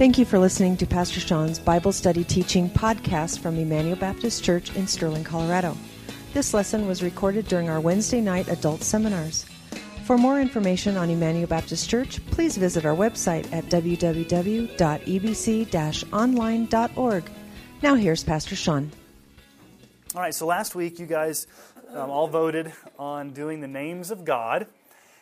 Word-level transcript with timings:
Thank 0.00 0.16
you 0.16 0.24
for 0.24 0.38
listening 0.38 0.78
to 0.78 0.86
Pastor 0.86 1.20
Sean's 1.20 1.58
Bible 1.58 1.92
Study 1.92 2.24
Teaching 2.24 2.70
podcast 2.70 3.40
from 3.40 3.58
Emmanuel 3.58 3.96
Baptist 3.96 4.42
Church 4.42 4.74
in 4.74 4.86
Sterling, 4.86 5.24
Colorado. 5.24 5.76
This 6.32 6.54
lesson 6.54 6.86
was 6.86 7.02
recorded 7.02 7.46
during 7.48 7.68
our 7.68 7.80
Wednesday 7.80 8.22
night 8.22 8.48
adult 8.48 8.82
seminars. 8.82 9.44
For 10.06 10.16
more 10.16 10.40
information 10.40 10.96
on 10.96 11.10
Emmanuel 11.10 11.48
Baptist 11.48 11.90
Church, 11.90 12.24
please 12.28 12.56
visit 12.56 12.86
our 12.86 12.96
website 12.96 13.52
at 13.52 13.66
www.ebc 13.66 14.72
online.org. 16.14 17.30
Now, 17.82 17.94
here's 17.94 18.24
Pastor 18.24 18.56
Sean. 18.56 18.90
All 20.14 20.22
right, 20.22 20.34
so 20.34 20.46
last 20.46 20.74
week 20.74 20.98
you 20.98 21.04
guys 21.04 21.46
um, 21.90 22.08
all 22.08 22.26
voted 22.26 22.72
on 22.98 23.32
doing 23.32 23.60
the 23.60 23.68
names 23.68 24.10
of 24.10 24.24
God, 24.24 24.66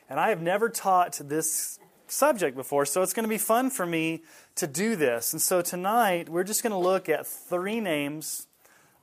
and 0.08 0.20
I 0.20 0.28
have 0.28 0.40
never 0.40 0.68
taught 0.68 1.20
this 1.24 1.80
subject 2.10 2.56
before, 2.56 2.84
so 2.84 3.02
it's 3.02 3.12
going 3.12 3.24
to 3.24 3.28
be 3.28 3.38
fun 3.38 3.70
for 3.70 3.86
me 3.86 4.22
to 4.56 4.66
do 4.66 4.96
this. 4.96 5.32
And 5.32 5.40
so 5.40 5.62
tonight 5.62 6.28
we're 6.28 6.44
just 6.44 6.62
going 6.62 6.72
to 6.72 6.78
look 6.78 7.08
at 7.08 7.26
three 7.26 7.80
names 7.80 8.46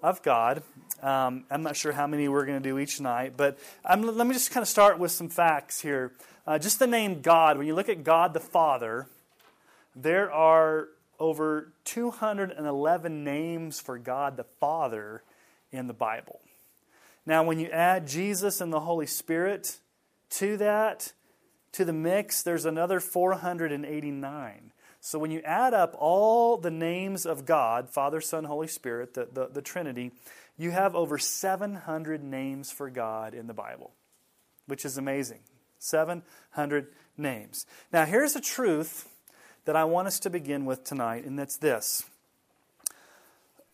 of 0.02 0.22
God. 0.22 0.64
Um, 1.02 1.46
I'm 1.50 1.64
not 1.64 1.76
sure 1.76 1.92
how 1.92 2.08
many 2.08 2.28
we're 2.28 2.46
going 2.46 2.62
to 2.62 2.70
do 2.70 2.78
each 2.78 3.00
night, 3.02 3.34
but 3.36 3.58
I'm, 3.84 4.02
let 4.02 4.28
me 4.28 4.34
just 4.34 4.52
kind 4.52 4.62
of 4.62 4.68
start 4.68 5.00
with 5.00 5.12
some 5.12 5.30
facts 5.30 5.82
here. 5.82 6.14
Uh, 6.48 6.60
just 6.60 6.80
the 6.80 6.88
name 6.88 7.22
God, 7.22 7.58
when 7.58 7.68
you 7.68 7.76
look 7.76 7.90
at 7.90 8.04
God 8.04 8.34
the 8.34 8.40
Father, 8.40 9.08
there 9.96 10.32
are 10.32 10.90
over 11.20 11.74
211 11.86 13.24
names 13.24 13.80
for 13.80 13.98
God 13.98 14.38
the 14.38 14.44
Father 14.60 15.24
in 15.72 15.88
the 15.88 15.94
Bible. 15.94 16.40
Now, 17.26 17.44
when 17.44 17.60
you 17.60 17.70
add 17.70 18.08
Jesus 18.08 18.62
and 18.62 18.72
the 18.72 18.82
Holy 18.82 19.08
Spirit 19.08 19.80
to 20.32 20.58
that, 20.58 21.14
to 21.76 21.86
the 21.86 21.94
mix, 21.94 22.42
there's 22.42 22.66
another 22.66 23.00
489. 23.00 24.72
So 25.02 25.20
when 25.20 25.30
you 25.30 25.42
add 25.42 25.74
up 25.74 25.96
all 26.00 26.58
the 26.58 26.72
names 26.72 27.26
of 27.26 27.46
God, 27.46 27.90
Father, 27.90 28.22
Son, 28.22 28.46
Holy 28.46 28.68
Spirit, 28.68 29.14
the, 29.14 29.28
the, 29.32 29.48
the 29.48 29.62
Trinity, 29.62 30.12
you 30.58 30.72
have 30.72 30.96
over 30.96 31.18
700 31.18 32.24
names 32.24 32.72
for 32.72 32.90
God 32.90 33.34
in 33.34 33.48
the 33.48 33.54
Bible, 33.54 33.92
which 34.68 34.86
is 34.86 34.98
amazing. 34.98 35.40
700 35.80 36.88
names. 37.18 37.66
Now, 37.92 38.06
here's 38.06 38.36
a 38.36 38.42
truth 38.42 39.10
that 39.66 39.76
I 39.76 39.84
want 39.84 40.08
us 40.08 40.20
to 40.22 40.30
begin 40.30 40.66
with 40.66 40.86
tonight, 40.86 41.26
and 41.26 41.38
that's 41.38 41.58
this. 41.58 42.04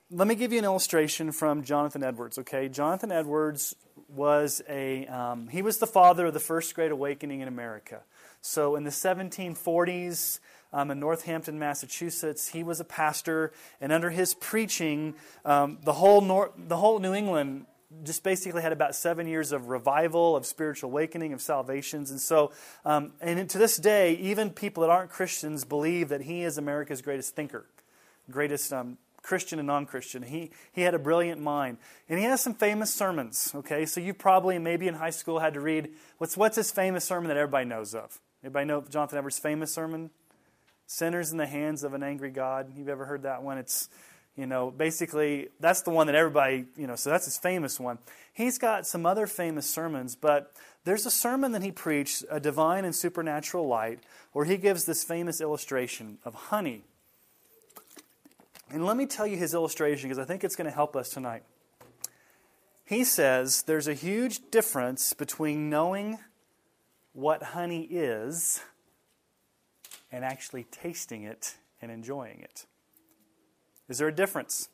Let 0.09 0.27
me 0.27 0.35
give 0.35 0.51
you 0.51 0.59
an 0.59 0.65
illustration 0.65 1.31
from 1.31 1.63
Jonathan 1.63 2.03
Edwards, 2.03 2.39
okay? 2.39 2.67
Jonathan 2.67 3.11
Edwards 3.11 3.75
was 4.11 4.61
a, 4.67 5.07
um, 5.07 5.47
he 5.47 5.61
was 5.61 5.77
the 5.77 5.87
father 5.87 6.27
of 6.27 6.33
the 6.33 6.39
first 6.39 6.75
Great 6.75 6.91
Awakening 6.91 7.41
in 7.41 7.47
America. 7.47 8.01
So 8.41 8.75
in 8.75 8.83
the 8.83 8.89
1740s, 8.89 10.39
um, 10.73 10.91
in 10.91 10.99
Northampton, 10.99 11.59
Massachusetts. 11.59 12.49
He 12.49 12.63
was 12.63 12.79
a 12.79 12.85
pastor, 12.85 13.51
and 13.79 13.91
under 13.91 14.09
his 14.09 14.33
preaching, 14.33 15.15
um, 15.43 15.79
the, 15.83 15.93
whole 15.93 16.21
Nor- 16.21 16.53
the 16.57 16.77
whole 16.77 16.99
New 16.99 17.13
England 17.13 17.65
just 18.03 18.23
basically 18.23 18.61
had 18.61 18.71
about 18.71 18.95
seven 18.95 19.27
years 19.27 19.51
of 19.51 19.67
revival, 19.67 20.37
of 20.37 20.45
spiritual 20.45 20.89
awakening, 20.89 21.33
of 21.33 21.41
salvations. 21.41 22.09
And 22.09 22.21
so, 22.21 22.53
um, 22.85 23.11
and 23.19 23.49
to 23.49 23.57
this 23.57 23.75
day, 23.75 24.13
even 24.13 24.49
people 24.49 24.81
that 24.81 24.89
aren't 24.89 25.09
Christians 25.09 25.65
believe 25.65 26.09
that 26.09 26.21
he 26.21 26.43
is 26.43 26.57
America's 26.57 27.01
greatest 27.01 27.35
thinker, 27.35 27.65
greatest 28.29 28.71
um, 28.71 28.97
Christian 29.21 29.59
and 29.59 29.67
non 29.67 29.85
Christian. 29.85 30.23
He, 30.23 30.51
he 30.71 30.81
had 30.81 30.93
a 30.93 30.99
brilliant 30.99 31.41
mind. 31.41 31.77
And 32.09 32.19
he 32.19 32.25
has 32.25 32.41
some 32.41 32.53
famous 32.53 32.93
sermons, 32.93 33.51
okay? 33.55 33.85
So 33.85 34.01
you 34.01 34.13
probably, 34.13 34.57
maybe 34.59 34.87
in 34.87 34.95
high 34.95 35.11
school, 35.11 35.39
had 35.39 35.53
to 35.53 35.61
read 35.61 35.89
what's, 36.17 36.35
what's 36.35 36.55
his 36.55 36.71
famous 36.71 37.05
sermon 37.05 37.27
that 37.27 37.37
everybody 37.37 37.65
knows 37.65 37.93
of? 37.93 38.19
Anybody 38.43 38.65
know 38.65 38.81
Jonathan 38.89 39.19
Edwards' 39.19 39.39
famous 39.39 39.73
sermon? 39.73 40.09
Sinners 40.87 41.31
in 41.31 41.37
the 41.37 41.45
hands 41.45 41.83
of 41.83 41.93
an 41.93 42.03
angry 42.03 42.31
God. 42.31 42.73
You've 42.75 42.89
ever 42.89 43.05
heard 43.05 43.23
that 43.23 43.43
one? 43.43 43.57
It's, 43.57 43.87
you 44.35 44.45
know, 44.45 44.71
basically, 44.71 45.49
that's 45.59 45.83
the 45.83 45.91
one 45.91 46.07
that 46.07 46.15
everybody, 46.15 46.65
you 46.75 46.87
know, 46.87 46.95
so 46.95 47.09
that's 47.09 47.25
his 47.25 47.37
famous 47.37 47.79
one. 47.79 47.99
He's 48.33 48.57
got 48.57 48.87
some 48.87 49.05
other 49.05 49.27
famous 49.27 49.69
sermons, 49.69 50.15
but 50.15 50.53
there's 50.83 51.05
a 51.05 51.11
sermon 51.11 51.51
that 51.51 51.61
he 51.61 51.71
preached, 51.71 52.25
A 52.29 52.39
Divine 52.39 52.85
and 52.85 52.95
Supernatural 52.95 53.67
Light, 53.67 53.99
where 54.31 54.45
he 54.45 54.57
gives 54.57 54.85
this 54.85 55.03
famous 55.03 55.39
illustration 55.39 56.17
of 56.25 56.33
honey. 56.33 56.83
And 58.73 58.85
let 58.85 58.95
me 58.95 59.05
tell 59.05 59.27
you 59.27 59.35
his 59.35 59.53
illustration 59.53 60.07
because 60.07 60.17
I 60.17 60.23
think 60.23 60.45
it's 60.45 60.55
going 60.55 60.69
to 60.69 60.75
help 60.75 60.95
us 60.95 61.09
tonight. 61.09 61.43
He 62.85 63.03
says 63.03 63.63
there's 63.63 63.87
a 63.87 63.93
huge 63.93 64.49
difference 64.49 65.13
between 65.13 65.69
knowing 65.69 66.19
what 67.13 67.43
honey 67.43 67.83
is 67.83 68.61
and 70.11 70.23
actually 70.23 70.63
tasting 70.71 71.23
it 71.23 71.55
and 71.81 71.91
enjoying 71.91 72.39
it. 72.39 72.65
Is 73.89 73.97
there 73.97 74.07
a 74.07 74.15
difference? 74.15 74.69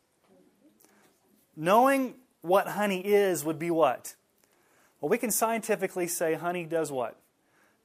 Knowing 1.55 2.15
what 2.41 2.67
honey 2.67 3.01
is 3.01 3.43
would 3.43 3.57
be 3.57 3.71
what? 3.71 4.13
Well, 5.01 5.09
we 5.09 5.17
can 5.17 5.31
scientifically 5.31 6.07
say 6.07 6.35
honey 6.35 6.65
does 6.65 6.91
what? 6.91 7.19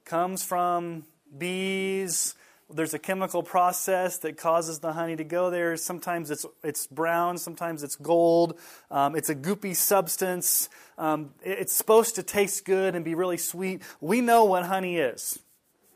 Comes 0.05 0.43
from 0.43 1.05
bees. 1.35 2.35
There's 2.73 2.93
a 2.93 2.99
chemical 2.99 3.43
process 3.43 4.17
that 4.19 4.37
causes 4.37 4.79
the 4.79 4.93
honey 4.93 5.15
to 5.15 5.23
go 5.23 5.49
there. 5.49 5.77
Sometimes 5.77 6.31
it's, 6.31 6.45
it's 6.63 6.87
brown, 6.87 7.37
sometimes 7.37 7.83
it's 7.83 7.95
gold. 7.95 8.59
Um, 8.89 9.15
it's 9.15 9.29
a 9.29 9.35
goopy 9.35 9.75
substance. 9.75 10.69
Um, 10.97 11.31
it's 11.43 11.73
supposed 11.73 12.15
to 12.15 12.23
taste 12.23 12.65
good 12.65 12.95
and 12.95 13.05
be 13.05 13.15
really 13.15 13.37
sweet. 13.37 13.81
We 14.01 14.21
know 14.21 14.45
what 14.45 14.65
honey 14.65 14.97
is. 14.97 15.39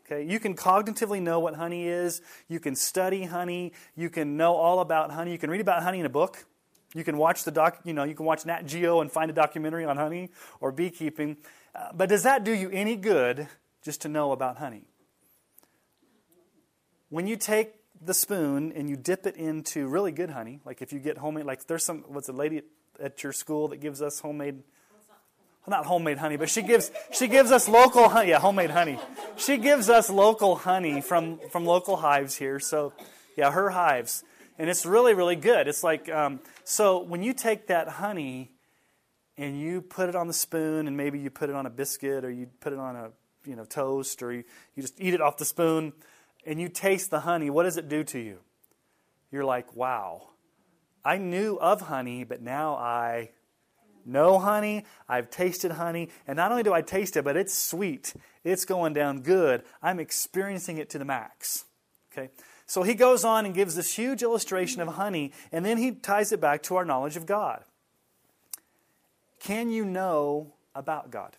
Okay, 0.06 0.24
you 0.24 0.40
can 0.40 0.54
cognitively 0.54 1.20
know 1.20 1.38
what 1.40 1.54
honey 1.54 1.86
is. 1.86 2.22
You 2.48 2.60
can 2.60 2.74
study 2.74 3.24
honey. 3.24 3.72
You 3.94 4.08
can 4.08 4.36
know 4.36 4.54
all 4.54 4.80
about 4.80 5.10
honey. 5.10 5.32
You 5.32 5.38
can 5.38 5.50
read 5.50 5.60
about 5.60 5.82
honey 5.82 6.00
in 6.00 6.06
a 6.06 6.10
book. 6.10 6.46
You 6.94 7.04
can 7.04 7.18
watch 7.18 7.44
the 7.44 7.50
doc, 7.50 7.80
you 7.84 7.92
know, 7.92 8.04
you 8.04 8.14
can 8.14 8.24
watch 8.24 8.46
Nat 8.46 8.62
Geo 8.62 9.02
and 9.02 9.12
find 9.12 9.30
a 9.30 9.34
documentary 9.34 9.84
on 9.84 9.96
honey 9.96 10.30
or 10.60 10.72
beekeeping. 10.72 11.36
Uh, 11.74 11.88
but 11.94 12.08
does 12.08 12.22
that 12.22 12.44
do 12.44 12.52
you 12.52 12.70
any 12.70 12.96
good 12.96 13.46
just 13.82 14.00
to 14.02 14.08
know 14.08 14.32
about 14.32 14.56
honey? 14.56 14.84
When 17.10 17.26
you 17.26 17.36
take 17.36 17.74
the 18.00 18.14
spoon 18.14 18.72
and 18.74 18.88
you 18.88 18.96
dip 18.96 19.26
it 19.26 19.36
into 19.36 19.88
really 19.88 20.12
good 20.12 20.30
honey, 20.30 20.60
like 20.64 20.82
if 20.82 20.92
you 20.92 20.98
get 20.98 21.18
homemade, 21.18 21.46
like 21.46 21.66
there's 21.66 21.84
some, 21.84 22.04
what's 22.08 22.28
a 22.28 22.32
lady 22.32 22.62
at 23.00 23.22
your 23.22 23.32
school 23.32 23.68
that 23.68 23.78
gives 23.78 24.02
us 24.02 24.20
homemade 24.20 24.62
not 25.68 25.86
homemade 25.86 26.18
honey, 26.18 26.36
but 26.36 26.48
she 26.48 26.62
gives 26.62 26.90
she 27.12 27.28
gives 27.28 27.52
us 27.52 27.68
local 27.68 28.08
honey. 28.08 28.30
Yeah, 28.30 28.40
homemade 28.40 28.70
honey. 28.70 28.98
She 29.36 29.56
gives 29.56 29.88
us 29.88 30.10
local 30.10 30.56
honey 30.56 31.00
from 31.00 31.38
from 31.50 31.64
local 31.64 31.96
hives 31.96 32.36
here. 32.36 32.58
So, 32.58 32.92
yeah, 33.36 33.50
her 33.50 33.70
hives, 33.70 34.24
and 34.58 34.68
it's 34.68 34.86
really 34.86 35.14
really 35.14 35.36
good. 35.36 35.68
It's 35.68 35.84
like 35.84 36.08
um, 36.08 36.40
so 36.64 37.02
when 37.02 37.22
you 37.22 37.32
take 37.32 37.66
that 37.68 37.88
honey 37.88 38.50
and 39.36 39.60
you 39.60 39.80
put 39.80 40.08
it 40.08 40.16
on 40.16 40.26
the 40.26 40.32
spoon, 40.32 40.88
and 40.88 40.96
maybe 40.96 41.18
you 41.18 41.30
put 41.30 41.48
it 41.50 41.54
on 41.54 41.66
a 41.66 41.70
biscuit 41.70 42.24
or 42.24 42.30
you 42.30 42.48
put 42.60 42.72
it 42.72 42.78
on 42.78 42.96
a 42.96 43.10
you 43.44 43.56
know 43.56 43.64
toast 43.64 44.22
or 44.22 44.32
you, 44.32 44.44
you 44.74 44.82
just 44.82 45.00
eat 45.00 45.14
it 45.14 45.20
off 45.20 45.36
the 45.36 45.44
spoon, 45.44 45.92
and 46.46 46.60
you 46.60 46.68
taste 46.68 47.10
the 47.10 47.20
honey. 47.20 47.50
What 47.50 47.64
does 47.64 47.76
it 47.76 47.88
do 47.88 48.04
to 48.04 48.18
you? 48.18 48.38
You're 49.30 49.44
like, 49.44 49.74
wow. 49.76 50.28
I 51.04 51.18
knew 51.18 51.58
of 51.60 51.82
honey, 51.82 52.24
but 52.24 52.42
now 52.42 52.74
I 52.74 53.30
know 54.04 54.38
honey. 54.38 54.84
I've 55.08 55.30
tasted 55.30 55.72
honey. 55.72 56.10
And 56.26 56.36
not 56.36 56.50
only 56.50 56.62
do 56.62 56.72
I 56.72 56.82
taste 56.82 57.16
it, 57.16 57.24
but 57.24 57.36
it's 57.36 57.54
sweet. 57.54 58.14
It's 58.44 58.64
going 58.64 58.92
down 58.92 59.20
good. 59.20 59.62
I'm 59.82 60.00
experiencing 60.00 60.78
it 60.78 60.90
to 60.90 60.98
the 60.98 61.04
max. 61.04 61.64
Okay? 62.12 62.30
So 62.66 62.82
he 62.82 62.94
goes 62.94 63.24
on 63.24 63.46
and 63.46 63.54
gives 63.54 63.74
this 63.74 63.94
huge 63.94 64.22
illustration 64.22 64.82
of 64.82 64.88
honey, 64.88 65.32
and 65.50 65.64
then 65.64 65.78
he 65.78 65.92
ties 65.92 66.32
it 66.32 66.40
back 66.40 66.62
to 66.64 66.76
our 66.76 66.84
knowledge 66.84 67.16
of 67.16 67.24
God. 67.24 67.64
Can 69.40 69.70
you 69.70 69.86
know 69.86 70.52
about 70.74 71.10
God? 71.10 71.36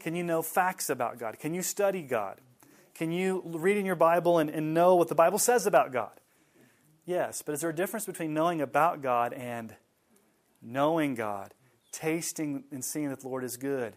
Can 0.00 0.16
you 0.16 0.24
know 0.24 0.42
facts 0.42 0.90
about 0.90 1.18
God? 1.18 1.38
Can 1.38 1.54
you 1.54 1.62
study 1.62 2.02
God? 2.02 2.40
Can 2.98 3.12
you 3.12 3.42
read 3.44 3.76
in 3.76 3.86
your 3.86 3.94
Bible 3.94 4.38
and, 4.38 4.50
and 4.50 4.74
know 4.74 4.96
what 4.96 5.06
the 5.06 5.14
Bible 5.14 5.38
says 5.38 5.66
about 5.66 5.92
God? 5.92 6.20
Yes, 7.06 7.42
but 7.42 7.52
is 7.52 7.60
there 7.60 7.70
a 7.70 7.74
difference 7.74 8.04
between 8.04 8.34
knowing 8.34 8.60
about 8.60 9.02
God 9.02 9.32
and 9.32 9.76
knowing 10.60 11.14
God, 11.14 11.54
tasting 11.92 12.64
and 12.72 12.84
seeing 12.84 13.08
that 13.10 13.20
the 13.20 13.28
Lord 13.28 13.44
is 13.44 13.56
good, 13.56 13.96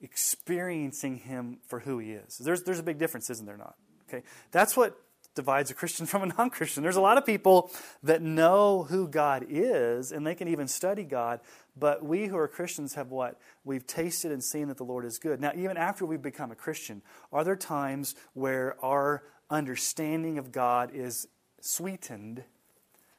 experiencing 0.00 1.18
Him 1.18 1.58
for 1.66 1.80
who 1.80 1.98
He 1.98 2.12
is. 2.12 2.38
There's, 2.38 2.62
there's 2.62 2.78
a 2.78 2.82
big 2.82 2.98
difference, 2.98 3.28
isn't 3.28 3.44
there 3.44 3.58
not? 3.58 3.74
Okay? 4.08 4.24
That's 4.52 4.74
what 4.74 4.96
divides 5.34 5.70
a 5.70 5.74
Christian 5.74 6.06
from 6.06 6.22
a 6.22 6.26
non 6.26 6.48
Christian. 6.48 6.82
There's 6.82 6.96
a 6.96 7.00
lot 7.00 7.18
of 7.18 7.26
people 7.26 7.70
that 8.02 8.22
know 8.22 8.84
who 8.84 9.06
God 9.06 9.46
is 9.48 10.12
and 10.12 10.26
they 10.26 10.34
can 10.34 10.48
even 10.48 10.66
study 10.66 11.04
God, 11.04 11.40
but 11.76 12.04
we 12.04 12.26
who 12.26 12.36
are 12.36 12.48
Christians 12.48 12.94
have 12.94 13.10
what? 13.10 13.38
We've 13.64 13.86
tasted 13.86 14.32
and 14.32 14.42
seen 14.42 14.68
that 14.68 14.76
the 14.76 14.84
Lord 14.84 15.04
is 15.04 15.18
good. 15.18 15.40
Now, 15.40 15.52
even 15.54 15.76
after 15.76 16.04
we've 16.04 16.22
become 16.22 16.50
a 16.50 16.56
Christian, 16.56 17.02
are 17.32 17.44
there 17.44 17.56
times 17.56 18.14
where 18.34 18.76
our 18.84 19.22
understanding 19.48 20.38
of 20.38 20.52
God 20.52 20.90
is 20.94 21.26
sweetened 21.60 22.44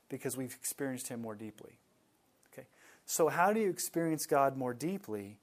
because 0.10 0.38
we've 0.38 0.54
experienced 0.54 1.08
Him 1.08 1.22
more 1.22 1.36
deeply? 1.36 1.80
Okay. 2.54 2.68
So, 3.06 3.30
how 3.30 3.54
do 3.54 3.60
you 3.60 3.70
experience 3.70 4.26
God 4.26 4.58
more 4.58 4.74
deeply? 4.74 5.38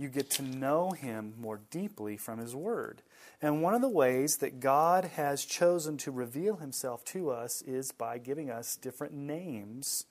you 0.00 0.08
get 0.08 0.30
to 0.30 0.42
know 0.42 0.92
him 0.92 1.34
more 1.38 1.60
deeply 1.70 2.16
from 2.16 2.38
his 2.38 2.56
word. 2.56 3.02
And 3.42 3.62
one 3.62 3.74
of 3.74 3.82
the 3.82 3.88
ways 3.88 4.38
that 4.38 4.58
God 4.58 5.04
has 5.04 5.44
chosen 5.44 5.98
to 5.98 6.10
reveal 6.10 6.56
himself 6.56 7.04
to 7.06 7.30
us 7.30 7.60
is 7.62 7.92
by 7.92 8.16
giving 8.16 8.50
us 8.50 8.76
different 8.76 9.12
names 9.12 10.06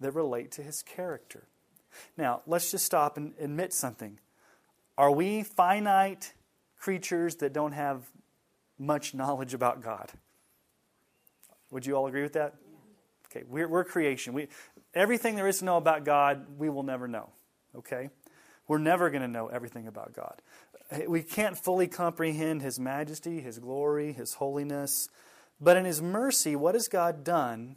that 0.00 0.12
relate 0.12 0.50
to 0.52 0.62
his 0.62 0.82
character. 0.82 1.44
Now, 2.16 2.42
let's 2.46 2.70
just 2.70 2.84
stop 2.84 3.16
and 3.16 3.34
admit 3.38 3.72
something. 3.72 4.18
Are 4.98 5.10
we 5.10 5.42
finite 5.42 6.32
creatures 6.78 7.36
that 7.36 7.52
don't 7.52 7.72
have 7.72 8.04
much 8.78 9.14
knowledge 9.14 9.54
about 9.54 9.82
God? 9.82 10.10
Would 11.70 11.86
you 11.86 11.96
all 11.96 12.06
agree 12.06 12.22
with 12.22 12.34
that? 12.34 12.54
Okay, 13.26 13.44
we're, 13.48 13.68
we're 13.68 13.84
creation. 13.84 14.34
We, 14.34 14.48
everything 14.94 15.36
there 15.36 15.48
is 15.48 15.60
to 15.60 15.64
know 15.64 15.76
about 15.76 16.04
God, 16.04 16.58
we 16.58 16.68
will 16.68 16.82
never 16.82 17.08
know. 17.08 17.30
Okay? 17.76 18.10
We're 18.68 18.78
never 18.78 19.10
going 19.10 19.22
to 19.22 19.28
know 19.28 19.48
everything 19.48 19.86
about 19.86 20.12
God. 20.14 20.40
We 21.08 21.22
can't 21.22 21.56
fully 21.56 21.88
comprehend 21.88 22.62
His 22.62 22.78
majesty, 22.78 23.40
His 23.40 23.58
glory, 23.58 24.12
His 24.12 24.34
holiness. 24.34 25.08
But 25.60 25.76
in 25.76 25.84
His 25.84 26.02
mercy, 26.02 26.54
what 26.56 26.74
has 26.74 26.88
God 26.88 27.24
done 27.24 27.76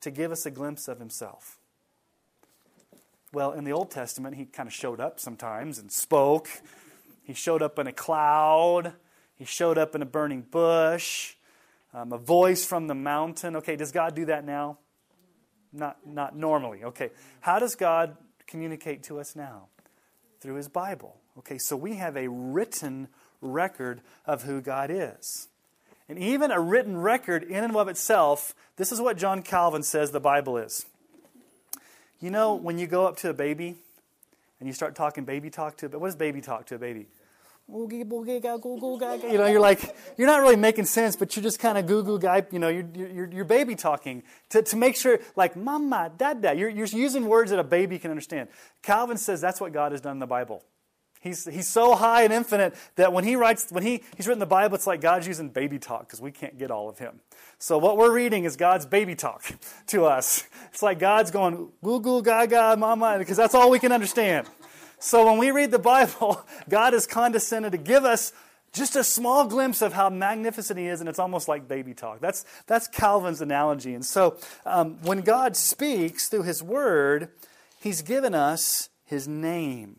to 0.00 0.10
give 0.10 0.30
us 0.30 0.46
a 0.46 0.50
glimpse 0.50 0.88
of 0.88 0.98
Himself? 0.98 1.59
Well, 3.32 3.52
in 3.52 3.64
the 3.64 3.72
Old 3.72 3.90
Testament, 3.90 4.36
He 4.36 4.44
kind 4.44 4.66
of 4.66 4.72
showed 4.72 5.00
up 5.00 5.20
sometimes 5.20 5.78
and 5.78 5.90
spoke. 5.92 6.48
He 7.22 7.34
showed 7.34 7.62
up 7.62 7.78
in 7.78 7.86
a 7.86 7.92
cloud, 7.92 8.94
He 9.36 9.44
showed 9.44 9.78
up 9.78 9.94
in 9.94 10.02
a 10.02 10.06
burning 10.06 10.42
bush, 10.42 11.34
um, 11.94 12.12
a 12.12 12.18
voice 12.18 12.64
from 12.64 12.88
the 12.88 12.94
mountain. 12.94 13.56
Okay, 13.56 13.76
does 13.76 13.92
God 13.92 14.14
do 14.14 14.24
that 14.26 14.44
now? 14.44 14.78
Not, 15.72 15.98
not 16.04 16.36
normally. 16.36 16.82
Okay, 16.82 17.10
how 17.40 17.58
does 17.60 17.76
God 17.76 18.16
communicate 18.46 19.04
to 19.04 19.20
us 19.20 19.36
now? 19.36 19.68
Through 20.40 20.56
His 20.56 20.68
Bible. 20.68 21.16
Okay, 21.38 21.58
so 21.58 21.76
we 21.76 21.96
have 21.96 22.16
a 22.16 22.28
written 22.28 23.08
record 23.40 24.00
of 24.26 24.42
who 24.42 24.60
God 24.60 24.90
is. 24.90 25.48
And 26.08 26.18
even 26.18 26.50
a 26.50 26.58
written 26.58 26.98
record 26.98 27.44
in 27.44 27.62
and 27.62 27.76
of 27.76 27.86
itself, 27.86 28.54
this 28.76 28.90
is 28.90 29.00
what 29.00 29.16
John 29.16 29.42
Calvin 29.42 29.84
says 29.84 30.10
the 30.10 30.18
Bible 30.18 30.56
is. 30.56 30.84
You 32.20 32.30
know, 32.30 32.54
when 32.54 32.78
you 32.78 32.86
go 32.86 33.06
up 33.06 33.16
to 33.18 33.30
a 33.30 33.34
baby 33.34 33.76
and 34.58 34.68
you 34.68 34.72
start 34.72 34.94
talking 34.94 35.24
baby 35.24 35.48
talk 35.50 35.76
to 35.78 35.88
baby, 35.88 35.98
what 35.98 36.08
does 36.08 36.16
baby 36.16 36.40
talk 36.40 36.66
to 36.66 36.74
a 36.74 36.78
baby? 36.78 37.06
You 39.30 39.38
know, 39.38 39.46
you're 39.46 39.60
like, 39.60 39.96
you're 40.18 40.26
not 40.26 40.40
really 40.40 40.56
making 40.56 40.86
sense, 40.86 41.14
but 41.14 41.34
you're 41.36 41.42
just 41.42 41.60
kind 41.60 41.78
of 41.78 41.86
goo 41.86 42.02
goo 42.02 42.18
guy, 42.18 42.44
you 42.50 42.58
know, 42.58 42.68
you're, 42.68 42.88
you're, 42.94 43.30
you're 43.30 43.44
baby 43.44 43.76
talking 43.76 44.24
to, 44.48 44.60
to 44.60 44.76
make 44.76 44.96
sure, 44.96 45.20
like, 45.36 45.56
mama, 45.56 46.10
dada, 46.16 46.54
you're, 46.54 46.68
you're 46.68 46.86
using 46.86 47.26
words 47.26 47.52
that 47.52 47.60
a 47.60 47.64
baby 47.64 47.98
can 47.98 48.10
understand. 48.10 48.48
Calvin 48.82 49.16
says 49.16 49.40
that's 49.40 49.60
what 49.60 49.72
God 49.72 49.92
has 49.92 50.00
done 50.00 50.12
in 50.12 50.18
the 50.18 50.26
Bible. 50.26 50.64
He's, 51.20 51.44
he's 51.44 51.68
so 51.68 51.94
high 51.94 52.22
and 52.22 52.32
infinite 52.32 52.74
that 52.96 53.12
when 53.12 53.24
he 53.24 53.36
writes, 53.36 53.70
when 53.70 53.82
he, 53.82 54.02
he's 54.16 54.26
written 54.26 54.38
the 54.38 54.46
Bible, 54.46 54.74
it's 54.74 54.86
like 54.86 55.02
God's 55.02 55.26
using 55.26 55.50
baby 55.50 55.78
talk 55.78 56.06
because 56.06 56.20
we 56.20 56.32
can't 56.32 56.58
get 56.58 56.70
all 56.70 56.88
of 56.88 56.98
him. 56.98 57.20
So 57.58 57.76
what 57.76 57.98
we're 57.98 58.12
reading 58.12 58.44
is 58.44 58.56
God's 58.56 58.86
baby 58.86 59.14
talk 59.14 59.44
to 59.88 60.06
us. 60.06 60.44
It's 60.72 60.82
like 60.82 60.98
God's 60.98 61.30
going, 61.30 61.68
goo 61.84 62.00
goo 62.00 62.22
gaga, 62.22 62.74
mama, 62.78 63.16
because 63.18 63.36
that's 63.36 63.54
all 63.54 63.70
we 63.70 63.78
can 63.78 63.92
understand. 63.92 64.46
So 64.98 65.26
when 65.26 65.36
we 65.36 65.50
read 65.50 65.70
the 65.70 65.78
Bible, 65.78 66.42
God 66.70 66.94
has 66.94 67.06
condescended 67.06 67.72
to 67.72 67.78
give 67.78 68.04
us 68.06 68.32
just 68.72 68.96
a 68.96 69.04
small 69.04 69.46
glimpse 69.46 69.82
of 69.82 69.92
how 69.92 70.08
magnificent 70.08 70.78
he 70.78 70.86
is, 70.86 71.00
and 71.00 71.08
it's 71.08 71.18
almost 71.18 71.48
like 71.48 71.68
baby 71.68 71.92
talk. 71.92 72.20
That's, 72.20 72.46
that's 72.66 72.88
Calvin's 72.88 73.42
analogy. 73.42 73.92
And 73.92 74.04
so 74.04 74.38
um, 74.64 75.02
when 75.02 75.20
God 75.20 75.54
speaks 75.54 76.28
through 76.28 76.44
his 76.44 76.62
word, 76.62 77.28
he's 77.78 78.00
given 78.00 78.34
us 78.34 78.88
his 79.04 79.28
name. 79.28 79.96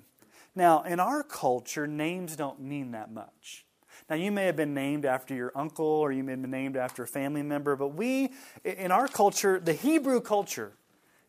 Now, 0.56 0.84
in 0.84 1.00
our 1.00 1.24
culture, 1.24 1.88
names 1.88 2.36
don't 2.36 2.62
mean 2.62 2.92
that 2.92 3.12
much. 3.12 3.66
Now, 4.10 4.16
you 4.16 4.32
may 4.32 4.46
have 4.46 4.56
been 4.56 4.74
named 4.74 5.06
after 5.06 5.34
your 5.34 5.52
uncle 5.56 5.86
or 5.86 6.12
you 6.12 6.24
may 6.24 6.34
have 6.34 6.42
been 6.42 6.52
named 6.52 6.76
after 6.76 7.04
a 7.04 7.08
family 7.08 7.44
member, 7.44 7.76
but 7.76 7.90
we, 7.90 8.34
in 8.64 8.92
our 8.92 9.08
culture, 9.08 9.60
the 9.60 9.74
Hebrew 9.74 10.20
culture, 10.20 10.74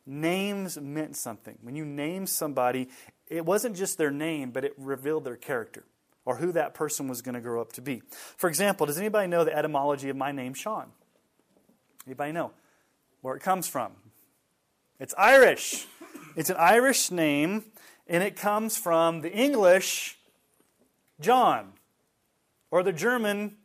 names 0.05 0.79
meant 0.79 1.17
something. 1.17 1.59
When 1.63 1.77
you 1.77 1.85
name 1.85 2.27
somebody, 2.27 2.89
it 3.29 3.45
wasn't 3.45 3.77
just 3.77 3.99
their 3.99 4.11
name, 4.11 4.51
but 4.51 4.65
it 4.65 4.75
revealed 4.77 5.25
their 5.25 5.37
character 5.37 5.85
or 6.25 6.37
who 6.37 6.53
that 6.53 6.75
person 6.75 7.09
was 7.09 7.23
going 7.23 7.35
to 7.35 7.41
grow 7.41 7.61
up 7.61 7.73
to 7.75 7.81
be. 7.83 8.03
For 8.37 8.49
example, 8.49 8.87
does 8.87 8.99
anybody 8.99 9.29
know 9.29 9.45
the 9.45 9.57
etymology 9.57 10.09
of 10.09 10.17
my 10.17 10.33
name, 10.33 10.55
Sean? 10.55 10.87
Anybody 12.07 12.33
know 12.33 12.53
where 13.21 13.37
it 13.37 13.41
comes 13.43 13.69
from? 13.69 13.93
It's 14.99 15.15
Irish. 15.17 15.87
It's 16.37 16.51
an 16.51 16.57
Irish 16.57 17.11
name 17.11 17.65
and 18.07 18.23
it 18.23 18.37
comes 18.37 18.77
from 18.77 19.21
the 19.21 19.33
English 19.33 20.19
John, 21.21 21.73
or 22.71 22.83
the 22.83 22.93
German 22.93 23.57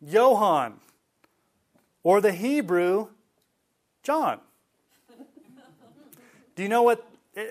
Johann, 0.00 0.74
or 2.02 2.20
the 2.20 2.32
Hebrew 2.32 3.08
John. 4.02 4.40
Do 6.54 6.62
you 6.62 6.68
know 6.68 6.82
what 6.82 7.06
eh, 7.36 7.44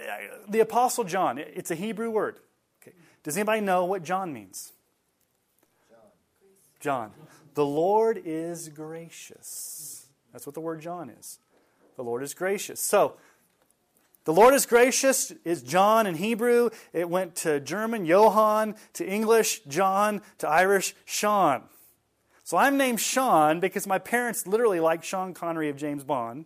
the 0.47 0.59
Apostle 0.59 1.03
John? 1.03 1.37
It's 1.37 1.71
a 1.71 1.75
Hebrew 1.75 2.09
word. 2.09 2.39
Okay. 2.81 2.95
Does 3.23 3.35
anybody 3.35 3.61
know 3.61 3.85
what 3.85 4.03
John 4.03 4.33
means? 4.33 4.73
John. 6.79 7.11
The 7.53 7.65
Lord 7.65 8.21
is 8.23 8.69
gracious. 8.69 10.07
That's 10.31 10.45
what 10.45 10.55
the 10.55 10.61
word 10.61 10.81
John 10.81 11.09
is. 11.09 11.37
The 11.95 12.03
Lord 12.03 12.23
is 12.23 12.33
gracious. 12.33 12.79
So, 12.79 13.15
the 14.23 14.33
Lord 14.33 14.53
is 14.53 14.65
gracious 14.65 15.31
is 15.43 15.63
John 15.63 16.05
in 16.05 16.15
Hebrew. 16.15 16.69
It 16.93 17.09
went 17.09 17.35
to 17.37 17.59
German, 17.59 18.05
Johann, 18.05 18.75
to 18.93 19.05
English, 19.05 19.61
John, 19.67 20.21
to 20.37 20.47
Irish, 20.47 20.93
Sean. 21.05 21.63
So 22.43 22.57
I'm 22.57 22.77
named 22.77 22.99
Sean 22.99 23.59
because 23.59 23.87
my 23.87 23.97
parents 23.97 24.45
literally 24.45 24.79
like 24.79 25.03
Sean 25.03 25.33
Connery 25.33 25.69
of 25.69 25.77
James 25.77 26.03
Bond. 26.03 26.45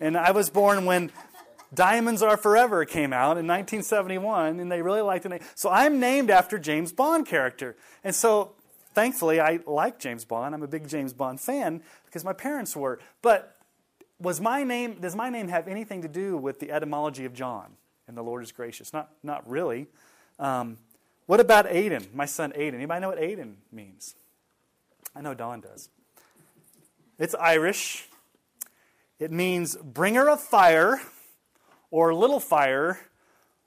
And 0.00 0.16
I 0.16 0.32
was 0.32 0.50
born 0.50 0.84
when 0.84 1.12
Diamonds 1.72 2.22
Are 2.22 2.36
Forever 2.36 2.84
came 2.84 3.12
out 3.12 3.38
in 3.38 3.46
1971, 3.46 4.60
and 4.60 4.70
they 4.70 4.82
really 4.82 5.00
liked 5.00 5.22
the 5.22 5.28
name. 5.28 5.40
So 5.54 5.70
I'm 5.70 6.00
named 6.00 6.30
after 6.30 6.58
James 6.58 6.92
Bond 6.92 7.26
character. 7.26 7.76
And 8.02 8.14
so 8.14 8.52
thankfully, 8.94 9.40
I 9.40 9.60
like 9.66 9.98
James 9.98 10.24
Bond. 10.24 10.54
I'm 10.54 10.62
a 10.62 10.68
big 10.68 10.88
James 10.88 11.12
Bond 11.12 11.40
fan 11.40 11.82
because 12.06 12.24
my 12.24 12.32
parents 12.32 12.76
were. 12.76 13.00
But 13.22 13.53
was 14.20 14.40
my 14.40 14.64
name, 14.64 14.98
does 15.00 15.16
my 15.16 15.30
name 15.30 15.48
have 15.48 15.68
anything 15.68 16.02
to 16.02 16.08
do 16.08 16.36
with 16.36 16.60
the 16.60 16.70
etymology 16.70 17.24
of 17.24 17.34
John 17.34 17.76
and 18.06 18.16
the 18.16 18.22
Lord 18.22 18.42
is 18.42 18.52
gracious? 18.52 18.92
Not, 18.92 19.10
not 19.22 19.48
really. 19.48 19.86
Um, 20.38 20.78
what 21.26 21.40
about 21.40 21.66
Aiden, 21.66 22.12
my 22.14 22.26
son 22.26 22.52
Aiden? 22.52 22.74
Anybody 22.74 23.00
know 23.00 23.08
what 23.08 23.18
Aiden 23.18 23.54
means? 23.72 24.14
I 25.16 25.20
know 25.20 25.34
Dawn 25.34 25.60
does. 25.60 25.88
It's 27.18 27.34
Irish. 27.34 28.08
It 29.18 29.30
means 29.30 29.76
bringer 29.76 30.28
of 30.28 30.40
fire 30.40 31.00
or 31.90 32.12
little 32.12 32.40
fire 32.40 32.98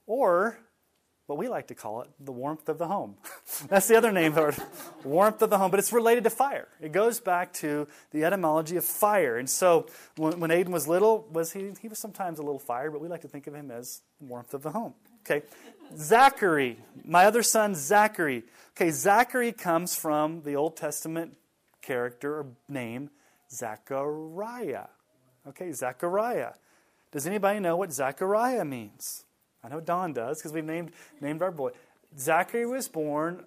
or 0.05 0.59
what 1.27 1.37
we 1.37 1.49
like 1.49 1.67
to 1.67 1.75
call 1.75 2.01
it, 2.01 2.09
the 2.19 2.31
warmth 2.31 2.67
of 2.69 2.77
the 2.77 2.87
home. 2.87 3.17
That's 3.67 3.87
the 3.87 3.97
other 3.97 4.11
name 4.11 4.33
for 4.33 4.55
warmth 5.03 5.41
of 5.41 5.49
the 5.49 5.57
home, 5.57 5.69
but 5.69 5.79
it's 5.79 5.93
related 5.93 6.23
to 6.23 6.29
fire. 6.29 6.69
It 6.81 6.93
goes 6.93 7.19
back 7.19 7.53
to 7.55 7.87
the 8.11 8.23
etymology 8.23 8.77
of 8.77 8.85
fire. 8.85 9.37
And 9.37 9.49
so 9.49 9.87
when, 10.15 10.39
when 10.39 10.49
Aiden 10.49 10.69
was 10.69 10.87
little, 10.87 11.27
was 11.31 11.51
he, 11.51 11.71
he 11.81 11.89
was 11.89 11.99
sometimes 11.99 12.39
a 12.39 12.43
little 12.43 12.59
fire, 12.59 12.89
but 12.89 13.01
we 13.01 13.09
like 13.09 13.21
to 13.21 13.27
think 13.27 13.45
of 13.45 13.53
him 13.53 13.69
as 13.69 14.01
warmth 14.21 14.53
of 14.53 14.63
the 14.63 14.71
home. 14.71 14.93
Okay, 15.29 15.45
Zachary, 15.97 16.77
my 17.03 17.25
other 17.25 17.43
son 17.43 17.75
Zachary. 17.75 18.43
Okay, 18.75 18.91
Zachary 18.91 19.51
comes 19.51 19.95
from 19.95 20.43
the 20.43 20.55
Old 20.55 20.77
Testament 20.77 21.35
character 21.81 22.39
or 22.39 22.45
name 22.69 23.09
Zachariah. 23.51 24.87
Okay, 25.45 25.73
Zachariah. 25.73 26.53
Does 27.11 27.27
anybody 27.27 27.59
know 27.59 27.75
what 27.75 27.91
Zachariah 27.91 28.63
means? 28.63 29.25
I 29.67 29.69
know 29.69 29.81
Dawn 29.81 30.13
does 30.13 30.39
because 30.39 30.53
we've 30.53 30.63
named, 30.63 30.91
named 31.19 31.41
our 31.41 31.51
boy. 31.51 31.71
Zachary 32.17 32.65
was 32.65 32.87
born 32.87 33.43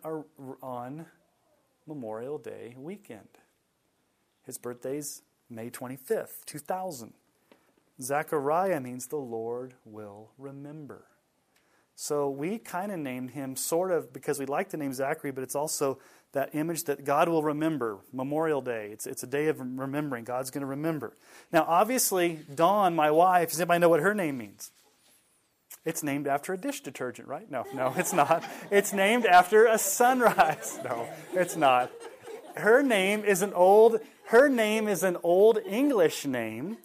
on 0.63 1.07
Memorial 1.87 2.37
Day 2.37 2.75
weekend. 2.77 3.29
His 4.45 4.59
birthday's 4.59 5.23
May 5.49 5.71
25th, 5.71 6.45
2000. 6.45 7.15
Zachariah 8.03 8.81
means 8.81 9.07
the 9.07 9.17
Lord 9.17 9.75
will 9.87 10.31
remember. 10.37 11.07
So 11.95 12.29
we 12.29 12.59
kind 12.59 12.93
of 12.93 12.99
named 12.99 13.31
him 13.31 13.57
sort 13.57 13.91
of 13.91 14.13
because 14.13 14.39
we 14.39 14.45
like 14.45 14.69
the 14.69 14.77
name 14.77 14.93
Zachary, 14.93 15.31
but 15.31 15.43
it's 15.43 15.55
also 15.55 15.99
that 16.33 16.55
image 16.55 16.85
that 16.85 17.05
God 17.05 17.31
will 17.31 17.43
remember. 17.43 17.99
Memorial 18.13 18.61
Day. 18.61 18.91
It's, 18.93 19.07
it's 19.07 19.23
a 19.23 19.27
day 19.27 19.49
of 19.49 19.59
remembering. 19.59 20.25
God's 20.25 20.51
going 20.51 20.63
to 20.63 20.67
remember. 20.67 21.17
Now, 21.51 21.65
obviously, 21.67 22.41
Dawn, 22.55 22.95
my 22.95 23.11
wife, 23.11 23.51
does 23.51 23.61
anybody 23.61 23.81
know 23.81 23.89
what 23.89 24.01
her 24.01 24.15
name 24.15 24.37
means? 24.37 24.71
It's 25.85 26.03
named 26.03 26.27
after 26.27 26.53
a 26.53 26.59
dish 26.59 26.83
detergent, 26.83 27.29
right? 27.29 27.51
No, 27.51 27.65
no, 27.75 27.95
it's 27.97 28.13
not. 28.13 28.45
It's 28.71 28.93
named 28.93 29.27
after 29.27 29.67
a 29.67 29.79
sunrise. 29.79 30.79
No, 30.85 31.09
it's 31.33 31.57
not. 31.57 31.91
Her 32.57 32.83
name 32.83 33.25
is 33.25 33.43
an 33.43 33.53
old 33.55 34.01
her 34.27 34.49
name 34.49 34.87
is 34.87 35.03
an 35.03 35.17
old 35.23 35.59
English 35.67 36.25
name. 36.27 36.79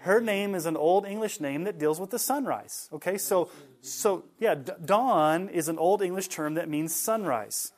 Her 0.00 0.20
name 0.20 0.54
is 0.54 0.64
an 0.64 0.76
old 0.76 1.04
English 1.04 1.40
name 1.40 1.64
that 1.64 1.78
deals 1.78 2.00
with 2.00 2.10
the 2.10 2.18
sunrise. 2.18 2.88
Okay, 2.92 3.18
so 3.18 3.50
So, 3.80 4.24
yeah, 4.38 4.54
dawn 4.54 5.48
is 5.48 5.68
an 5.68 5.78
Old 5.78 6.02
English 6.02 6.28
term 6.28 6.54
that 6.54 6.68
means 6.68 6.94
sunrise 6.94 7.72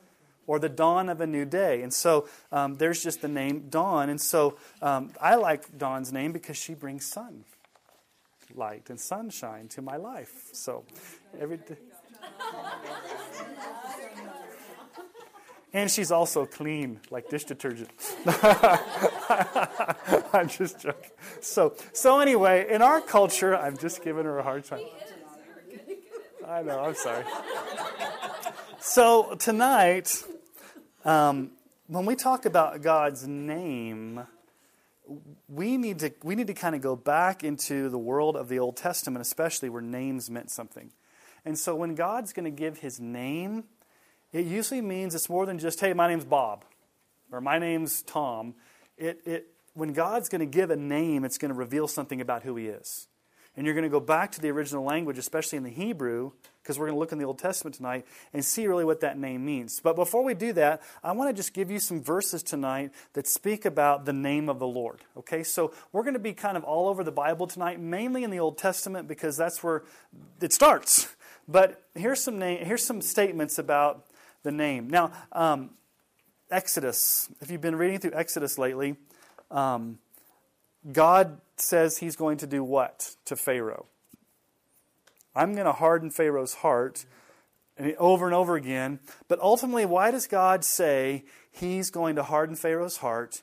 or 0.47 0.59
the 0.59 0.69
dawn 0.69 1.09
of 1.09 1.21
a 1.21 1.27
new 1.27 1.45
day. 1.45 1.83
And 1.83 1.93
so 1.93 2.29
um, 2.51 2.77
there's 2.77 3.03
just 3.03 3.23
the 3.23 3.29
name 3.29 3.69
Dawn. 3.69 4.09
And 4.09 4.21
so 4.21 4.57
um, 4.83 5.13
I 5.21 5.37
like 5.37 5.79
Dawn's 5.79 6.13
name 6.13 6.33
because 6.33 6.57
she 6.57 6.75
brings 6.75 7.05
sun 7.05 7.45
light 8.57 8.91
and 8.91 8.99
sunshine 8.99 9.69
to 9.69 9.83
my 9.83 9.97
life. 9.97 10.51
So 10.53 10.85
every 11.39 11.59
day. 11.59 11.77
And 15.73 15.89
she's 15.89 16.11
also 16.11 16.47
clean, 16.47 17.01
like 17.11 17.29
dish 17.29 17.45
detergent. 17.45 17.91
I'm 20.33 20.49
just 20.49 20.81
joking. 20.81 21.11
So, 21.41 21.75
so 21.93 22.19
anyway, 22.19 22.67
in 22.69 22.83
our 22.83 23.01
culture, 23.01 23.57
I'm 23.57 23.77
just 23.77 24.03
giving 24.03 24.25
her 24.25 24.39
a 24.41 24.43
hard 24.43 24.65
time. 24.65 24.81
I 26.47 26.63
know, 26.63 26.81
I'm 26.81 26.97
sorry. 26.97 27.25
So 28.81 29.37
tonight, 29.39 30.25
um, 31.05 31.53
when 31.87 32.05
we 32.05 32.17
talk 32.17 32.47
about 32.47 32.83
God's 32.83 33.29
name, 33.29 34.27
we 35.49 35.77
need 35.77 35.99
to 36.01 36.13
we 36.23 36.35
need 36.35 36.47
to 36.47 36.55
kind 36.55 36.75
of 36.75 36.81
go 36.81 36.97
back 36.97 37.43
into 37.43 37.89
the 37.89 37.99
world 37.99 38.37
of 38.37 38.49
the 38.49 38.59
Old 38.59 38.77
Testament, 38.77 39.23
especially 39.23 39.69
where 39.69 39.83
names 39.83 40.31
meant 40.31 40.51
something. 40.51 40.91
And 41.45 41.59
so 41.59 41.75
when 41.75 41.95
God's 41.95 42.33
going 42.33 42.45
to 42.45 42.51
give 42.51 42.79
his 42.79 43.01
name, 43.01 43.65
it 44.33 44.47
usually 44.47 44.83
means 44.83 45.15
it's 45.15 45.29
more 45.29 45.47
than 45.47 45.59
just, 45.59 45.81
hey, 45.81 45.93
my 45.93 46.09
name's 46.09 46.25
Bob 46.25 46.65
or 47.33 47.41
my 47.41 47.59
name's 47.59 48.03
Tom. 48.03 48.55
It, 48.97 49.21
it, 49.25 49.47
when 49.75 49.93
God's 49.93 50.29
going 50.29 50.41
to 50.41 50.47
give 50.47 50.71
a 50.71 50.77
name, 50.77 51.25
it's 51.25 51.39
going 51.39 51.51
to 51.51 51.59
reveal 51.59 51.89
something 51.89 52.21
about 52.21 52.43
who 52.43 52.57
he 52.57 52.67
is. 52.67 53.09
And 53.57 53.67
you're 53.67 53.75
going 53.75 53.85
to 53.85 53.91
go 53.91 54.01
back 54.01 54.33
to 54.33 54.41
the 54.41 54.51
original 54.51 54.85
language, 54.85 55.19
especially 55.19 55.57
in 55.57 55.65
the 55.65 55.71
Hebrew, 55.71 56.33
because 56.63 56.79
we're 56.79 56.87
going 56.87 56.97
to 56.97 57.01
look 57.01 57.13
in 57.13 57.19
the 57.19 57.25
Old 57.25 57.39
Testament 57.39 57.75
tonight 57.75 58.07
and 58.33 58.45
see 58.45 58.67
really 58.67 58.85
what 58.85 59.01
that 59.01 59.19
name 59.19 59.45
means. 59.45 59.81
But 59.81 59.97
before 59.97 60.23
we 60.23 60.35
do 60.35 60.53
that, 60.55 60.83
I 61.03 61.13
want 61.13 61.31
to 61.31 61.35
just 61.35 61.55
give 61.55 61.71
you 61.71 61.79
some 61.79 62.03
verses 62.03 62.43
tonight 62.43 62.93
that 63.15 63.27
speak 63.27 63.65
about 63.65 64.05
the 64.05 64.13
name 64.13 64.49
of 64.49 64.59
the 64.59 64.67
Lord. 64.67 65.01
Okay, 65.17 65.43
so 65.43 65.73
we're 65.93 66.03
going 66.03 66.15
to 66.15 66.21
be 66.21 66.33
kind 66.33 66.57
of 66.57 66.65
all 66.65 66.89
over 66.89 67.03
the 67.03 67.13
Bible 67.13 67.47
tonight, 67.47 67.81
mainly 67.81 68.25
in 68.25 68.31
the 68.31 68.41
Old 68.41 68.59
Testament, 68.59 69.09
because 69.09 69.37
that's 69.37 69.63
where 69.63 69.85
it 70.41 70.53
starts. 70.53 71.09
But 71.49 71.83
here's 71.97 72.23
some 72.23 72.39
name, 72.39 72.65
here's 72.65 72.85
some 72.85 73.03
statements 73.03 73.59
about 73.59 74.07
the 74.45 74.53
name. 74.53 74.89
Now, 74.89 75.11
um, 75.33 75.71
Exodus. 76.51 77.29
If 77.41 77.51
you've 77.51 77.61
been 77.61 77.77
reading 77.77 77.99
through 77.99 78.13
Exodus 78.15 78.59
lately, 78.59 78.97
um, 79.51 79.99
God 80.93 81.41
says 81.57 81.99
He's 81.99 82.17
going 82.17 82.39
to 82.39 82.47
do 82.47 82.65
what 82.65 83.15
to 83.27 83.37
Pharaoh? 83.37 83.87
I'm 85.41 85.55
going 85.55 85.65
to 85.65 85.73
harden 85.73 86.11
Pharaoh's 86.11 86.57
heart 86.57 87.07
over 87.97 88.27
and 88.27 88.35
over 88.35 88.57
again. 88.57 89.01
But 89.27 89.41
ultimately, 89.41 89.87
why 89.87 90.11
does 90.11 90.27
God 90.27 90.65
say 90.67 91.25
He's 91.51 91.91
going 91.91 92.17
to 92.17 92.23
harden 92.23 92.57
Pharaoh's 92.57 92.99
heart? 92.99 93.43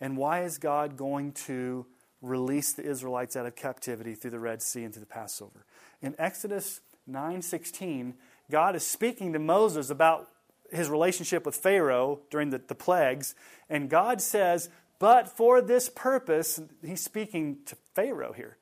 And 0.00 0.16
why 0.16 0.44
is 0.44 0.56
God 0.56 0.96
going 0.96 1.32
to 1.32 1.84
release 2.22 2.72
the 2.72 2.82
Israelites 2.82 3.36
out 3.36 3.44
of 3.44 3.56
captivity 3.56 4.14
through 4.14 4.30
the 4.30 4.38
Red 4.38 4.62
Sea 4.62 4.84
and 4.84 4.94
through 4.94 5.00
the 5.00 5.06
Passover? 5.06 5.66
In 6.00 6.14
Exodus 6.18 6.80
9:16, 7.06 8.14
God 8.50 8.74
is 8.74 8.86
speaking 8.86 9.34
to 9.34 9.38
Moses 9.38 9.90
about 9.90 10.30
his 10.70 10.88
relationship 10.88 11.44
with 11.44 11.56
Pharaoh 11.56 12.20
during 12.30 12.48
the, 12.48 12.58
the 12.58 12.74
plagues, 12.74 13.34
and 13.68 13.90
God 13.90 14.22
says, 14.22 14.70
But 14.98 15.28
for 15.28 15.60
this 15.60 15.90
purpose, 15.90 16.58
he's 16.82 17.04
speaking 17.04 17.58
to 17.66 17.76
Pharaoh 17.94 18.32
here. 18.32 18.56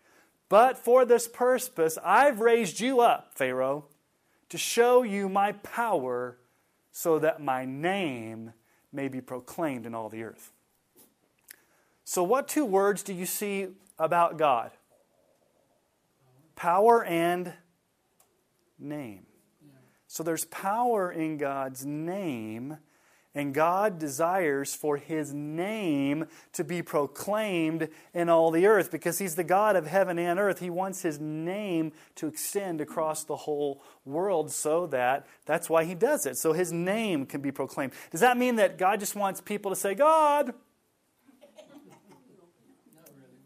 But 0.52 0.76
for 0.76 1.06
this 1.06 1.28
purpose, 1.28 1.96
I've 2.04 2.40
raised 2.40 2.78
you 2.78 3.00
up, 3.00 3.32
Pharaoh, 3.32 3.86
to 4.50 4.58
show 4.58 5.02
you 5.02 5.30
my 5.30 5.52
power 5.52 6.36
so 6.90 7.18
that 7.20 7.40
my 7.40 7.64
name 7.64 8.52
may 8.92 9.08
be 9.08 9.22
proclaimed 9.22 9.86
in 9.86 9.94
all 9.94 10.10
the 10.10 10.24
earth. 10.24 10.52
So, 12.04 12.22
what 12.22 12.48
two 12.48 12.66
words 12.66 13.02
do 13.02 13.14
you 13.14 13.24
see 13.24 13.68
about 13.98 14.36
God? 14.36 14.72
Power 16.54 17.02
and 17.02 17.54
name. 18.78 19.24
So 20.06 20.22
there's 20.22 20.44
power 20.44 21.10
in 21.10 21.38
God's 21.38 21.86
name, 21.86 22.76
and 23.34 23.54
God 23.54 23.98
desires 23.98 24.74
for 24.74 24.98
his 24.98 25.32
name 25.32 26.26
to 26.52 26.64
be 26.64 26.82
proclaimed 26.82 27.88
in 28.12 28.28
all 28.28 28.50
the 28.50 28.66
earth 28.66 28.90
because 28.90 29.18
he's 29.18 29.36
the 29.36 29.44
God 29.44 29.74
of 29.74 29.86
heaven 29.86 30.18
and 30.18 30.38
earth. 30.38 30.58
He 30.58 30.68
wants 30.68 31.00
his 31.00 31.18
name 31.18 31.92
to 32.16 32.26
extend 32.26 32.80
across 32.82 33.24
the 33.24 33.36
whole 33.36 33.82
world 34.04 34.50
so 34.50 34.86
that 34.88 35.26
that's 35.46 35.70
why 35.70 35.84
he 35.84 35.94
does 35.94 36.26
it. 36.26 36.36
So 36.36 36.52
his 36.52 36.72
name 36.72 37.24
can 37.24 37.40
be 37.40 37.50
proclaimed. 37.50 37.92
Does 38.10 38.20
that 38.20 38.36
mean 38.36 38.56
that 38.56 38.76
God 38.76 39.00
just 39.00 39.16
wants 39.16 39.40
people 39.40 39.70
to 39.70 39.76
say, 39.76 39.94
God? 39.94 40.52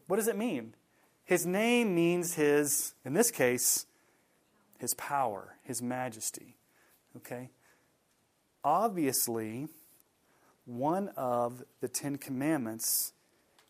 What 0.09 0.17
does 0.17 0.29
it 0.29 0.37
mean? 0.37 0.75
His 1.25 1.47
name 1.47 1.95
means 1.95 2.35
his, 2.35 2.95
in 3.05 3.15
this 3.15 3.31
case, 3.31 3.87
his 4.79 4.95
power, 4.95 5.57
his 5.63 5.83
majesty. 5.83 6.57
Okay? 7.17 7.51
Obviously, 8.67 9.69
one 10.65 11.11
of 11.17 11.63
the 11.81 11.87
Ten 11.87 12.19
Commandments 12.19 13.13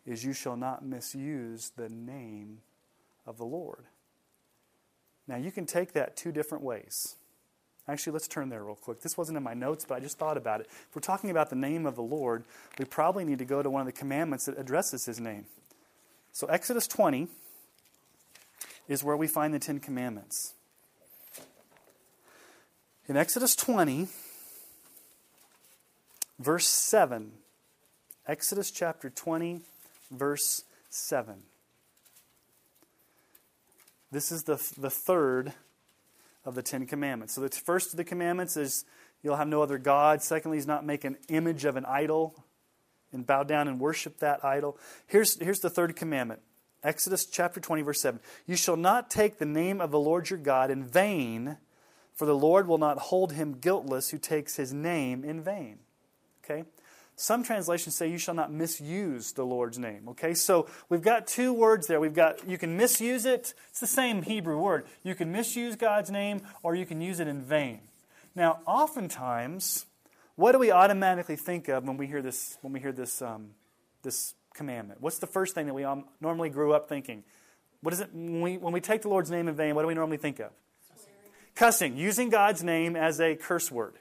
is 0.07 0.23
you 0.23 0.33
shall 0.33 0.57
not 0.57 0.83
misuse 0.83 1.71
the 1.77 1.87
name 1.87 2.61
of 3.27 3.37
the 3.37 3.45
Lord. 3.45 3.83
Now, 5.27 5.35
you 5.37 5.51
can 5.51 5.67
take 5.67 5.93
that 5.93 6.17
two 6.17 6.31
different 6.31 6.63
ways. 6.63 7.15
Actually, 7.87 8.13
let's 8.13 8.27
turn 8.27 8.49
there 8.49 8.63
real 8.63 8.73
quick. 8.73 9.01
This 9.01 9.15
wasn't 9.15 9.37
in 9.37 9.43
my 9.43 9.53
notes, 9.53 9.85
but 9.87 9.93
I 9.93 9.99
just 9.99 10.17
thought 10.17 10.35
about 10.35 10.61
it. 10.61 10.67
If 10.89 10.95
we're 10.95 11.01
talking 11.01 11.29
about 11.29 11.51
the 11.51 11.55
name 11.55 11.85
of 11.85 11.95
the 11.95 12.01
Lord, 12.01 12.43
we 12.79 12.85
probably 12.85 13.23
need 13.23 13.37
to 13.37 13.45
go 13.45 13.61
to 13.61 13.69
one 13.69 13.81
of 13.81 13.85
the 13.85 13.91
commandments 13.91 14.45
that 14.45 14.57
addresses 14.57 15.05
his 15.05 15.19
name. 15.19 15.45
So, 16.31 16.47
Exodus 16.47 16.87
20 16.87 17.27
is 18.87 19.03
where 19.03 19.15
we 19.15 19.27
find 19.27 19.53
the 19.53 19.59
Ten 19.59 19.79
Commandments. 19.79 20.55
In 23.07 23.15
Exodus 23.15 23.55
20, 23.55 24.07
verse 26.39 26.67
7, 26.67 27.31
Exodus 28.27 28.71
chapter 28.71 29.09
20, 29.09 29.61
verse 30.11 30.63
7. 30.89 31.35
This 34.11 34.31
is 34.31 34.43
the, 34.43 34.55
the 34.77 34.89
third 34.89 35.53
of 36.45 36.55
the 36.55 36.61
Ten 36.61 36.85
Commandments. 36.85 37.33
So, 37.33 37.41
the 37.41 37.49
first 37.49 37.91
of 37.91 37.97
the 37.97 38.03
commandments 38.03 38.55
is 38.55 38.85
you'll 39.21 39.35
have 39.35 39.47
no 39.47 39.61
other 39.61 39.77
God. 39.77 40.21
Secondly, 40.21 40.57
is 40.57 40.67
not 40.67 40.85
make 40.85 41.03
an 41.03 41.17
image 41.27 41.65
of 41.65 41.75
an 41.75 41.85
idol 41.85 42.45
and 43.11 43.27
bow 43.27 43.43
down 43.43 43.67
and 43.67 43.79
worship 43.79 44.19
that 44.19 44.45
idol. 44.45 44.77
Here's, 45.07 45.37
here's 45.39 45.59
the 45.59 45.69
third 45.69 45.95
commandment 45.95 46.39
Exodus 46.83 47.25
chapter 47.25 47.59
20, 47.59 47.81
verse 47.81 47.99
7. 47.99 48.19
You 48.45 48.55
shall 48.55 48.77
not 48.77 49.09
take 49.09 49.39
the 49.39 49.45
name 49.45 49.81
of 49.81 49.91
the 49.91 49.99
Lord 49.99 50.29
your 50.29 50.39
God 50.39 50.71
in 50.71 50.85
vain 50.85 51.57
for 52.17 52.25
the 52.25 52.35
Lord 52.35 52.67
will 52.67 52.79
not 52.79 52.97
hold 52.97 53.33
him 53.33 53.59
guiltless 53.59 54.09
who 54.09 54.17
takes 54.17 54.55
his 54.55 54.73
name 54.73 55.23
in 55.23 55.43
vain. 55.43 55.77
Okay? 56.49 56.63
Some 57.15 57.43
translations 57.43 57.95
say 57.95 58.07
you 58.07 58.19
shall 58.19 58.35
not 58.35 58.51
misuse 58.51 59.31
the 59.31 59.43
Lord's 59.43 59.79
name. 59.79 60.07
Okay? 60.09 60.33
So 60.33 60.67
we've 60.87 61.01
got 61.01 61.25
two 61.27 61.51
words 61.51 61.87
there. 61.87 61.99
We've 61.99 62.13
got 62.13 62.47
you 62.47 62.57
can 62.57 62.77
misuse 62.77 63.25
it. 63.25 63.53
It's 63.69 63.79
the 63.79 63.87
same 63.87 64.21
Hebrew 64.21 64.59
word. 64.59 64.85
You 65.03 65.15
can 65.15 65.31
misuse 65.31 65.75
God's 65.75 66.11
name 66.11 66.41
or 66.61 66.75
you 66.75 66.85
can 66.85 67.01
use 67.01 67.19
it 67.19 67.27
in 67.27 67.41
vain. 67.41 67.79
Now, 68.35 68.59
oftentimes, 68.67 69.87
what 70.35 70.51
do 70.51 70.59
we 70.59 70.69
automatically 70.69 71.35
think 71.35 71.67
of 71.69 71.85
when 71.85 71.97
we 71.97 72.05
hear 72.05 72.21
this 72.21 72.59
when 72.61 72.71
we 72.71 72.79
hear 72.79 72.91
this 72.91 73.21
um, 73.21 73.49
this 74.03 74.35
commandment? 74.53 75.01
What's 75.01 75.17
the 75.17 75.27
first 75.27 75.55
thing 75.55 75.65
that 75.65 75.73
we 75.73 75.85
normally 76.21 76.49
grew 76.49 76.73
up 76.73 76.87
thinking? 76.87 77.23
What 77.81 77.93
is 77.93 77.99
it 77.99 78.09
when 78.13 78.41
we, 78.41 78.57
when 78.57 78.73
we 78.73 78.81
take 78.81 79.01
the 79.01 79.09
Lord's 79.09 79.31
name 79.31 79.47
in 79.47 79.55
vain? 79.55 79.75
What 79.75 79.81
do 79.81 79.87
we 79.87 79.93
normally 79.93 80.17
think 80.17 80.39
of? 80.39 80.51
Cussing, 81.55 81.97
using 81.97 82.29
God's 82.29 82.63
name 82.63 82.95
as 82.95 83.19
a 83.19 83.35
curse 83.35 83.71
word, 83.71 83.95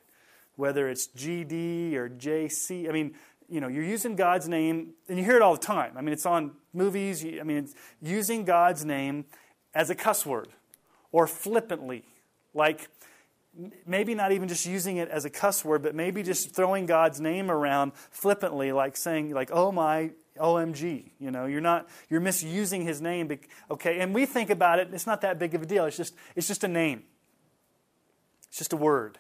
whether 0.57 0.89
it's 0.89 1.07
GD 1.09 1.95
or 1.95 2.09
JC. 2.09 2.89
I 2.89 2.93
mean, 2.93 3.15
you 3.49 3.61
know, 3.61 3.69
you're 3.69 3.85
using 3.85 4.17
God's 4.17 4.49
name, 4.49 4.95
and 5.09 5.19
you 5.19 5.25
hear 5.25 5.37
it 5.37 5.43
all 5.43 5.55
the 5.55 5.61
time. 5.61 5.93
I 5.97 6.01
mean, 6.01 6.13
it's 6.13 6.27
on 6.27 6.53
movies. 6.73 7.25
I 7.25 7.43
mean, 7.45 7.59
it's 7.59 7.75
using 8.03 8.45
God's 8.45 8.85
name 8.85 9.27
as 9.75 9.91
a 9.91 9.95
cuss 9.95 10.27
word 10.27 10.49
or 11.13 11.27
flippantly. 11.27 12.05
Like, 12.55 12.89
maybe 13.87 14.15
not 14.15 14.33
even 14.33 14.49
just 14.49 14.67
using 14.67 14.97
it 14.97 15.09
as 15.09 15.25
a 15.25 15.31
cuss 15.31 15.65
word, 15.65 15.83
but 15.83 15.95
maybe 15.95 16.23
just 16.23 16.55
throwing 16.55 16.87
God's 16.87 17.21
name 17.21 17.51
around 17.51 17.93
flippantly, 18.11 18.73
like 18.73 18.97
saying, 18.97 19.31
like, 19.33 19.51
oh 19.53 19.71
my, 19.71 20.11
OMG. 20.39 21.11
You 21.19 21.31
know, 21.31 21.47
you're 21.47 21.61
not, 21.61 21.89
you're 22.09 22.21
misusing 22.21 22.83
his 22.83 23.01
name. 23.01 23.31
Okay, 23.71 24.01
and 24.01 24.15
we 24.15 24.27
think 24.27 24.51
about 24.51 24.79
it, 24.79 24.89
it's 24.93 25.07
not 25.07 25.21
that 25.21 25.39
big 25.39 25.55
of 25.55 25.63
a 25.63 25.67
deal. 25.67 25.85
It's 25.85 25.97
just, 25.97 26.15
it's 26.35 26.49
just 26.49 26.65
a 26.65 26.69
name. 26.69 27.05
It's 28.49 28.59
just 28.59 28.73
a 28.73 28.77
word. 28.77 29.19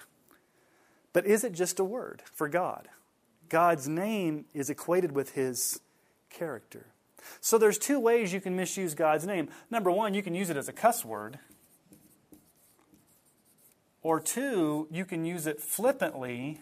But 1.16 1.24
is 1.24 1.44
it 1.44 1.52
just 1.54 1.80
a 1.80 1.84
word 1.84 2.22
for 2.34 2.46
God? 2.46 2.88
God's 3.48 3.88
name 3.88 4.44
is 4.52 4.68
equated 4.68 5.12
with 5.12 5.30
his 5.30 5.80
character. 6.28 6.88
So 7.40 7.56
there's 7.56 7.78
two 7.78 7.98
ways 7.98 8.34
you 8.34 8.40
can 8.42 8.54
misuse 8.54 8.92
God's 8.92 9.26
name. 9.26 9.48
Number 9.70 9.90
one, 9.90 10.12
you 10.12 10.22
can 10.22 10.34
use 10.34 10.50
it 10.50 10.58
as 10.58 10.68
a 10.68 10.74
cuss 10.74 11.06
word. 11.06 11.38
Or 14.02 14.20
two, 14.20 14.88
you 14.90 15.06
can 15.06 15.24
use 15.24 15.46
it 15.46 15.58
flippantly 15.58 16.60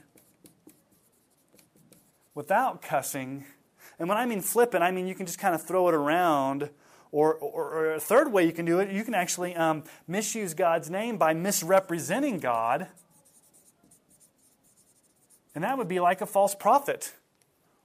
without 2.36 2.80
cussing. 2.80 3.46
And 3.98 4.08
when 4.08 4.18
I 4.18 4.24
mean 4.24 4.40
flippant, 4.40 4.84
I 4.84 4.92
mean 4.92 5.08
you 5.08 5.16
can 5.16 5.26
just 5.26 5.40
kind 5.40 5.56
of 5.56 5.66
throw 5.66 5.88
it 5.88 5.94
around. 5.96 6.70
Or, 7.10 7.34
or, 7.34 7.70
or 7.70 7.94
a 7.94 8.00
third 8.00 8.30
way 8.30 8.46
you 8.46 8.52
can 8.52 8.66
do 8.66 8.78
it, 8.78 8.92
you 8.92 9.02
can 9.02 9.14
actually 9.14 9.56
um, 9.56 9.82
misuse 10.06 10.54
God's 10.54 10.90
name 10.90 11.18
by 11.18 11.34
misrepresenting 11.34 12.38
God. 12.38 12.86
And 15.54 15.64
that 15.64 15.78
would 15.78 15.88
be 15.88 16.00
like 16.00 16.20
a 16.20 16.26
false 16.26 16.54
prophet. 16.54 17.12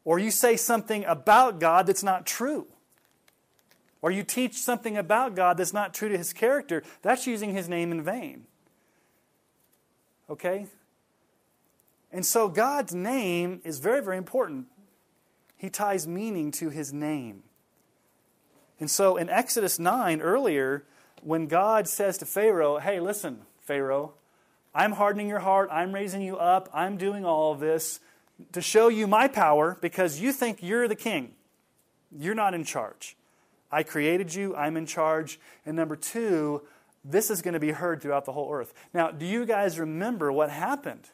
Or 0.04 0.18
you 0.18 0.32
say 0.32 0.56
something 0.56 1.06
about 1.06 1.60
God 1.60 1.86
that's 1.88 2.04
not 2.04 2.26
true. 2.26 2.68
Or 4.02 4.12
you 4.12 4.24
teach 4.24 4.56
something 4.56 4.98
about 4.98 5.36
God 5.36 5.58
that's 5.58 5.74
not 5.74 5.94
true 5.94 6.10
to 6.10 6.18
his 6.18 6.34
character. 6.34 6.84
That's 7.02 7.28
using 7.28 7.54
his 7.54 7.68
name 7.68 7.92
in 7.92 8.02
vain. 8.02 8.46
Okay? 10.30 10.68
And 12.12 12.26
so 12.26 12.48
God's 12.48 12.96
name 12.96 13.62
is 13.64 13.80
very, 13.80 14.02
very 14.02 14.18
important. 14.18 14.68
He 15.58 15.70
ties 15.70 16.08
meaning 16.08 16.52
to 16.54 16.70
his 16.70 16.94
name. 16.94 17.44
And 18.80 18.90
so 18.90 19.18
in 19.18 19.30
Exodus 19.30 19.78
9, 19.78 20.22
earlier, 20.22 20.86
when 21.22 21.48
God 21.48 21.88
says 21.88 22.18
to 22.20 22.26
Pharaoh, 22.26 22.80
Hey, 22.80 23.02
listen, 23.02 23.42
Pharaoh, 23.60 24.14
I'm 24.80 24.94
hardening 24.94 25.28
your 25.28 25.40
heart, 25.40 25.68
I'm 25.74 25.94
raising 25.94 26.22
you 26.22 26.38
up, 26.38 26.70
I'm 26.74 26.96
doing 26.96 27.26
all 27.26 27.52
of 27.52 27.60
this 27.60 28.00
to 28.54 28.62
show 28.62 28.88
you 28.88 29.08
my 29.08 29.28
power 29.28 29.78
because 29.82 30.22
you 30.22 30.32
think 30.32 30.64
you're 30.64 30.88
the 30.88 30.96
king. 30.96 31.34
You're 32.18 32.34
not 32.34 32.54
in 32.54 32.64
charge. 32.64 33.18
I 33.70 33.84
created 33.84 34.34
you, 34.34 34.56
I'm 34.56 34.78
in 34.78 34.86
charge. 34.86 35.38
And 35.66 35.76
number 35.76 35.98
two, 35.98 36.62
this 37.04 37.30
is 37.30 37.42
going 37.42 37.56
to 37.56 37.60
be 37.60 37.72
heard 37.72 38.02
throughout 38.02 38.24
the 38.24 38.32
whole 38.32 38.54
earth. 38.54 38.74
Now, 38.94 39.12
do 39.12 39.26
you 39.26 39.46
guys 39.46 39.78
remember 39.78 40.32
what 40.32 40.50
happened? 40.50 41.10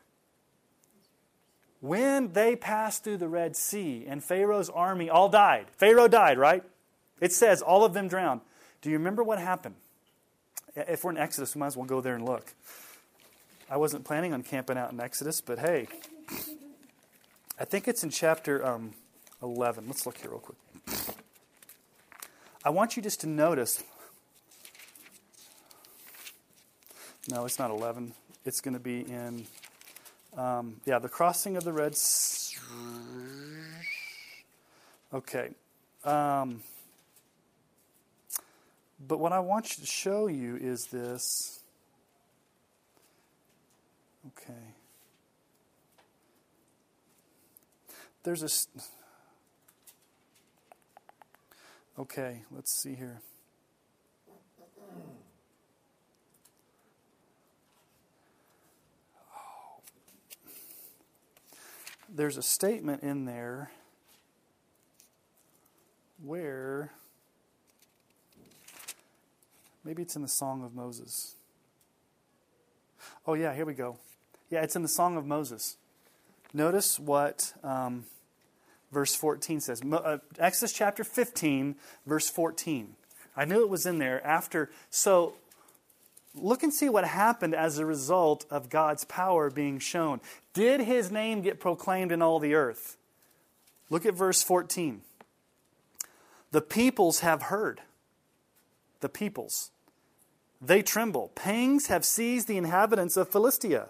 When 1.82 2.34
they 2.34 2.56
passed 2.56 3.04
through 3.04 3.18
the 3.18 3.28
Red 3.28 3.56
Sea 3.56 4.06
and 4.08 4.24
Pharaoh's 4.24 4.70
army 4.70 5.10
all 5.10 5.28
died. 5.28 5.66
Pharaoh 5.76 6.08
died, 6.08 6.38
right? 6.38 6.64
It 7.20 7.34
says 7.34 7.64
all 7.64 7.84
of 7.84 7.96
them 7.96 8.10
drowned. 8.10 8.42
Do 8.84 8.92
you 8.92 8.98
remember 9.00 9.24
what 9.24 9.40
happened? 9.40 9.74
If 10.76 11.04
we're 11.04 11.12
in 11.12 11.18
Exodus, 11.18 11.56
we 11.56 11.60
might 11.62 11.68
as 11.68 11.78
well 11.78 11.88
go 11.88 12.00
there 12.00 12.14
and 12.14 12.24
look. 12.24 12.54
I 13.70 13.78
wasn't 13.78 14.06
planning 14.06 14.32
on 14.32 14.44
camping 14.44 14.78
out 14.78 14.92
in 14.92 15.00
Exodus, 15.00 15.42
but 15.42 15.58
hey, 15.58 15.88
I 17.60 17.66
think 17.66 17.88
it's 17.88 18.04
in 18.04 18.12
chapter 18.12 18.64
um, 18.64 18.94
11. 19.42 19.86
Let's 19.88 20.06
look 20.06 20.18
here 20.18 20.30
real 20.30 20.40
quick. 20.40 20.58
I 22.64 22.70
want 22.70 22.96
you 22.96 23.02
just 23.02 23.22
to 23.22 23.28
notice. 23.28 23.84
No, 27.28 27.46
it's 27.46 27.58
not 27.58 27.72
11. 27.72 28.14
It's 28.46 28.62
going 28.62 28.76
to 28.76 28.80
be 28.80 29.00
in, 29.00 29.48
um, 30.38 30.80
yeah, 30.86 31.00
the 31.00 31.10
crossing 31.10 31.58
of 31.58 31.64
the 31.64 31.74
Red 31.74 31.98
Sea. 31.98 32.58
Okay. 35.12 35.50
Um, 36.04 36.62
but 39.08 39.18
what 39.18 39.32
I 39.32 39.40
want 39.40 39.76
you 39.76 39.82
to 39.82 39.90
show 39.90 40.28
you 40.28 40.56
is 40.56 40.86
this. 40.88 41.62
Okay. 44.28 44.74
There's 48.24 48.44
a. 48.44 48.50
Okay, 52.02 52.44
let's 52.52 52.72
see 52.74 52.96
here. 52.96 53.22
There's 62.10 62.38
a 62.38 62.42
statement 62.42 63.04
in 63.04 63.26
there 63.26 63.72
where 66.24 66.92
maybe 69.84 70.02
it's 70.02 70.16
in 70.16 70.22
the 70.22 70.28
Song 70.28 70.64
of 70.64 70.74
Moses. 70.74 71.36
Oh, 73.28 73.34
yeah, 73.34 73.54
here 73.54 73.66
we 73.66 73.74
go. 73.74 73.98
Yeah, 74.50 74.62
it's 74.62 74.76
in 74.76 74.82
the 74.82 74.88
Song 74.88 75.18
of 75.18 75.26
Moses. 75.26 75.78
Notice 76.54 77.00
what 77.00 77.54
um, 77.64 78.06
verse 78.92 79.16
14 79.16 79.60
says. 79.60 79.82
Uh, 79.92 80.20
Exodus 80.40 80.72
chapter 80.74 81.04
15, 81.04 81.76
verse 82.06 82.30
14. 82.30 82.96
I 83.36 83.46
knew 83.46 83.62
it 83.62 83.70
was 83.70 83.86
in 83.86 84.00
there 84.00 84.26
after. 84.26 84.70
So 84.90 85.34
look 86.34 86.64
and 86.64 86.74
see 86.74 86.90
what 86.90 87.06
happened 87.06 87.56
as 87.56 87.78
a 87.78 87.86
result 87.86 88.46
of 88.50 88.70
God's 88.70 89.04
power 89.06 89.50
being 89.50 89.80
shown. 89.80 90.22
Did 90.54 90.82
his 90.82 91.12
name 91.12 91.42
get 91.42 91.60
proclaimed 91.60 92.12
in 92.12 92.22
all 92.22 92.40
the 92.40 92.54
earth? 92.54 92.98
Look 93.90 94.06
at 94.06 94.14
verse 94.14 94.42
14. 94.44 95.02
The 96.52 96.62
peoples 96.62 97.20
have 97.20 97.44
heard. 97.44 97.82
The 99.02 99.10
peoples. 99.10 99.72
They 100.62 100.82
tremble. 100.82 101.32
Pangs 101.36 101.88
have 101.88 102.06
seized 102.06 102.48
the 102.48 102.58
inhabitants 102.58 103.18
of 103.18 103.30
Philistia. 103.30 103.90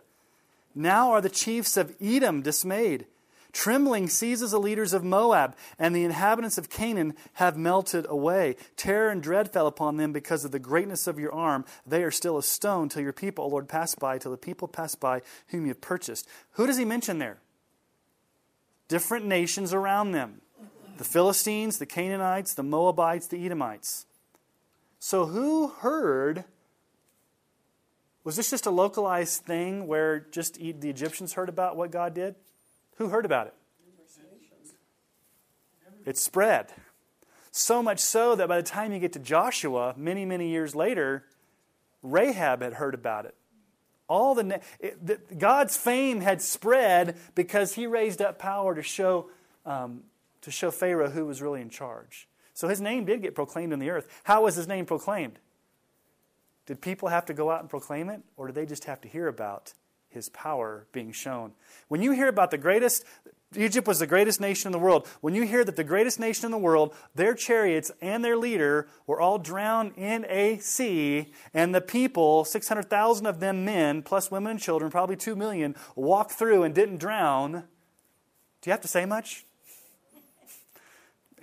Now 0.76 1.12
are 1.12 1.22
the 1.22 1.30
chiefs 1.30 1.78
of 1.78 1.96
Edom 2.02 2.42
dismayed. 2.42 3.08
Trembling 3.54 4.10
seizes 4.10 4.52
the 4.52 4.60
leaders 4.60 4.92
of 4.92 5.02
Moab, 5.02 5.56
and 5.80 5.96
the 5.96 6.04
inhabitants 6.04 6.58
of 6.58 6.70
Canaan 6.70 7.14
have 7.36 7.56
melted 7.56 8.06
away. 8.10 8.58
Terror 8.76 9.10
and 9.10 9.24
dread 9.24 9.54
fell 9.54 9.66
upon 9.66 9.96
them 9.96 10.12
because 10.12 10.44
of 10.44 10.52
the 10.52 10.60
greatness 10.60 11.08
of 11.08 11.18
your 11.18 11.32
arm. 11.32 11.64
They 11.88 12.04
are 12.04 12.12
still 12.12 12.38
a 12.38 12.44
stone 12.44 12.90
till 12.90 13.02
your 13.02 13.14
people, 13.14 13.46
O 13.46 13.48
Lord, 13.48 13.70
pass 13.70 13.96
by, 13.96 14.18
till 14.18 14.32
the 14.32 14.38
people 14.38 14.68
pass 14.68 14.94
by 14.96 15.22
whom 15.48 15.62
you 15.62 15.70
have 15.70 15.80
purchased. 15.80 16.28
Who 16.52 16.68
does 16.68 16.76
he 16.76 16.84
mention 16.84 17.20
there? 17.20 17.38
Different 18.90 19.26
nations 19.26 19.74
around 19.74 20.12
them 20.12 20.42
the 20.98 21.06
Philistines, 21.06 21.78
the 21.78 21.86
Canaanites, 21.86 22.54
the 22.54 22.64
Moabites, 22.64 23.28
the 23.28 23.46
Edomites. 23.46 24.06
So 25.00 25.28
who 25.28 25.70
heard? 25.70 26.44
Was 28.26 28.36
this 28.36 28.50
just 28.50 28.66
a 28.66 28.72
localized 28.72 29.44
thing 29.44 29.86
where 29.86 30.20
just 30.32 30.56
the 30.56 30.90
Egyptians 30.90 31.34
heard 31.34 31.48
about 31.48 31.78
what 31.78 31.92
God 31.92 32.16
did? 32.16 32.36
Who 32.98 33.10
heard 33.10 33.24
about 33.24 33.48
it? 33.48 33.54
It 36.06 36.18
spread. 36.18 36.74
So 37.52 37.82
much 37.82 38.00
so 38.00 38.36
that 38.36 38.48
by 38.48 38.58
the 38.58 38.64
time 38.64 38.92
you 38.92 39.00
get 39.00 39.14
to 39.14 39.20
Joshua, 39.20 39.94
many, 39.96 40.26
many 40.26 40.50
years 40.50 40.76
later, 40.76 41.24
Rahab 42.02 42.62
had 42.62 42.74
heard 42.74 42.96
about 42.96 43.26
it. 43.26 43.36
All 44.08 44.36
the, 44.36 44.60
it, 44.80 45.06
the 45.06 45.20
God's 45.38 45.78
fame 45.78 46.22
had 46.22 46.42
spread 46.42 47.18
because 47.34 47.74
he 47.74 47.88
raised 47.88 48.22
up 48.22 48.40
power 48.40 48.76
to 48.76 48.84
show, 48.84 49.30
um, 49.66 50.02
to 50.42 50.52
show 50.52 50.72
Pharaoh 50.72 51.10
who 51.10 51.26
was 51.26 51.42
really 51.42 51.62
in 51.62 51.70
charge. 51.70 52.28
So 52.54 52.68
his 52.68 52.82
name 52.82 53.06
did 53.06 53.22
get 53.22 53.36
proclaimed 53.36 53.72
in 53.72 53.80
the 53.80 53.90
earth. 53.90 54.08
How 54.24 54.44
was 54.44 54.56
his 54.56 54.68
name 54.68 54.86
proclaimed? 54.86 55.40
Did 56.66 56.82
people 56.82 57.10
have 57.10 57.26
to 57.28 57.34
go 57.34 57.52
out 57.52 57.62
and 57.62 57.70
proclaim 57.70 58.10
it, 58.10 58.22
or 58.38 58.48
did 58.48 58.56
they 58.56 58.66
just 58.66 58.86
have 58.86 59.02
to 59.02 59.08
hear 59.08 59.28
about 59.28 59.74
his 60.16 60.30
power 60.30 60.88
being 60.92 61.12
shown. 61.12 61.52
When 61.90 62.02
you 62.02 62.14
hear 62.14 62.30
about 62.30 62.50
the 62.50 62.58
greatest, 62.58 63.04
Egypt 63.56 63.88
was 63.88 64.00
the 64.00 64.08
greatest 64.08 64.42
nation 64.42 64.70
in 64.70 64.72
the 64.72 64.80
world. 64.80 65.08
When 65.22 65.36
you 65.36 65.44
hear 65.44 65.64
that 65.64 65.76
the 65.76 65.84
greatest 65.84 66.20
nation 66.20 66.46
in 66.46 66.52
the 66.52 66.58
world, 66.58 66.96
their 67.14 67.36
chariots 67.36 67.92
and 68.02 68.24
their 68.24 68.38
leader 68.38 68.88
were 69.06 69.20
all 69.20 69.38
drowned 69.38 69.94
in 69.98 70.26
a 70.28 70.58
sea, 70.60 71.34
and 71.54 71.76
the 71.76 71.82
people, 71.82 72.46
600,000 72.46 73.26
of 73.28 73.40
them 73.40 73.66
men, 73.66 74.02
plus 74.02 74.32
women 74.32 74.52
and 74.52 74.60
children, 74.60 74.90
probably 74.90 75.18
2 75.18 75.36
million, 75.36 75.76
walked 75.96 76.32
through 76.32 76.64
and 76.64 76.74
didn't 76.74 76.98
drown, 76.98 77.64
do 78.62 78.70
you 78.70 78.72
have 78.72 78.82
to 78.82 78.88
say 78.88 79.06
much? 79.06 79.46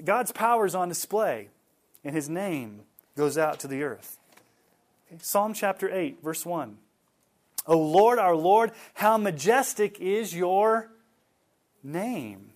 God's 0.02 0.32
power 0.32 0.66
is 0.66 0.74
on 0.74 0.88
display, 0.88 1.48
and 2.02 2.16
his 2.16 2.28
name 2.28 2.80
goes 3.16 3.36
out 3.38 3.60
to 3.60 3.68
the 3.68 3.82
earth. 3.82 4.18
Psalm 5.20 5.54
chapter 5.54 5.90
8, 5.92 6.22
verse 6.22 6.46
1. 6.46 6.78
O 7.66 7.78
Lord, 7.78 8.18
our 8.18 8.34
Lord, 8.34 8.72
how 8.94 9.16
majestic 9.16 10.00
is 10.00 10.34
your 10.34 10.90
name 11.82 12.50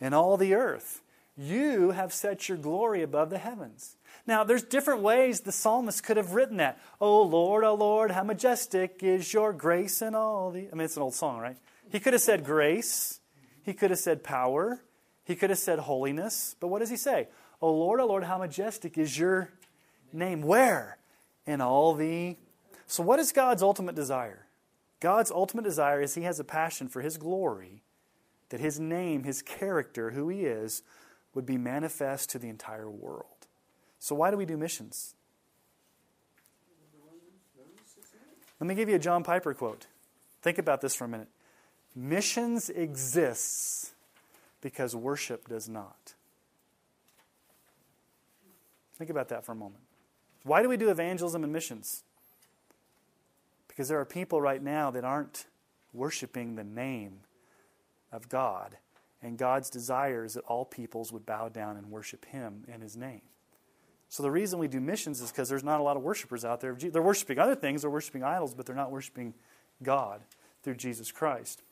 in 0.00 0.14
all 0.14 0.36
the 0.36 0.54
earth. 0.54 1.02
You 1.36 1.92
have 1.92 2.12
set 2.12 2.48
your 2.48 2.58
glory 2.58 3.02
above 3.02 3.30
the 3.30 3.38
heavens. 3.38 3.96
Now, 4.26 4.42
there's 4.44 4.64
different 4.64 5.02
ways 5.02 5.40
the 5.40 5.52
psalmist 5.52 6.02
could 6.02 6.16
have 6.16 6.34
written 6.34 6.56
that. 6.56 6.80
O 7.00 7.22
Lord, 7.22 7.64
O 7.64 7.74
Lord, 7.74 8.10
how 8.10 8.24
majestic 8.24 9.02
is 9.02 9.32
your 9.32 9.52
grace 9.52 10.02
in 10.02 10.14
all 10.14 10.50
the. 10.50 10.68
I 10.70 10.74
mean, 10.74 10.84
it's 10.84 10.96
an 10.96 11.02
old 11.02 11.14
song, 11.14 11.38
right? 11.38 11.56
He 11.90 12.00
could 12.00 12.12
have 12.12 12.22
said 12.22 12.44
grace. 12.44 13.20
He 13.62 13.72
could 13.72 13.90
have 13.90 13.98
said 13.98 14.24
power. 14.24 14.82
He 15.24 15.36
could 15.36 15.50
have 15.50 15.58
said 15.58 15.78
holiness. 15.78 16.56
But 16.58 16.68
what 16.68 16.80
does 16.80 16.90
he 16.90 16.96
say? 16.96 17.28
O 17.62 17.72
Lord, 17.72 18.00
O 18.00 18.06
Lord, 18.06 18.24
how 18.24 18.38
majestic 18.38 18.98
is 18.98 19.18
your 19.18 19.50
name. 20.12 20.42
Where? 20.42 20.98
In 21.48 21.62
all 21.62 21.94
thee. 21.94 22.36
So, 22.86 23.02
what 23.02 23.18
is 23.18 23.32
God's 23.32 23.62
ultimate 23.62 23.94
desire? 23.94 24.46
God's 25.00 25.30
ultimate 25.30 25.64
desire 25.64 26.02
is 26.02 26.14
He 26.14 26.22
has 26.22 26.38
a 26.38 26.44
passion 26.44 26.88
for 26.88 27.00
His 27.00 27.16
glory, 27.16 27.82
that 28.50 28.60
His 28.60 28.78
name, 28.78 29.24
His 29.24 29.40
character, 29.40 30.10
who 30.10 30.28
He 30.28 30.44
is, 30.44 30.82
would 31.34 31.46
be 31.46 31.56
manifest 31.56 32.28
to 32.30 32.38
the 32.38 32.50
entire 32.50 32.90
world. 32.90 33.46
So, 33.98 34.14
why 34.14 34.30
do 34.30 34.36
we 34.36 34.44
do 34.44 34.58
missions? 34.58 35.14
Let 38.60 38.66
me 38.66 38.74
give 38.74 38.90
you 38.90 38.96
a 38.96 39.00
John 39.00 39.22
Piper 39.22 39.54
quote. 39.54 39.86
Think 40.42 40.58
about 40.58 40.82
this 40.82 40.94
for 40.94 41.04
a 41.04 41.08
minute. 41.08 41.28
Missions 41.94 42.68
exists 42.68 43.92
because 44.60 44.94
worship 44.94 45.48
does 45.48 45.68
not. 45.68 46.14
Think 48.98 49.10
about 49.10 49.28
that 49.28 49.46
for 49.46 49.52
a 49.52 49.56
moment. 49.56 49.87
Why 50.48 50.62
do 50.62 50.68
we 50.68 50.76
do 50.76 50.88
evangelism 50.88 51.44
and 51.44 51.52
missions? 51.52 52.02
Because 53.68 53.88
there 53.88 54.00
are 54.00 54.06
people 54.06 54.40
right 54.40 54.62
now 54.62 54.90
that 54.90 55.04
aren't 55.04 55.46
worshiping 55.92 56.56
the 56.56 56.64
name 56.64 57.20
of 58.10 58.28
God. 58.28 58.78
And 59.22 59.36
God's 59.36 59.68
desire 59.68 60.24
is 60.24 60.34
that 60.34 60.44
all 60.44 60.64
peoples 60.64 61.12
would 61.12 61.26
bow 61.26 61.48
down 61.48 61.76
and 61.76 61.90
worship 61.90 62.24
Him 62.24 62.64
in 62.72 62.80
His 62.80 62.96
name. 62.96 63.20
So 64.08 64.22
the 64.22 64.30
reason 64.30 64.58
we 64.58 64.68
do 64.68 64.80
missions 64.80 65.20
is 65.20 65.30
because 65.30 65.50
there's 65.50 65.64
not 65.64 65.80
a 65.80 65.82
lot 65.82 65.96
of 65.96 66.02
worshipers 66.02 66.44
out 66.44 66.60
there. 66.60 66.74
They're 66.74 67.02
worshiping 67.02 67.38
other 67.38 67.54
things, 67.54 67.82
they're 67.82 67.90
worshiping 67.90 68.24
idols, 68.24 68.54
but 68.54 68.64
they're 68.64 68.74
not 68.74 68.90
worshiping 68.90 69.34
God 69.82 70.22
through 70.62 70.76
Jesus 70.76 71.12
Christ. 71.12 71.62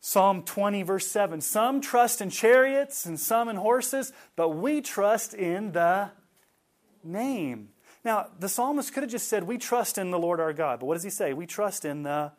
Psalm 0.00 0.44
20, 0.44 0.84
verse 0.84 1.06
7 1.08 1.40
Some 1.40 1.80
trust 1.80 2.20
in 2.20 2.30
chariots 2.30 3.06
and 3.06 3.18
some 3.18 3.48
in 3.48 3.56
horses, 3.56 4.12
but 4.36 4.50
we 4.50 4.80
trust 4.80 5.34
in 5.34 5.72
the 5.72 6.10
name. 7.06 7.70
Now, 8.04 8.28
the 8.38 8.48
psalmist 8.48 8.92
could 8.92 9.02
have 9.02 9.10
just 9.10 9.28
said, 9.28 9.44
We 9.44 9.58
trust 9.58 9.98
in 9.98 10.10
the 10.10 10.18
Lord 10.18 10.40
our 10.40 10.52
God. 10.52 10.80
But 10.80 10.86
what 10.86 10.94
does 10.94 11.02
he 11.02 11.10
say? 11.10 11.32
We 11.32 11.46
trust 11.46 11.84
in 11.84 12.02
the 12.02 12.32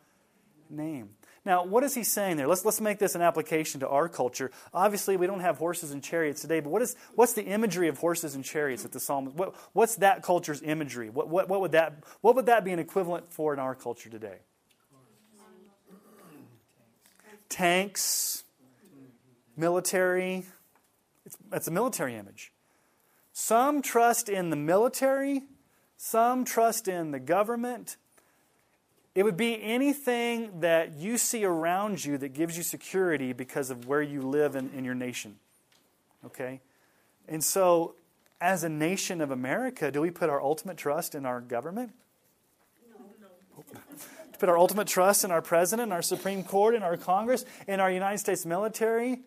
name. 0.70 1.10
Now, 1.44 1.64
what 1.64 1.82
is 1.82 1.94
he 1.94 2.04
saying 2.04 2.36
there? 2.36 2.46
Let's, 2.46 2.64
let's 2.64 2.80
make 2.80 2.98
this 2.98 3.14
an 3.14 3.22
application 3.22 3.80
to 3.80 3.88
our 3.88 4.08
culture. 4.08 4.50
Obviously, 4.74 5.16
we 5.16 5.26
don't 5.26 5.40
have 5.40 5.56
horses 5.56 5.92
and 5.92 6.02
chariots 6.02 6.42
today, 6.42 6.60
but 6.60 6.70
what 6.70 6.82
is, 6.82 6.94
what's 7.14 7.32
the 7.32 7.44
imagery 7.44 7.88
of 7.88 7.98
horses 7.98 8.34
and 8.34 8.44
chariots 8.44 8.82
that 8.82 8.92
the 8.92 9.00
psalmist, 9.00 9.34
what, 9.36 9.54
what's 9.72 9.96
that 9.96 10.22
culture's 10.22 10.60
imagery? 10.62 11.08
What, 11.08 11.28
what, 11.28 11.48
what, 11.48 11.60
would 11.60 11.72
that, 11.72 12.04
what 12.20 12.34
would 12.36 12.46
that 12.46 12.64
be 12.64 12.72
an 12.72 12.78
equivalent 12.78 13.32
for 13.32 13.54
in 13.54 13.58
our 13.58 13.74
culture 13.74 14.10
today? 14.10 14.38
Tanks, 17.48 18.44
military. 19.56 20.44
It's, 21.24 21.38
it's 21.52 21.68
a 21.68 21.70
military 21.70 22.14
image. 22.16 22.52
Some 23.40 23.82
trust 23.82 24.28
in 24.28 24.50
the 24.50 24.56
military, 24.56 25.44
some 25.96 26.44
trust 26.44 26.88
in 26.88 27.12
the 27.12 27.20
government, 27.20 27.96
it 29.14 29.22
would 29.22 29.36
be 29.36 29.62
anything 29.62 30.58
that 30.58 30.94
you 30.94 31.16
see 31.18 31.44
around 31.44 32.04
you 32.04 32.18
that 32.18 32.30
gives 32.30 32.56
you 32.56 32.64
security 32.64 33.32
because 33.32 33.70
of 33.70 33.86
where 33.86 34.02
you 34.02 34.22
live 34.22 34.56
in, 34.56 34.70
in 34.76 34.84
your 34.84 34.96
nation. 34.96 35.36
Okay? 36.26 36.60
And 37.28 37.42
so, 37.44 37.94
as 38.40 38.64
a 38.64 38.68
nation 38.68 39.20
of 39.20 39.30
America, 39.30 39.92
do 39.92 40.00
we 40.00 40.10
put 40.10 40.28
our 40.28 40.42
ultimate 40.42 40.76
trust 40.76 41.14
in 41.14 41.24
our 41.24 41.40
government? 41.40 41.92
No. 43.56 43.64
put 44.40 44.48
our 44.48 44.58
ultimate 44.58 44.88
trust 44.88 45.22
in 45.22 45.30
our 45.30 45.42
president, 45.42 45.92
our 45.92 46.02
Supreme 46.02 46.42
Court, 46.42 46.74
in 46.74 46.82
our 46.82 46.96
Congress, 46.96 47.44
in 47.68 47.78
our 47.78 47.90
United 47.90 48.18
States 48.18 48.44
military? 48.44 49.20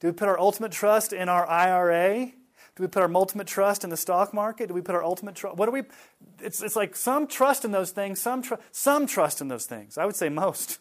Do 0.00 0.08
we 0.08 0.12
put 0.12 0.28
our 0.28 0.40
ultimate 0.40 0.72
trust 0.72 1.12
in 1.12 1.28
our 1.28 1.46
IRA? 1.46 2.32
Do 2.80 2.84
we 2.84 2.88
put 2.88 3.02
our 3.02 3.14
ultimate 3.14 3.46
trust 3.46 3.84
in 3.84 3.90
the 3.90 3.96
stock 3.98 4.32
market? 4.32 4.68
Do 4.68 4.72
we 4.72 4.80
put 4.80 4.94
our 4.94 5.04
ultimate 5.04 5.34
trust? 5.34 5.58
What 5.58 5.66
do 5.66 5.72
we? 5.72 5.82
It's, 6.40 6.62
it's 6.62 6.76
like 6.76 6.96
some 6.96 7.26
trust 7.26 7.66
in 7.66 7.72
those 7.72 7.90
things, 7.90 8.22
some, 8.22 8.40
tr- 8.40 8.54
some 8.72 9.06
trust 9.06 9.42
in 9.42 9.48
those 9.48 9.66
things. 9.66 9.98
I 9.98 10.06
would 10.06 10.16
say 10.16 10.30
most. 10.30 10.78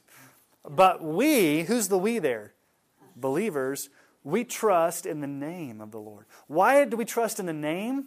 But 0.63 1.03
we, 1.03 1.63
who's 1.63 1.89
the 1.89 1.97
we 1.97 2.19
there? 2.19 2.53
Believers, 3.17 3.89
we 4.23 4.45
trust 4.45 5.05
in 5.05 5.19
the 5.19 5.27
name 5.27 5.81
of 5.81 5.91
the 5.91 5.99
Lord. 5.99 6.25
Why 6.47 6.85
do 6.85 6.95
we 6.95 7.03
trust 7.03 7.37
in 7.37 7.47
the 7.47 7.51
name? 7.51 8.05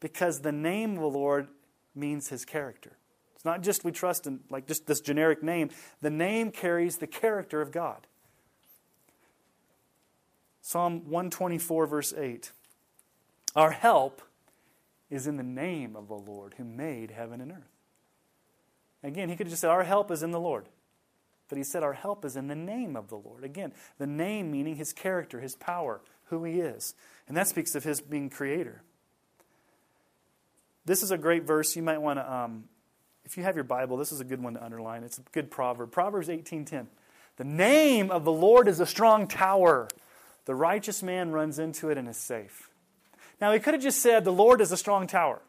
Because 0.00 0.40
the 0.40 0.50
name 0.50 0.94
of 0.94 1.00
the 1.00 1.08
Lord 1.08 1.48
means 1.94 2.28
his 2.28 2.46
character. 2.46 2.96
It's 3.34 3.44
not 3.44 3.60
just 3.60 3.84
we 3.84 3.92
trust 3.92 4.26
in 4.26 4.40
like 4.48 4.66
just 4.66 4.86
this 4.86 5.02
generic 5.02 5.42
name. 5.42 5.68
The 6.00 6.08
name 6.08 6.50
carries 6.50 6.96
the 6.96 7.06
character 7.06 7.60
of 7.60 7.72
God. 7.72 8.06
Psalm 10.62 11.10
124, 11.10 11.86
verse 11.86 12.14
8. 12.14 12.50
Our 13.54 13.70
help 13.70 14.22
is 15.10 15.26
in 15.26 15.36
the 15.36 15.42
name 15.42 15.94
of 15.96 16.08
the 16.08 16.14
Lord 16.14 16.54
who 16.56 16.64
made 16.64 17.10
heaven 17.10 17.40
and 17.40 17.52
earth. 17.52 17.74
Again, 19.02 19.28
he 19.28 19.36
could 19.36 19.46
have 19.46 19.52
just 19.52 19.60
said, 19.60 19.70
Our 19.70 19.84
help 19.84 20.10
is 20.10 20.22
in 20.22 20.30
the 20.30 20.40
Lord. 20.40 20.68
But 21.48 21.58
he 21.58 21.64
said, 21.64 21.82
Our 21.82 21.92
help 21.92 22.24
is 22.24 22.36
in 22.36 22.48
the 22.48 22.54
name 22.54 22.96
of 22.96 23.08
the 23.08 23.16
Lord. 23.16 23.44
Again, 23.44 23.72
the 23.98 24.06
name 24.06 24.50
meaning 24.50 24.76
his 24.76 24.92
character, 24.92 25.40
his 25.40 25.54
power, 25.54 26.00
who 26.24 26.42
he 26.44 26.60
is. 26.60 26.94
And 27.28 27.36
that 27.36 27.48
speaks 27.48 27.74
of 27.74 27.84
his 27.84 28.00
being 28.00 28.30
creator. 28.30 28.82
This 30.86 31.02
is 31.02 31.10
a 31.10 31.18
great 31.18 31.44
verse. 31.44 31.76
You 31.76 31.82
might 31.82 32.00
want 32.00 32.18
to, 32.18 32.32
um, 32.32 32.64
if 33.24 33.36
you 33.36 33.42
have 33.42 33.54
your 33.54 33.64
Bible, 33.64 33.96
this 33.96 34.10
is 34.10 34.20
a 34.20 34.24
good 34.24 34.42
one 34.42 34.54
to 34.54 34.64
underline. 34.64 35.04
It's 35.04 35.18
a 35.18 35.22
good 35.32 35.50
proverb. 35.50 35.92
Proverbs 35.92 36.28
18.10. 36.28 36.86
The 37.36 37.44
name 37.44 38.10
of 38.10 38.24
the 38.24 38.32
Lord 38.32 38.68
is 38.68 38.80
a 38.80 38.86
strong 38.86 39.26
tower. 39.26 39.88
The 40.44 40.54
righteous 40.54 41.02
man 41.02 41.30
runs 41.30 41.58
into 41.58 41.90
it 41.90 41.98
and 41.98 42.08
is 42.08 42.16
safe. 42.16 42.70
Now, 43.40 43.52
he 43.52 43.58
could 43.58 43.74
have 43.74 43.82
just 43.82 44.00
said, 44.00 44.24
The 44.24 44.32
Lord 44.32 44.60
is 44.60 44.72
a 44.72 44.76
strong 44.76 45.06
tower. 45.06 45.40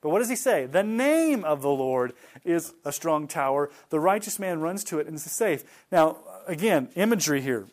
But 0.00 0.10
what 0.10 0.20
does 0.20 0.28
he 0.28 0.36
say? 0.36 0.66
The 0.66 0.82
name 0.82 1.44
of 1.44 1.62
the 1.62 1.70
Lord 1.70 2.12
is 2.44 2.74
a 2.84 2.92
strong 2.92 3.26
tower. 3.26 3.70
The 3.90 3.98
righteous 3.98 4.38
man 4.38 4.60
runs 4.60 4.84
to 4.84 4.98
it 4.98 5.06
and 5.06 5.16
is 5.16 5.24
safe. 5.24 5.64
Now, 5.90 6.18
again, 6.46 6.90
imagery 6.94 7.40
here. 7.40 7.66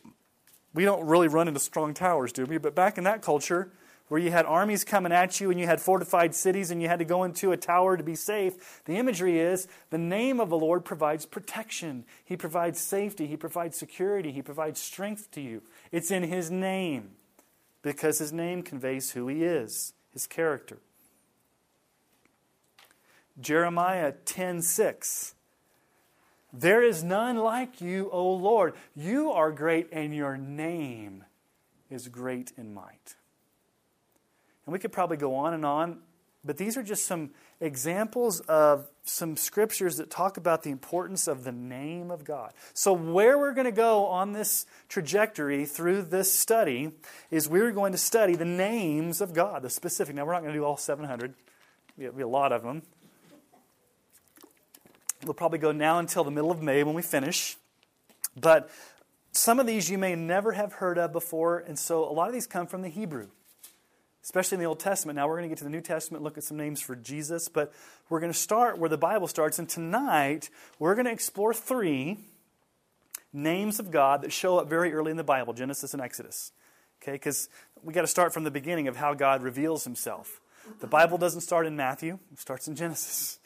We 0.72 0.84
don't 0.84 1.06
really 1.06 1.28
run 1.28 1.46
into 1.46 1.60
strong 1.60 1.94
towers, 1.94 2.32
do 2.32 2.44
we? 2.44 2.58
But 2.58 2.74
back 2.74 2.98
in 2.98 3.04
that 3.04 3.22
culture, 3.22 3.70
where 4.08 4.20
you 4.20 4.30
had 4.30 4.46
armies 4.46 4.84
coming 4.84 5.12
at 5.12 5.40
you 5.40 5.50
and 5.50 5.60
you 5.60 5.66
had 5.66 5.80
fortified 5.80 6.34
cities 6.34 6.70
and 6.70 6.82
you 6.82 6.88
had 6.88 6.98
to 6.98 7.04
go 7.04 7.24
into 7.24 7.52
a 7.52 7.56
tower 7.56 7.96
to 7.96 8.02
be 8.02 8.16
safe, 8.16 8.82
the 8.84 8.96
imagery 8.96 9.38
is 9.38 9.68
the 9.90 9.98
name 9.98 10.40
of 10.40 10.50
the 10.50 10.58
Lord 10.58 10.84
provides 10.84 11.26
protection. 11.26 12.04
He 12.24 12.36
provides 12.36 12.80
safety. 12.80 13.26
He 13.26 13.36
provides 13.36 13.76
security. 13.76 14.32
He 14.32 14.42
provides 14.42 14.80
strength 14.80 15.30
to 15.32 15.40
you. 15.40 15.62
It's 15.92 16.10
in 16.10 16.24
His 16.24 16.50
name 16.50 17.10
because 17.84 18.18
his 18.18 18.32
name 18.32 18.62
conveys 18.62 19.10
who 19.10 19.28
he 19.28 19.44
is, 19.44 19.92
his 20.12 20.26
character. 20.26 20.78
Jeremiah 23.38 24.12
10:6 24.24 25.34
There 26.52 26.82
is 26.82 27.04
none 27.04 27.36
like 27.36 27.80
you, 27.80 28.08
O 28.10 28.32
Lord. 28.32 28.74
You 28.94 29.30
are 29.32 29.52
great 29.52 29.88
and 29.92 30.14
your 30.14 30.36
name 30.36 31.24
is 31.90 32.08
great 32.08 32.52
in 32.56 32.72
might. 32.72 33.16
And 34.64 34.72
we 34.72 34.78
could 34.78 34.92
probably 34.92 35.18
go 35.18 35.34
on 35.34 35.52
and 35.52 35.66
on, 35.66 36.00
but 36.42 36.56
these 36.56 36.78
are 36.78 36.82
just 36.82 37.06
some 37.06 37.32
examples 37.64 38.40
of 38.40 38.88
some 39.04 39.36
scriptures 39.36 39.96
that 39.96 40.10
talk 40.10 40.36
about 40.36 40.62
the 40.62 40.70
importance 40.70 41.26
of 41.26 41.44
the 41.44 41.52
name 41.52 42.10
of 42.10 42.24
God. 42.24 42.52
So, 42.72 42.92
where 42.92 43.38
we're 43.38 43.52
going 43.52 43.66
to 43.66 43.72
go 43.72 44.06
on 44.06 44.32
this 44.32 44.66
trajectory 44.88 45.64
through 45.64 46.02
this 46.02 46.32
study 46.32 46.92
is 47.30 47.48
we're 47.48 47.72
going 47.72 47.92
to 47.92 47.98
study 47.98 48.34
the 48.34 48.44
names 48.44 49.20
of 49.20 49.34
God, 49.34 49.62
the 49.62 49.70
specific. 49.70 50.14
Now, 50.14 50.24
we're 50.24 50.32
not 50.32 50.42
going 50.42 50.52
to 50.52 50.58
do 50.58 50.64
all 50.64 50.76
700, 50.76 51.34
there'll 51.96 52.14
be 52.14 52.22
a 52.22 52.28
lot 52.28 52.52
of 52.52 52.62
them. 52.62 52.82
We'll 55.24 55.34
probably 55.34 55.58
go 55.58 55.72
now 55.72 55.98
until 55.98 56.24
the 56.24 56.30
middle 56.30 56.50
of 56.50 56.60
May 56.62 56.82
when 56.82 56.94
we 56.94 57.02
finish. 57.02 57.56
But 58.38 58.68
some 59.32 59.58
of 59.58 59.66
these 59.66 59.90
you 59.90 59.96
may 59.96 60.14
never 60.14 60.52
have 60.52 60.74
heard 60.74 60.98
of 60.98 61.12
before, 61.12 61.58
and 61.58 61.78
so 61.78 62.04
a 62.04 62.12
lot 62.12 62.28
of 62.28 62.34
these 62.34 62.46
come 62.46 62.66
from 62.66 62.82
the 62.82 62.88
Hebrew 62.88 63.28
especially 64.24 64.56
in 64.56 64.60
the 64.60 64.66
Old 64.66 64.80
Testament. 64.80 65.16
Now 65.16 65.28
we're 65.28 65.36
going 65.36 65.44
to 65.44 65.48
get 65.48 65.58
to 65.58 65.64
the 65.64 65.70
New 65.70 65.82
Testament, 65.82 66.24
look 66.24 66.38
at 66.38 66.44
some 66.44 66.56
names 66.56 66.80
for 66.80 66.96
Jesus, 66.96 67.48
but 67.48 67.72
we're 68.08 68.20
going 68.20 68.32
to 68.32 68.38
start 68.38 68.78
where 68.78 68.88
the 68.88 68.98
Bible 68.98 69.28
starts. 69.28 69.58
And 69.58 69.68
tonight, 69.68 70.50
we're 70.78 70.94
going 70.94 71.04
to 71.04 71.12
explore 71.12 71.52
three 71.52 72.18
names 73.32 73.78
of 73.78 73.90
God 73.90 74.22
that 74.22 74.32
show 74.32 74.58
up 74.58 74.68
very 74.68 74.92
early 74.92 75.10
in 75.10 75.18
the 75.18 75.24
Bible 75.24 75.52
Genesis 75.52 75.92
and 75.92 76.02
Exodus. 76.02 76.52
Okay, 77.02 77.12
because 77.12 77.50
we 77.82 77.92
got 77.92 78.00
to 78.00 78.06
start 78.06 78.32
from 78.32 78.44
the 78.44 78.50
beginning 78.50 78.88
of 78.88 78.96
how 78.96 79.12
God 79.12 79.42
reveals 79.42 79.84
himself. 79.84 80.40
The 80.80 80.86
Bible 80.86 81.18
doesn't 81.18 81.42
start 81.42 81.66
in 81.66 81.76
Matthew, 81.76 82.18
it 82.32 82.40
starts 82.40 82.66
in 82.66 82.74
Genesis. 82.74 83.38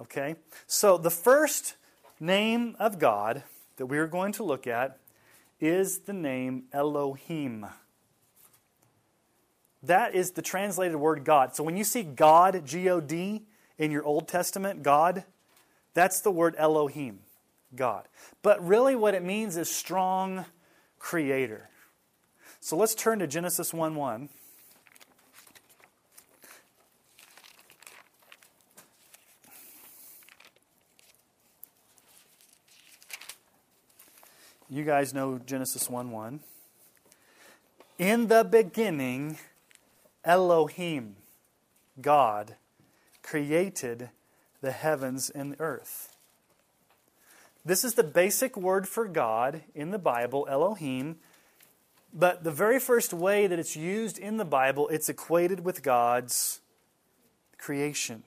Okay? 0.00 0.36
So 0.68 0.96
the 0.98 1.10
first 1.10 1.74
name 2.20 2.76
of 2.78 3.00
God 3.00 3.42
that 3.76 3.86
we're 3.86 4.06
going 4.06 4.32
to 4.34 4.44
look 4.44 4.68
at 4.68 4.98
is 5.60 6.00
the 6.00 6.12
name 6.12 6.64
Elohim. 6.72 7.66
That 9.82 10.14
is 10.14 10.32
the 10.32 10.42
translated 10.42 10.96
word 10.96 11.24
God. 11.24 11.56
So 11.56 11.64
when 11.64 11.76
you 11.76 11.84
see 11.84 12.02
God, 12.02 12.64
G 12.64 12.88
O 12.88 13.00
D, 13.00 13.42
in 13.78 13.90
your 13.90 14.04
Old 14.04 14.28
Testament, 14.28 14.82
God, 14.82 15.24
that's 15.94 16.20
the 16.20 16.30
word 16.30 16.54
Elohim, 16.56 17.20
God. 17.74 18.06
But 18.42 18.64
really, 18.64 18.94
what 18.94 19.14
it 19.14 19.24
means 19.24 19.56
is 19.56 19.68
strong 19.68 20.44
creator. 20.98 21.68
So 22.60 22.76
let's 22.76 22.94
turn 22.94 23.18
to 23.18 23.26
Genesis 23.26 23.74
1 23.74 23.96
1. 23.96 24.28
You 34.70 34.84
guys 34.84 35.12
know 35.12 35.38
Genesis 35.38 35.90
1 35.90 36.10
1. 36.12 36.40
In 37.98 38.28
the 38.28 38.42
beginning, 38.42 39.36
Elohim, 40.24 41.16
God, 42.00 42.56
created 43.22 44.10
the 44.60 44.72
heavens 44.72 45.30
and 45.30 45.52
the 45.52 45.60
earth. 45.60 46.14
This 47.64 47.84
is 47.84 47.94
the 47.94 48.04
basic 48.04 48.56
word 48.56 48.88
for 48.88 49.06
God 49.06 49.62
in 49.74 49.90
the 49.90 49.98
Bible, 49.98 50.46
Elohim. 50.50 51.16
But 52.12 52.44
the 52.44 52.50
very 52.50 52.78
first 52.78 53.12
way 53.14 53.46
that 53.46 53.58
it's 53.58 53.76
used 53.76 54.18
in 54.18 54.36
the 54.36 54.44
Bible, 54.44 54.88
it's 54.88 55.08
equated 55.08 55.64
with 55.64 55.82
God's 55.82 56.60
creation. 57.58 58.24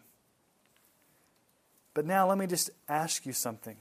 But 1.94 2.06
now 2.06 2.28
let 2.28 2.38
me 2.38 2.48
just 2.48 2.70
ask 2.90 3.26
you 3.26 3.34
something. 3.34 3.78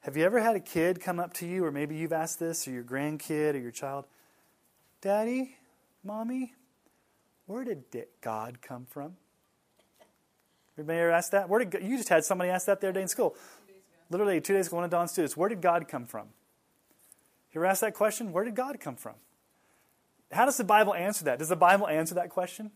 Have 0.00 0.16
you 0.16 0.24
ever 0.24 0.40
had 0.40 0.56
a 0.56 0.60
kid 0.60 1.00
come 1.00 1.20
up 1.20 1.34
to 1.34 1.46
you, 1.46 1.64
or 1.64 1.70
maybe 1.70 1.94
you've 1.94 2.12
asked 2.12 2.40
this, 2.40 2.66
or 2.66 2.72
your 2.72 2.82
grandkid, 2.82 3.54
or 3.54 3.58
your 3.58 3.70
child, 3.70 4.06
Daddy, 5.00 5.56
Mommy, 6.04 6.54
where 7.46 7.64
did 7.64 7.84
God 8.20 8.60
come 8.60 8.86
from? 8.86 9.16
Everybody 10.74 10.98
ever 10.98 11.10
ask 11.10 11.30
that? 11.32 11.48
Where 11.48 11.58
did 11.58 11.70
God, 11.70 11.82
you 11.82 11.96
just 11.96 12.08
had 12.08 12.24
somebody 12.24 12.50
ask 12.50 12.66
that 12.66 12.80
the 12.80 12.88
other 12.88 12.94
day 12.94 13.02
in 13.02 13.08
school? 13.08 13.36
Literally 14.10 14.40
two 14.40 14.54
days 14.54 14.66
ago, 14.66 14.76
one 14.76 14.84
of 14.84 14.90
Dawn's 14.90 15.12
students. 15.12 15.36
Where 15.36 15.48
did 15.48 15.60
God 15.60 15.86
come 15.86 16.06
from? 16.06 16.28
You 17.52 17.60
ever 17.60 17.66
ask 17.66 17.80
that 17.82 17.94
question? 17.94 18.32
Where 18.32 18.44
did 18.44 18.54
God 18.54 18.80
come 18.80 18.96
from? 18.96 19.14
How 20.30 20.46
does 20.46 20.56
the 20.56 20.64
Bible 20.64 20.94
answer 20.94 21.24
that? 21.26 21.38
Does 21.38 21.50
the 21.50 21.56
Bible 21.56 21.86
answer 21.86 22.14
that 22.14 22.30
question? 22.30 22.70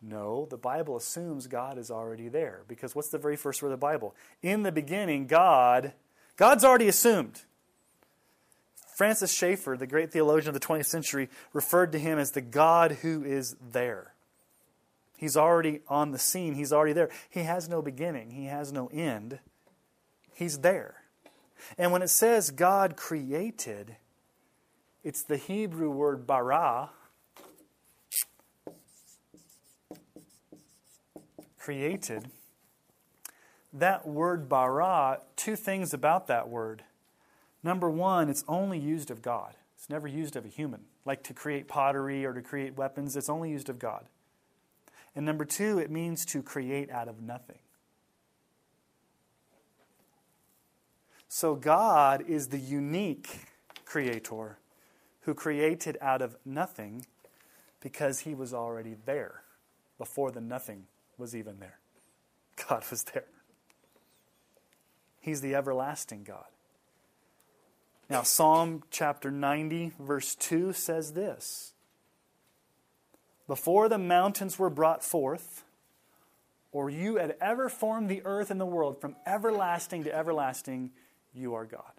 No, 0.00 0.46
the 0.50 0.56
Bible 0.56 0.96
assumes 0.96 1.46
God 1.46 1.78
is 1.78 1.90
already 1.90 2.28
there. 2.28 2.62
Because 2.66 2.94
what's 2.94 3.08
the 3.08 3.18
very 3.18 3.36
first 3.36 3.62
word 3.62 3.68
of 3.68 3.72
the 3.72 3.84
Bible? 3.84 4.14
In 4.42 4.62
the 4.62 4.72
beginning, 4.72 5.26
God, 5.26 5.92
God's 6.36 6.64
already 6.64 6.88
assumed. 6.88 7.42
Francis 8.94 9.32
Schaeffer, 9.32 9.76
the 9.76 9.86
great 9.86 10.12
theologian 10.12 10.54
of 10.54 10.60
the 10.60 10.66
20th 10.66 10.86
century, 10.86 11.28
referred 11.52 11.92
to 11.92 11.98
him 11.98 12.18
as 12.18 12.32
the 12.32 12.40
God 12.40 12.98
who 13.02 13.24
is 13.24 13.56
there. 13.60 14.12
He's 15.16 15.36
already 15.36 15.80
on 15.88 16.10
the 16.10 16.18
scene, 16.18 16.54
he's 16.54 16.72
already 16.72 16.92
there. 16.92 17.08
He 17.30 17.40
has 17.40 17.68
no 17.68 17.80
beginning, 17.80 18.32
he 18.32 18.46
has 18.46 18.72
no 18.72 18.88
end. 18.88 19.38
He's 20.34 20.58
there. 20.58 20.96
And 21.78 21.92
when 21.92 22.02
it 22.02 22.08
says 22.08 22.50
God 22.50 22.96
created, 22.96 23.96
it's 25.04 25.22
the 25.22 25.36
Hebrew 25.36 25.90
word 25.90 26.26
bara, 26.26 26.90
created. 31.58 32.28
That 33.72 34.06
word 34.06 34.48
bara, 34.48 35.20
two 35.36 35.56
things 35.56 35.94
about 35.94 36.26
that 36.26 36.48
word. 36.48 36.82
Number 37.62 37.90
one, 37.90 38.28
it's 38.28 38.44
only 38.48 38.78
used 38.78 39.10
of 39.10 39.22
God. 39.22 39.54
It's 39.76 39.88
never 39.88 40.08
used 40.08 40.36
of 40.36 40.44
a 40.44 40.48
human. 40.48 40.82
Like 41.04 41.22
to 41.24 41.34
create 41.34 41.68
pottery 41.68 42.24
or 42.24 42.32
to 42.32 42.42
create 42.42 42.76
weapons, 42.76 43.16
it's 43.16 43.28
only 43.28 43.50
used 43.50 43.68
of 43.68 43.78
God. 43.78 44.06
And 45.14 45.26
number 45.26 45.44
two, 45.44 45.78
it 45.78 45.90
means 45.90 46.24
to 46.26 46.42
create 46.42 46.90
out 46.90 47.08
of 47.08 47.20
nothing. 47.20 47.58
So 51.28 51.54
God 51.54 52.24
is 52.28 52.48
the 52.48 52.58
unique 52.58 53.46
creator 53.84 54.58
who 55.20 55.34
created 55.34 55.96
out 56.00 56.22
of 56.22 56.36
nothing 56.44 57.06
because 57.80 58.20
he 58.20 58.34
was 58.34 58.52
already 58.52 58.96
there 59.06 59.42
before 59.98 60.30
the 60.30 60.40
nothing 60.40 60.86
was 61.18 61.34
even 61.34 61.58
there. 61.58 61.78
God 62.68 62.84
was 62.90 63.04
there. 63.04 63.24
He's 65.20 65.40
the 65.40 65.54
everlasting 65.54 66.24
God. 66.24 66.44
Now, 68.12 68.24
Psalm 68.24 68.82
chapter 68.90 69.30
90, 69.30 69.92
verse 69.98 70.34
2 70.34 70.74
says 70.74 71.14
this 71.14 71.72
Before 73.46 73.88
the 73.88 73.96
mountains 73.96 74.58
were 74.58 74.68
brought 74.68 75.02
forth, 75.02 75.64
or 76.72 76.90
you 76.90 77.16
had 77.16 77.36
ever 77.40 77.70
formed 77.70 78.10
the 78.10 78.20
earth 78.26 78.50
and 78.50 78.60
the 78.60 78.66
world 78.66 79.00
from 79.00 79.16
everlasting 79.24 80.04
to 80.04 80.14
everlasting, 80.14 80.90
you 81.32 81.54
are 81.54 81.64
God. 81.64 81.90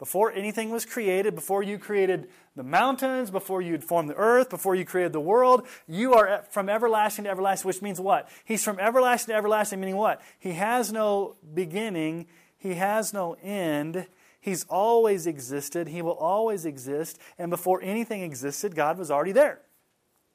Before 0.00 0.32
anything 0.32 0.70
was 0.70 0.84
created, 0.84 1.36
before 1.36 1.62
you 1.62 1.78
created 1.78 2.28
the 2.56 2.64
mountains, 2.64 3.30
before 3.30 3.62
you'd 3.62 3.84
formed 3.84 4.10
the 4.10 4.16
earth, 4.16 4.50
before 4.50 4.74
you 4.74 4.84
created 4.84 5.12
the 5.12 5.20
world, 5.20 5.64
you 5.86 6.14
are 6.14 6.42
from 6.50 6.68
everlasting 6.68 7.22
to 7.26 7.30
everlasting, 7.30 7.68
which 7.68 7.80
means 7.80 8.00
what? 8.00 8.28
He's 8.44 8.64
from 8.64 8.80
everlasting 8.80 9.32
to 9.32 9.36
everlasting, 9.36 9.78
meaning 9.78 9.94
what? 9.94 10.20
He 10.40 10.54
has 10.54 10.92
no 10.92 11.36
beginning, 11.54 12.26
he 12.58 12.74
has 12.74 13.14
no 13.14 13.36
end. 13.44 14.08
He's 14.44 14.66
always 14.68 15.26
existed, 15.26 15.88
he 15.88 16.02
will 16.02 16.18
always 16.18 16.66
exist, 16.66 17.18
and 17.38 17.48
before 17.48 17.80
anything 17.82 18.20
existed, 18.20 18.74
God 18.74 18.98
was 18.98 19.10
already 19.10 19.32
there. 19.32 19.60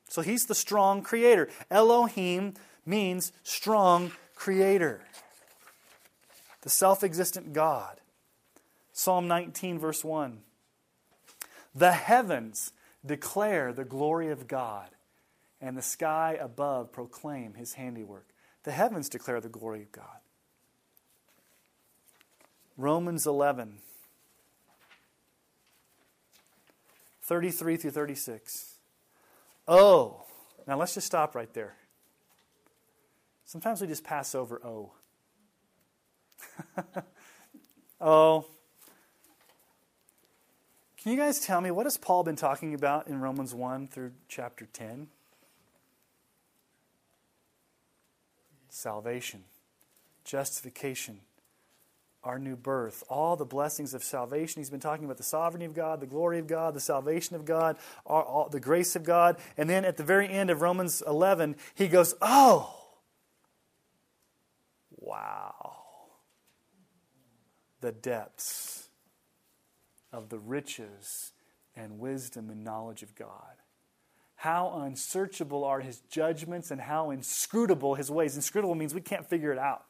So 0.10 0.24
he's 0.24 0.48
the 0.48 0.56
strong 0.56 1.04
creator. 1.04 1.48
Elohim 1.70 2.56
means 2.88 3.32
strong 3.44 4.12
creator 4.34 5.02
the 6.62 6.70
self 6.70 7.04
existent 7.04 7.54
God. 7.54 8.00
Psalm 8.94 9.28
19, 9.28 9.80
verse 9.80 10.04
1. 10.04 10.40
The 11.74 11.92
heavens 11.92 12.72
declare 13.06 13.72
the 13.72 13.86
glory 13.86 14.30
of 14.30 14.48
God, 14.48 14.90
and 15.62 15.78
the 15.78 15.82
sky 15.82 16.38
above 16.40 16.92
proclaim 16.92 17.54
his 17.54 17.74
handiwork. 17.74 18.28
The 18.64 18.72
heavens 18.72 19.08
declare 19.08 19.40
the 19.40 19.50
glory 19.50 19.84
of 19.84 19.92
God. 19.92 20.20
Romans 22.76 23.26
11, 23.26 23.78
33 27.30 27.78
through 27.78 27.92
36. 27.92 28.80
Oh, 29.68 30.24
now 30.66 30.80
let's 30.80 30.96
just 30.96 31.06
stop 31.06 31.36
right 31.36 31.54
there. 31.54 31.76
Sometimes 33.46 33.82
we 33.82 33.88
just 33.88 34.04
pass 34.04 34.34
over 34.34 34.60
oh. 34.66 34.94
oh. 38.02 38.46
Can 40.98 41.12
you 41.12 41.20
guys 41.20 41.40
tell 41.40 41.62
me 41.62 41.70
what 41.70 41.86
has 41.86 41.98
Paul 41.98 42.24
been 42.24 42.36
talking 42.36 42.74
about 42.74 43.08
in 43.08 43.22
Romans 43.22 43.54
1 43.54 43.90
through 43.90 44.14
chapter 44.28 44.66
10? 44.74 45.10
Salvation, 48.70 49.44
justification, 50.24 51.20
our 52.24 52.38
new 52.38 52.56
birth, 52.56 53.04
all 53.10 53.36
the 53.36 53.46
blessings 53.46 53.94
of 53.94 54.04
salvation. 54.04 54.60
He's 54.60 54.70
been 54.70 54.80
talking 54.80 55.06
about 55.06 55.18
the 55.18 55.24
sovereignty 55.24 55.66
of 55.66 55.74
God, 55.74 56.02
the 56.02 56.08
glory 56.08 56.40
of 56.40 56.48
God, 56.48 56.74
the 56.74 56.80
salvation 56.80 57.36
of 57.36 57.46
God, 57.46 57.78
all, 58.06 58.22
all, 58.24 58.50
the 58.50 58.60
grace 58.60 58.96
of 58.96 59.04
God. 59.04 59.38
And 59.58 59.70
then 59.70 59.86
at 59.86 59.98
the 59.98 60.04
very 60.04 60.28
end 60.28 60.50
of 60.50 60.62
Romans 60.62 61.02
11, 61.08 61.56
he 61.76 61.88
goes, 61.88 62.16
Oh, 62.22 62.76
wow 64.98 65.80
the 67.82 67.92
depths 67.92 68.90
of 70.12 70.30
the 70.30 70.40
riches 70.40 71.32
and 71.76 72.00
wisdom 72.00 72.50
and 72.50 72.64
knowledge 72.64 73.04
of 73.04 73.16
God. 73.16 73.56
How 74.36 74.82
unsearchable 74.84 75.64
are 75.64 75.82
his 75.82 76.00
judgments 76.10 76.72
and 76.72 76.80
how 76.80 77.10
inscrutable 77.10 77.96
his 77.96 78.10
ways. 78.10 78.36
Inscrutable 78.36 78.76
means 78.76 78.94
we 78.94 79.02
can't 79.02 79.28
figure 79.28 79.52
it 79.52 79.60
out. 79.60 79.84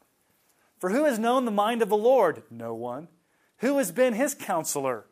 For 0.79 0.89
who 0.89 1.03
has 1.03 1.19
known 1.19 1.45
the 1.45 1.51
mind 1.51 1.81
of 1.81 1.89
the 1.89 1.97
Lord? 1.97 2.43
No 2.49 2.73
one. 2.73 3.09
Who 3.57 3.77
has 3.77 3.91
been 3.91 4.13
his 4.13 4.33
counselor? 4.33 5.05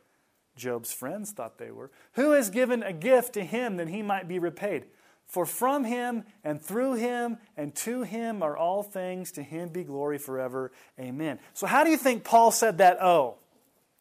Job's 0.56 0.92
friends 0.92 1.30
thought 1.30 1.58
they 1.58 1.70
were. 1.70 1.90
Who 2.14 2.32
has 2.32 2.50
given 2.50 2.82
a 2.82 2.92
gift 2.92 3.34
to 3.34 3.44
him 3.44 3.76
that 3.76 3.88
he 3.88 4.02
might 4.02 4.26
be 4.26 4.38
repaid? 4.38 4.86
For 5.26 5.44
from 5.44 5.84
him 5.84 6.24
and 6.42 6.60
through 6.60 6.94
him 6.94 7.36
and 7.56 7.74
to 7.76 8.02
him 8.02 8.42
are 8.42 8.56
all 8.56 8.82
things. 8.82 9.30
To 9.32 9.42
him 9.42 9.68
be 9.68 9.84
glory 9.84 10.16
forever. 10.16 10.72
Amen. 10.98 11.38
So, 11.52 11.66
how 11.66 11.84
do 11.84 11.90
you 11.90 11.98
think 11.98 12.24
Paul 12.24 12.50
said 12.50 12.78
that 12.78 13.00
oh? 13.02 13.36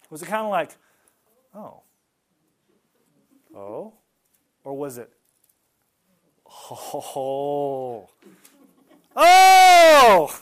Was 0.10 0.22
it 0.22 0.28
kind 0.28 0.46
of 0.46 0.52
like, 0.52 0.72
oh? 1.54 1.82
Oh? 3.54 3.94
Or 4.64 4.74
was 4.74 4.98
it, 4.98 5.12
oh? 6.72 8.10
Oh! 9.16 10.40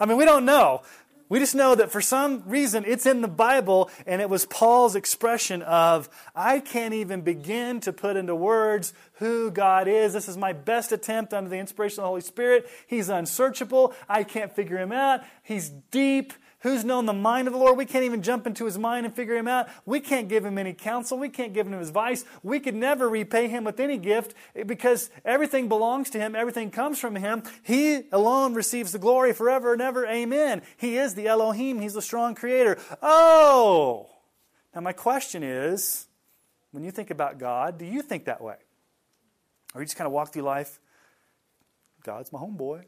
I 0.00 0.06
mean, 0.06 0.16
we 0.16 0.24
don't 0.24 0.46
know. 0.46 0.82
We 1.28 1.38
just 1.38 1.54
know 1.54 1.76
that 1.76 1.92
for 1.92 2.00
some 2.00 2.42
reason 2.46 2.84
it's 2.84 3.06
in 3.06 3.20
the 3.20 3.28
Bible, 3.28 3.88
and 4.04 4.20
it 4.20 4.28
was 4.28 4.46
Paul's 4.46 4.96
expression 4.96 5.62
of, 5.62 6.08
I 6.34 6.58
can't 6.58 6.92
even 6.92 7.20
begin 7.20 7.78
to 7.82 7.92
put 7.92 8.16
into 8.16 8.34
words 8.34 8.92
who 9.14 9.52
God 9.52 9.86
is. 9.86 10.12
This 10.12 10.28
is 10.28 10.36
my 10.36 10.52
best 10.52 10.90
attempt 10.90 11.32
under 11.32 11.48
the 11.48 11.58
inspiration 11.58 12.00
of 12.00 12.04
the 12.04 12.08
Holy 12.08 12.20
Spirit. 12.20 12.68
He's 12.88 13.08
unsearchable. 13.08 13.94
I 14.08 14.24
can't 14.24 14.52
figure 14.52 14.78
him 14.78 14.90
out. 14.90 15.20
He's 15.44 15.68
deep. 15.68 16.32
Who's 16.60 16.84
known 16.84 17.06
the 17.06 17.14
mind 17.14 17.48
of 17.48 17.54
the 17.54 17.58
Lord? 17.58 17.78
We 17.78 17.86
can't 17.86 18.04
even 18.04 18.20
jump 18.20 18.46
into 18.46 18.66
his 18.66 18.78
mind 18.78 19.06
and 19.06 19.14
figure 19.14 19.36
him 19.36 19.48
out. 19.48 19.68
We 19.86 19.98
can't 19.98 20.28
give 20.28 20.44
him 20.44 20.58
any 20.58 20.74
counsel. 20.74 21.16
We 21.16 21.30
can't 21.30 21.54
give 21.54 21.66
him 21.66 21.72
advice. 21.72 22.24
We 22.42 22.60
could 22.60 22.74
never 22.74 23.08
repay 23.08 23.48
him 23.48 23.64
with 23.64 23.80
any 23.80 23.96
gift 23.96 24.34
because 24.66 25.10
everything 25.24 25.68
belongs 25.68 26.10
to 26.10 26.18
him. 26.18 26.36
Everything 26.36 26.70
comes 26.70 26.98
from 26.98 27.16
him. 27.16 27.44
He 27.62 28.02
alone 28.12 28.52
receives 28.52 28.92
the 28.92 28.98
glory 28.98 29.32
forever 29.32 29.72
and 29.72 29.80
ever. 29.80 30.06
Amen. 30.06 30.60
He 30.76 30.98
is 30.98 31.14
the 31.14 31.28
Elohim. 31.28 31.80
He's 31.80 31.94
the 31.94 32.02
strong 32.02 32.34
creator. 32.34 32.76
Oh! 33.00 34.10
Now, 34.74 34.82
my 34.82 34.92
question 34.92 35.42
is 35.42 36.08
when 36.72 36.84
you 36.84 36.90
think 36.90 37.10
about 37.10 37.38
God, 37.38 37.78
do 37.78 37.86
you 37.86 38.02
think 38.02 38.26
that 38.26 38.42
way? 38.42 38.56
Or 39.74 39.80
you 39.80 39.86
just 39.86 39.96
kind 39.96 40.06
of 40.06 40.12
walk 40.12 40.34
through 40.34 40.42
life? 40.42 40.78
God's 42.02 42.32
my 42.32 42.38
homeboy. 42.38 42.84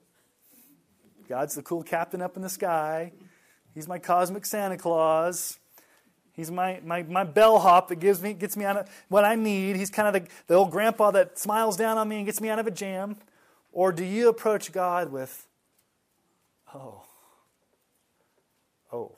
God's 1.27 1.55
the 1.55 1.63
cool 1.63 1.83
captain 1.83 2.21
up 2.21 2.37
in 2.37 2.43
the 2.43 2.51
sky. 2.51 3.13
He's 3.75 3.89
my 3.89 3.99
cosmic 3.99 4.45
Santa 4.45 4.77
Claus. 4.77 5.59
He's 6.33 6.51
my, 6.51 6.81
my, 6.85 7.03
my 7.03 7.25
bellhop 7.25 7.89
that 7.89 7.97
gives 7.97 8.23
me, 8.23 8.33
gets 8.33 8.57
me 8.57 8.65
out 8.65 8.77
of 8.77 8.89
what 9.09 9.25
I 9.25 9.35
need. 9.35 9.77
He's 9.77 9.91
kind 9.91 10.09
of 10.09 10.23
the, 10.23 10.29
the 10.47 10.55
old 10.55 10.71
grandpa 10.71 11.11
that 11.11 11.39
smiles 11.39 11.77
down 11.77 11.99
on 11.99 12.09
me 12.09 12.17
and 12.17 12.27
gets 12.27 12.41
me 12.41 12.49
out 12.49 12.59
of 12.59 12.67
a 12.67 12.71
jam. 12.71 13.17
Or 13.71 13.93
do 13.93 14.05
you 14.05 14.29
approach 14.29 14.73
God 14.73 15.13
with, 15.13 15.47
oh, 16.75 17.05
oh. 18.93 19.17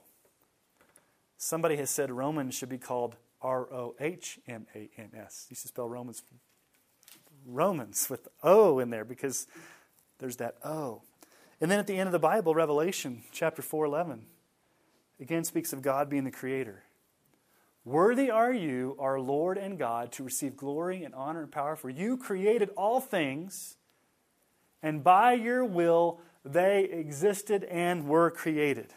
Somebody 1.37 1.77
has 1.77 1.91
said 1.91 2.11
Romans 2.11 2.55
should 2.55 2.69
be 2.69 2.79
called 2.79 3.17
R 3.43 3.71
O 3.73 3.95
H 4.01 4.39
M 4.49 4.67
A 4.75 4.89
N 4.97 5.11
S. 5.15 5.47
You 5.51 5.57
should 5.57 5.69
spell 5.69 5.89
Romans 5.89 6.23
Romans 7.47 8.09
with 8.09 8.27
O 8.43 8.79
in 8.79 8.89
there 8.89 9.05
because 9.05 9.47
there's 10.19 10.37
that 10.37 10.57
O. 10.65 11.03
And 11.61 11.71
then 11.71 11.79
at 11.79 11.87
the 11.87 11.99
end 11.99 12.09
of 12.09 12.13
the 12.13 12.19
Bible, 12.19 12.55
Revelation 12.55 13.25
chapter 13.31 13.61
4:11 13.61 14.23
again 15.21 15.45
speaks 15.45 15.73
of 15.73 15.83
God 15.83 16.09
being 16.09 16.25
the 16.25 16.31
creator. 16.31 16.85
Worthy 17.85 18.31
are 18.31 18.53
you, 18.53 18.97
our 18.99 19.21
Lord 19.21 19.59
and 19.59 19.79
God, 19.79 20.11
to 20.13 20.23
receive 20.23 20.57
glory 20.57 21.05
and 21.05 21.15
honor 21.15 21.43
and 21.43 21.53
power, 21.53 21.77
for 21.77 21.91
you 21.91 22.17
created 22.17 22.71
all 22.77 22.99
things, 22.99 23.77
and 24.83 25.05
by 25.05 25.35
your 25.35 25.65
will 25.65 26.21
they 26.45 26.85
existed 26.85 27.65
and 27.65 28.07
were 28.09 28.31
created. 28.31 28.93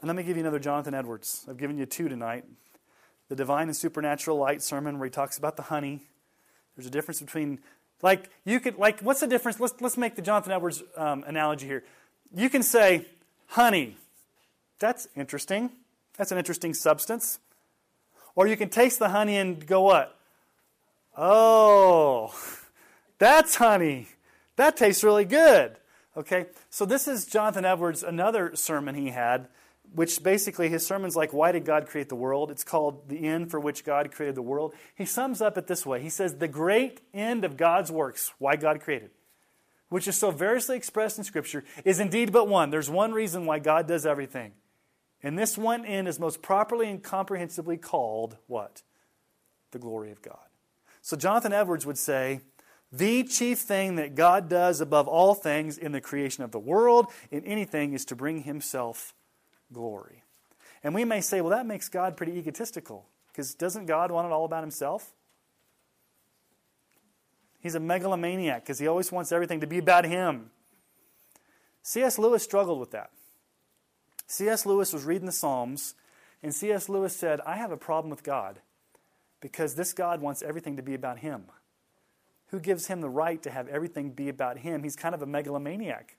And 0.00 0.08
let 0.08 0.16
me 0.16 0.22
give 0.22 0.36
you 0.36 0.42
another 0.42 0.58
Jonathan 0.58 0.94
Edwards. 0.94 1.44
I've 1.48 1.56
given 1.56 1.78
you 1.78 1.86
two 1.86 2.08
tonight. 2.08 2.44
The 3.28 3.34
Divine 3.34 3.68
and 3.68 3.76
Supernatural 3.76 4.36
Light 4.36 4.62
sermon 4.62 4.98
where 4.98 5.06
he 5.06 5.10
talks 5.10 5.38
about 5.38 5.56
the 5.56 5.64
honey. 5.64 6.02
There's 6.76 6.86
a 6.86 6.90
difference 6.90 7.20
between, 7.20 7.60
like, 8.02 8.30
you 8.44 8.60
could, 8.60 8.76
like, 8.76 9.00
what's 9.00 9.20
the 9.20 9.26
difference? 9.26 9.58
Let's, 9.58 9.80
let's 9.80 9.96
make 9.96 10.14
the 10.14 10.22
Jonathan 10.22 10.52
Edwards 10.52 10.82
um, 10.96 11.24
analogy 11.26 11.66
here. 11.66 11.82
You 12.36 12.50
can 12.50 12.62
say, 12.62 13.06
honey, 13.46 13.96
that's 14.78 15.08
interesting. 15.16 15.70
That's 16.18 16.30
an 16.30 16.38
interesting 16.38 16.74
substance. 16.74 17.38
Or 18.34 18.46
you 18.46 18.56
can 18.56 18.68
taste 18.68 18.98
the 18.98 19.08
honey 19.08 19.38
and 19.38 19.66
go, 19.66 19.80
what? 19.80 20.18
Oh, 21.16 22.34
that's 23.18 23.54
honey. 23.56 24.08
That 24.56 24.76
tastes 24.76 25.02
really 25.02 25.24
good. 25.24 25.76
Okay, 26.14 26.46
so 26.70 26.84
this 26.84 27.08
is 27.08 27.24
Jonathan 27.24 27.64
Edwards, 27.64 28.02
another 28.02 28.54
sermon 28.54 28.94
he 28.94 29.10
had 29.10 29.48
which 29.94 30.22
basically 30.22 30.68
his 30.68 30.86
sermon's 30.86 31.16
like, 31.16 31.32
Why 31.32 31.52
did 31.52 31.64
God 31.64 31.86
create 31.86 32.08
the 32.08 32.16
world? 32.16 32.50
It's 32.50 32.64
called 32.64 33.08
The 33.08 33.26
End 33.26 33.50
for 33.50 33.60
Which 33.60 33.84
God 33.84 34.12
Created 34.12 34.34
the 34.34 34.42
World. 34.42 34.74
He 34.94 35.04
sums 35.04 35.40
up 35.40 35.56
it 35.56 35.66
this 35.66 35.86
way 35.86 36.02
He 36.02 36.10
says, 36.10 36.36
The 36.36 36.48
great 36.48 37.00
end 37.14 37.44
of 37.44 37.56
God's 37.56 37.90
works, 37.90 38.32
why 38.38 38.56
God 38.56 38.80
created, 38.80 39.10
which 39.88 40.08
is 40.08 40.16
so 40.16 40.30
variously 40.30 40.76
expressed 40.76 41.18
in 41.18 41.24
Scripture, 41.24 41.64
is 41.84 42.00
indeed 42.00 42.32
but 42.32 42.48
one. 42.48 42.70
There's 42.70 42.90
one 42.90 43.12
reason 43.12 43.46
why 43.46 43.58
God 43.58 43.86
does 43.86 44.06
everything. 44.06 44.52
And 45.22 45.38
this 45.38 45.56
one 45.56 45.84
end 45.84 46.08
is 46.08 46.20
most 46.20 46.42
properly 46.42 46.88
and 46.88 47.02
comprehensively 47.02 47.76
called 47.76 48.36
what? 48.46 48.82
The 49.70 49.78
glory 49.78 50.10
of 50.10 50.22
God. 50.22 50.38
So 51.02 51.16
Jonathan 51.16 51.52
Edwards 51.52 51.86
would 51.86 51.98
say, 51.98 52.40
the 52.92 53.24
chief 53.24 53.58
thing 53.58 53.96
that 53.96 54.14
God 54.14 54.48
does 54.48 54.80
above 54.80 55.08
all 55.08 55.34
things 55.34 55.76
in 55.76 55.92
the 55.92 56.00
creation 56.00 56.44
of 56.44 56.52
the 56.52 56.58
world, 56.58 57.06
in 57.30 57.44
anything, 57.44 57.92
is 57.94 58.04
to 58.06 58.16
bring 58.16 58.42
himself 58.42 59.12
glory. 59.72 60.22
And 60.84 60.94
we 60.94 61.04
may 61.04 61.20
say, 61.20 61.40
well, 61.40 61.50
that 61.50 61.66
makes 61.66 61.88
God 61.88 62.16
pretty 62.16 62.38
egotistical, 62.38 63.08
because 63.28 63.54
doesn't 63.54 63.86
God 63.86 64.12
want 64.12 64.26
it 64.26 64.32
all 64.32 64.44
about 64.44 64.62
himself? 64.62 65.12
He's 67.60 67.74
a 67.74 67.80
megalomaniac 67.80 68.62
because 68.62 68.78
he 68.78 68.86
always 68.86 69.10
wants 69.10 69.32
everything 69.32 69.60
to 69.60 69.66
be 69.66 69.78
about 69.78 70.04
him. 70.04 70.50
C.S. 71.82 72.18
Lewis 72.18 72.42
struggled 72.42 72.80
with 72.80 72.90
that. 72.90 73.10
C.S. 74.26 74.66
Lewis 74.66 74.92
was 74.92 75.04
reading 75.04 75.26
the 75.26 75.32
Psalms, 75.32 75.94
and 76.42 76.54
C.S. 76.54 76.88
Lewis 76.88 77.14
said, 77.14 77.40
I 77.46 77.56
have 77.56 77.70
a 77.70 77.76
problem 77.76 78.10
with 78.10 78.24
God 78.24 78.60
because 79.40 79.74
this 79.74 79.92
God 79.92 80.20
wants 80.20 80.42
everything 80.42 80.76
to 80.76 80.82
be 80.82 80.94
about 80.94 81.18
him. 81.18 81.44
Who 82.48 82.60
gives 82.60 82.86
him 82.86 83.00
the 83.00 83.08
right 83.08 83.42
to 83.42 83.50
have 83.50 83.68
everything 83.68 84.10
be 84.10 84.28
about 84.28 84.58
him? 84.58 84.82
He's 84.82 84.96
kind 84.96 85.14
of 85.14 85.22
a 85.22 85.26
megalomaniac. 85.26 86.16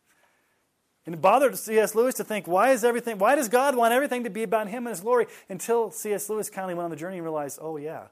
And 1.05 1.15
it 1.15 1.21
bothered 1.21 1.57
C.S. 1.57 1.95
Lewis 1.95 2.15
to 2.15 2.23
think, 2.25 2.47
why 2.47 2.71
is 2.71 2.83
everything, 2.83 3.17
why 3.17 3.35
does 3.35 3.47
God 3.47 3.75
want 3.75 3.93
everything 3.93 4.25
to 4.25 4.29
be 4.29 4.43
about 4.43 4.67
him 4.67 4.85
and 4.85 4.93
his 4.93 4.99
glory? 4.99 5.27
Until 5.47 5.89
C.S. 5.91 6.29
Lewis 6.29 6.49
kindly 6.49 6.73
went 6.73 6.85
on 6.85 6.91
the 6.91 6.97
journey 6.97 7.17
and 7.17 7.23
realized, 7.23 7.59
oh 7.61 7.77
yeah, 7.77 8.07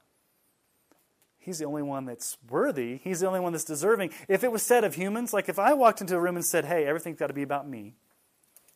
he's 1.45 1.59
the 1.59 1.65
only 1.65 1.83
one 1.83 2.05
that's 2.05 2.37
worthy. 2.49 2.99
He's 3.03 3.19
the 3.19 3.27
only 3.27 3.39
one 3.39 3.51
that's 3.51 3.63
deserving. 3.63 4.09
If 4.27 4.43
it 4.43 4.51
was 4.51 4.63
said 4.63 4.83
of 4.83 4.95
humans, 4.95 5.31
like 5.31 5.47
if 5.47 5.59
I 5.59 5.73
walked 5.73 6.01
into 6.01 6.15
a 6.15 6.19
room 6.19 6.35
and 6.35 6.43
said, 6.43 6.65
hey, 6.65 6.85
everything's 6.85 7.19
got 7.19 7.27
to 7.27 7.33
be 7.33 7.43
about 7.43 7.69
me, 7.69 7.93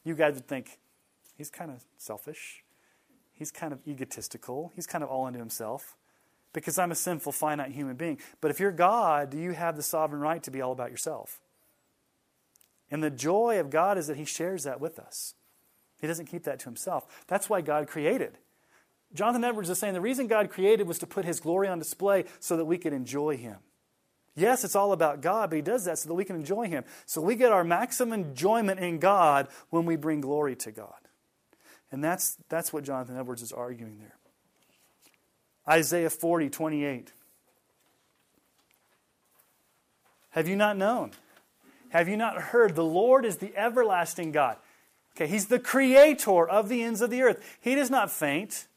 you 0.04 0.14
guys 0.14 0.36
would 0.36 0.48
think, 0.48 0.78
he's 1.36 1.50
kind 1.50 1.72
of 1.72 1.84
selfish. 1.98 2.64
He's 3.34 3.52
kind 3.52 3.74
of 3.74 3.80
egotistical. 3.88 4.72
He's 4.76 4.86
kind 4.86 5.04
of 5.04 5.10
all 5.10 5.26
into 5.26 5.40
himself 5.40 5.98
because 6.54 6.78
I'm 6.78 6.92
a 6.92 6.96
sinful, 6.96 7.32
finite 7.32 7.72
human 7.72 7.96
being. 7.96 8.20
But 8.40 8.52
if 8.52 8.60
you're 8.60 8.72
God, 8.72 9.32
do 9.32 9.40
you 9.40 9.52
have 9.52 9.76
the 9.76 9.84
sovereign 9.84 10.22
right 10.22 10.44
to 10.44 10.52
be 10.52 10.62
all 10.62 10.72
about 10.72 10.92
yourself? 10.92 11.40
And 12.92 13.04
the 13.04 13.10
joy 13.10 13.60
of 13.60 13.70
God 13.70 13.98
is 13.98 14.08
that 14.08 14.18
He 14.18 14.26
shares 14.26 14.64
that 14.64 14.80
with 14.80 15.00
us. 15.00 15.36
He 16.02 16.08
doesn't 16.08 16.26
keep 16.26 16.44
that 16.44 16.60
to 16.60 16.66
Himself. 16.66 17.26
That's 17.28 17.50
why 17.50 17.62
God 17.62 17.88
created. 17.88 18.38
Jonathan 19.14 19.44
Edwards 19.44 19.70
is 19.70 19.80
saying 19.80 19.94
the 19.94 20.02
reason 20.02 20.28
God 20.28 20.50
created 20.50 20.88
was 20.88 21.00
to 21.00 21.08
put 21.08 21.26
His 21.26 21.40
glory 21.40 21.68
on 21.68 21.80
display 21.80 22.26
so 22.40 22.58
that 22.58 22.66
we 22.66 22.78
could 22.78 22.94
enjoy 22.94 23.38
Him. 23.38 23.58
Yes, 24.36 24.64
it's 24.64 24.76
all 24.76 24.94
about 24.94 25.22
God, 25.22 25.50
but 25.50 25.58
He 25.58 25.62
does 25.62 25.86
that 25.86 25.98
so 25.98 26.08
that 26.10 26.14
we 26.14 26.26
can 26.26 26.36
enjoy 26.36 26.68
Him. 26.68 26.84
So 27.06 27.22
we 27.22 27.36
get 27.36 27.52
our 27.52 27.64
maximum 27.64 28.14
enjoyment 28.14 28.80
in 28.80 29.00
God 29.00 29.48
when 29.70 29.86
we 29.86 29.96
bring 29.96 30.22
glory 30.22 30.56
to 30.58 30.72
God. 30.72 30.94
And 31.92 32.04
that's, 32.04 32.38
that's 32.50 32.72
what 32.72 32.84
Jonathan 32.84 33.18
Edwards 33.18 33.42
is 33.42 33.52
arguing 33.52 33.98
there. 34.00 34.16
Isaiah 35.68 36.10
40, 36.10 36.50
28. 36.50 37.12
Have 40.32 40.48
you 40.48 40.56
not 40.56 40.78
known? 40.78 41.12
Have 41.90 42.08
you 42.08 42.18
not 42.18 42.40
heard? 42.40 42.76
The 42.76 42.84
Lord 42.84 43.26
is 43.26 43.38
the 43.38 43.56
everlasting 43.58 44.32
God. 44.32 44.58
Okay, 45.16 45.28
He's 45.28 45.48
the 45.48 45.60
creator 45.60 46.48
of 46.48 46.70
the 46.70 46.84
ends 46.84 47.02
of 47.02 47.10
the 47.10 47.24
earth. 47.24 47.58
He 47.60 47.76
does 47.76 47.90
not 47.90 48.12
faint 48.12 48.68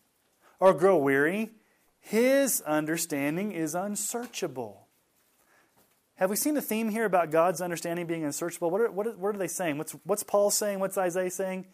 or 0.63 0.73
grow 0.73 0.97
weary. 0.97 1.51
His 1.99 2.61
understanding 2.61 3.51
is 3.51 3.75
unsearchable. 3.75 4.87
Have 6.15 6.31
we 6.31 6.37
seen 6.37 6.55
the 6.55 6.63
theme 6.63 6.91
here 6.91 7.05
about 7.05 7.33
God's 7.33 7.61
understanding 7.61 8.07
being 8.07 8.25
unsearchable? 8.25 8.71
What 8.71 8.81
are, 8.81 8.91
what 8.93 9.09
are, 9.09 9.17
what 9.17 9.35
are 9.35 9.39
they 9.39 9.49
saying? 9.49 9.77
What's, 9.77 9.91
what's 10.05 10.23
Paul 10.23 10.53
saying? 10.53 10.79
What's 10.79 10.97
Isaiah 10.97 11.33
saying? 11.33 11.67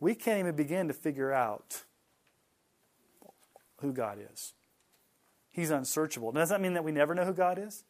We 0.00 0.16
can't 0.16 0.40
even 0.40 0.56
begin 0.56 0.88
to 0.88 0.92
figure 0.92 1.32
out 1.32 1.84
who 3.80 3.92
God 3.92 4.18
is. 4.32 4.54
He's 5.52 5.70
unsearchable. 5.70 6.32
Does 6.32 6.48
that 6.48 6.60
mean 6.60 6.74
that 6.74 6.82
we 6.82 6.90
never 6.90 7.14
know 7.14 7.26
who 7.26 7.32
God 7.32 7.60
is? 7.60 7.84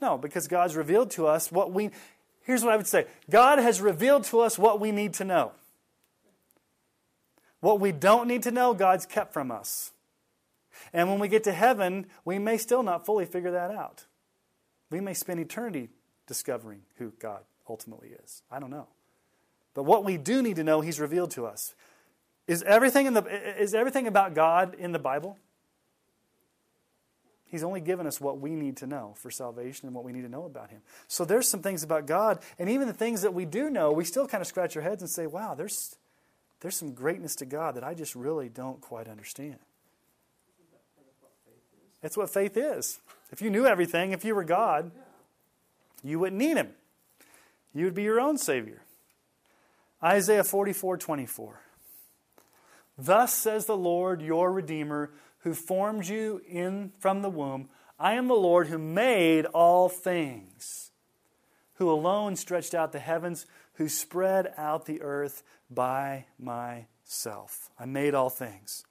No, 0.00 0.16
because 0.16 0.46
God's 0.46 0.76
revealed 0.76 1.10
to 1.12 1.26
us 1.26 1.50
what 1.50 1.72
we 1.72 1.90
Here's 2.42 2.62
what 2.62 2.72
I 2.72 2.76
would 2.76 2.86
say 2.86 3.06
God 3.28 3.58
has 3.58 3.80
revealed 3.80 4.22
to 4.24 4.38
us 4.38 4.56
what 4.56 4.78
we 4.78 4.92
need 4.92 5.14
to 5.14 5.24
know. 5.24 5.50
What 7.60 7.80
we 7.80 7.92
don't 7.92 8.26
need 8.26 8.42
to 8.44 8.50
know, 8.50 8.74
God's 8.74 9.06
kept 9.06 9.32
from 9.32 9.50
us. 9.50 9.92
And 10.92 11.08
when 11.10 11.18
we 11.18 11.28
get 11.28 11.44
to 11.44 11.52
heaven, 11.52 12.06
we 12.24 12.38
may 12.38 12.56
still 12.56 12.82
not 12.82 13.04
fully 13.04 13.26
figure 13.26 13.50
that 13.52 13.70
out. 13.70 14.06
We 14.90 15.00
may 15.00 15.14
spend 15.14 15.40
eternity 15.40 15.90
discovering 16.26 16.82
who 16.96 17.12
God 17.20 17.42
ultimately 17.68 18.10
is. 18.24 18.42
I 18.50 18.60
don't 18.60 18.70
know. 18.70 18.88
But 19.74 19.84
what 19.84 20.04
we 20.04 20.16
do 20.16 20.42
need 20.42 20.56
to 20.56 20.64
know, 20.64 20.80
He's 20.80 20.98
revealed 20.98 21.30
to 21.32 21.46
us. 21.46 21.74
Is 22.46 22.62
everything, 22.64 23.06
in 23.06 23.14
the, 23.14 23.24
is 23.60 23.74
everything 23.74 24.06
about 24.06 24.34
God 24.34 24.74
in 24.74 24.92
the 24.92 24.98
Bible? 24.98 25.38
He's 27.44 27.62
only 27.64 27.80
given 27.80 28.06
us 28.06 28.20
what 28.20 28.40
we 28.40 28.54
need 28.54 28.76
to 28.78 28.86
know 28.86 29.14
for 29.16 29.30
salvation 29.30 29.86
and 29.86 29.94
what 29.94 30.04
we 30.04 30.12
need 30.12 30.22
to 30.22 30.28
know 30.28 30.44
about 30.44 30.70
Him. 30.70 30.80
So 31.08 31.24
there's 31.24 31.48
some 31.48 31.62
things 31.62 31.82
about 31.82 32.06
God, 32.06 32.40
and 32.58 32.70
even 32.70 32.86
the 32.86 32.94
things 32.94 33.22
that 33.22 33.34
we 33.34 33.44
do 33.44 33.70
know, 33.70 33.92
we 33.92 34.04
still 34.04 34.26
kind 34.26 34.40
of 34.40 34.46
scratch 34.46 34.76
our 34.76 34.82
heads 34.82 35.02
and 35.02 35.10
say, 35.10 35.26
wow, 35.26 35.54
there's, 35.54 35.96
there's 36.60 36.76
some 36.76 36.92
greatness 36.92 37.36
to 37.36 37.46
God 37.46 37.74
that 37.74 37.84
I 37.84 37.94
just 37.94 38.14
really 38.14 38.48
don't 38.48 38.80
quite 38.80 39.08
understand. 39.08 39.58
That's 42.02 42.16
what 42.16 42.30
faith 42.30 42.56
is. 42.56 43.00
If 43.30 43.42
you 43.42 43.50
knew 43.50 43.66
everything, 43.66 44.12
if 44.12 44.24
you 44.24 44.34
were 44.34 44.44
God, 44.44 44.90
you 46.02 46.18
wouldn't 46.18 46.38
need 46.38 46.56
Him. 46.56 46.70
You 47.74 47.84
would 47.84 47.94
be 47.94 48.02
your 48.02 48.20
own 48.20 48.38
Savior. 48.38 48.82
Isaiah 50.02 50.44
44 50.44 50.96
24. 50.96 51.60
Thus 52.98 53.32
says 53.32 53.66
the 53.66 53.76
Lord, 53.76 54.22
your 54.22 54.52
Redeemer 54.52 55.10
who 55.40 55.54
formed 55.54 56.06
you 56.06 56.42
in 56.48 56.92
from 56.98 57.22
the 57.22 57.30
womb. 57.30 57.68
I 57.98 58.14
am 58.14 58.28
the 58.28 58.34
Lord 58.34 58.68
who 58.68 58.78
made 58.78 59.46
all 59.46 59.88
things, 59.88 60.90
who 61.74 61.90
alone 61.90 62.36
stretched 62.36 62.74
out 62.74 62.92
the 62.92 62.98
heavens, 62.98 63.46
who 63.80 63.88
spread 63.88 64.52
out 64.58 64.84
the 64.84 65.00
earth 65.00 65.42
by 65.70 66.26
myself. 66.38 67.70
I 67.78 67.86
made 67.86 68.14
all 68.14 68.28
things. 68.28 68.84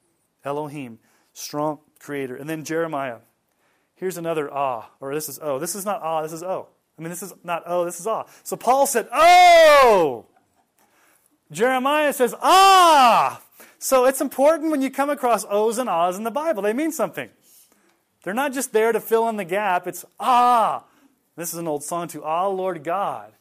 Elohim, 0.44 0.98
strong 1.32 1.78
creator. 2.00 2.36
And 2.36 2.50
then 2.50 2.64
Jeremiah. 2.64 3.20
Here's 3.94 4.18
another 4.18 4.52
ah, 4.52 4.90
or 5.00 5.14
this 5.14 5.30
is 5.30 5.38
oh. 5.44 5.60
This 5.60 5.76
is 5.76 5.86
not 5.86 6.02
ah, 6.02 6.24
this 6.24 6.34
is 6.34 6.42
oh. 6.42 6.70
I 6.98 7.04
mean, 7.04 7.12
this 7.12 7.22
is 7.22 7.34
not 7.44 7.62
oh, 7.68 7.86
this 7.86 8.00
is 8.00 8.08
ah. 8.08 8.26
So 8.42 8.56
Paul 8.56 8.88
said, 8.88 9.08
oh. 9.14 10.26
Jeremiah 11.52 12.12
says, 12.12 12.34
ah. 12.42 13.44
So 13.78 14.06
it's 14.06 14.22
important 14.22 14.72
when 14.72 14.82
you 14.82 14.90
come 14.90 15.12
across 15.12 15.46
ohs 15.52 15.78
and 15.78 15.88
ahs 15.88 16.18
in 16.18 16.24
the 16.24 16.32
Bible. 16.32 16.64
They 16.64 16.74
mean 16.74 16.92
something. 16.92 17.30
They're 18.24 18.34
not 18.34 18.54
just 18.54 18.74
there 18.74 18.92
to 18.92 19.00
fill 19.00 19.30
in 19.30 19.38
the 19.38 19.46
gap. 19.46 19.86
It's 19.86 20.04
ah. 20.20 20.86
This 21.36 21.54
is 21.54 21.60
an 21.60 21.68
old 21.68 21.84
song 21.84 22.08
too. 22.08 22.24
Ah, 22.24 22.48
Lord 22.48 22.84
God, 22.84 23.34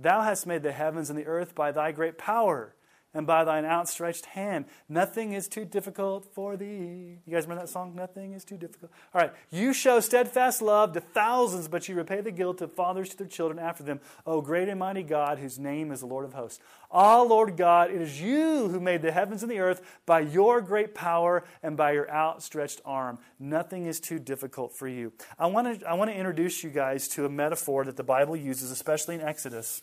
thou 0.00 0.22
hast 0.22 0.46
made 0.46 0.62
the 0.62 0.72
heavens 0.72 1.10
and 1.10 1.18
the 1.18 1.26
earth 1.26 1.54
by 1.54 1.70
thy 1.70 1.92
great 1.92 2.18
power 2.18 2.74
and 3.12 3.26
by 3.26 3.44
thine 3.44 3.64
outstretched 3.64 4.26
hand. 4.26 4.66
Nothing 4.88 5.32
is 5.32 5.48
too 5.48 5.64
difficult 5.64 6.32
for 6.32 6.56
thee. 6.56 7.18
You 7.26 7.32
guys 7.32 7.44
remember 7.44 7.64
that 7.64 7.68
song? 7.68 7.94
Nothing 7.94 8.32
is 8.34 8.44
too 8.44 8.56
difficult. 8.56 8.92
All 9.14 9.20
right. 9.20 9.32
You 9.50 9.72
show 9.72 10.00
steadfast 10.00 10.62
love 10.62 10.92
to 10.92 11.00
thousands, 11.00 11.68
but 11.68 11.88
you 11.88 11.94
repay 11.94 12.20
the 12.20 12.30
guilt 12.30 12.60
of 12.60 12.72
fathers 12.72 13.08
to 13.10 13.16
their 13.16 13.26
children 13.26 13.58
after 13.58 13.82
them. 13.82 14.00
O 14.26 14.40
great 14.40 14.68
and 14.68 14.78
mighty 14.78 15.02
God, 15.02 15.38
whose 15.38 15.58
name 15.58 15.90
is 15.90 16.00
the 16.00 16.06
Lord 16.06 16.24
of 16.24 16.34
hosts. 16.34 16.60
Ah, 16.92 17.22
Lord 17.22 17.56
God, 17.56 17.90
it 17.90 18.00
is 18.00 18.20
you 18.20 18.68
who 18.68 18.80
made 18.80 19.02
the 19.02 19.12
heavens 19.12 19.42
and 19.42 19.50
the 19.50 19.60
earth 19.60 19.80
by 20.06 20.20
your 20.20 20.60
great 20.60 20.94
power 20.94 21.44
and 21.62 21.76
by 21.76 21.92
your 21.92 22.10
outstretched 22.10 22.80
arm. 22.84 23.18
Nothing 23.38 23.86
is 23.86 24.00
too 24.00 24.18
difficult 24.18 24.72
for 24.72 24.88
you. 24.88 25.12
I 25.38 25.46
want 25.46 25.80
to, 25.80 25.88
I 25.88 25.94
want 25.94 26.10
to 26.10 26.16
introduce 26.16 26.64
you 26.64 26.70
guys 26.70 27.08
to 27.08 27.24
a 27.26 27.28
metaphor 27.28 27.84
that 27.84 27.96
the 27.96 28.02
Bible 28.02 28.36
uses, 28.36 28.70
especially 28.70 29.14
in 29.16 29.20
Exodus 29.20 29.82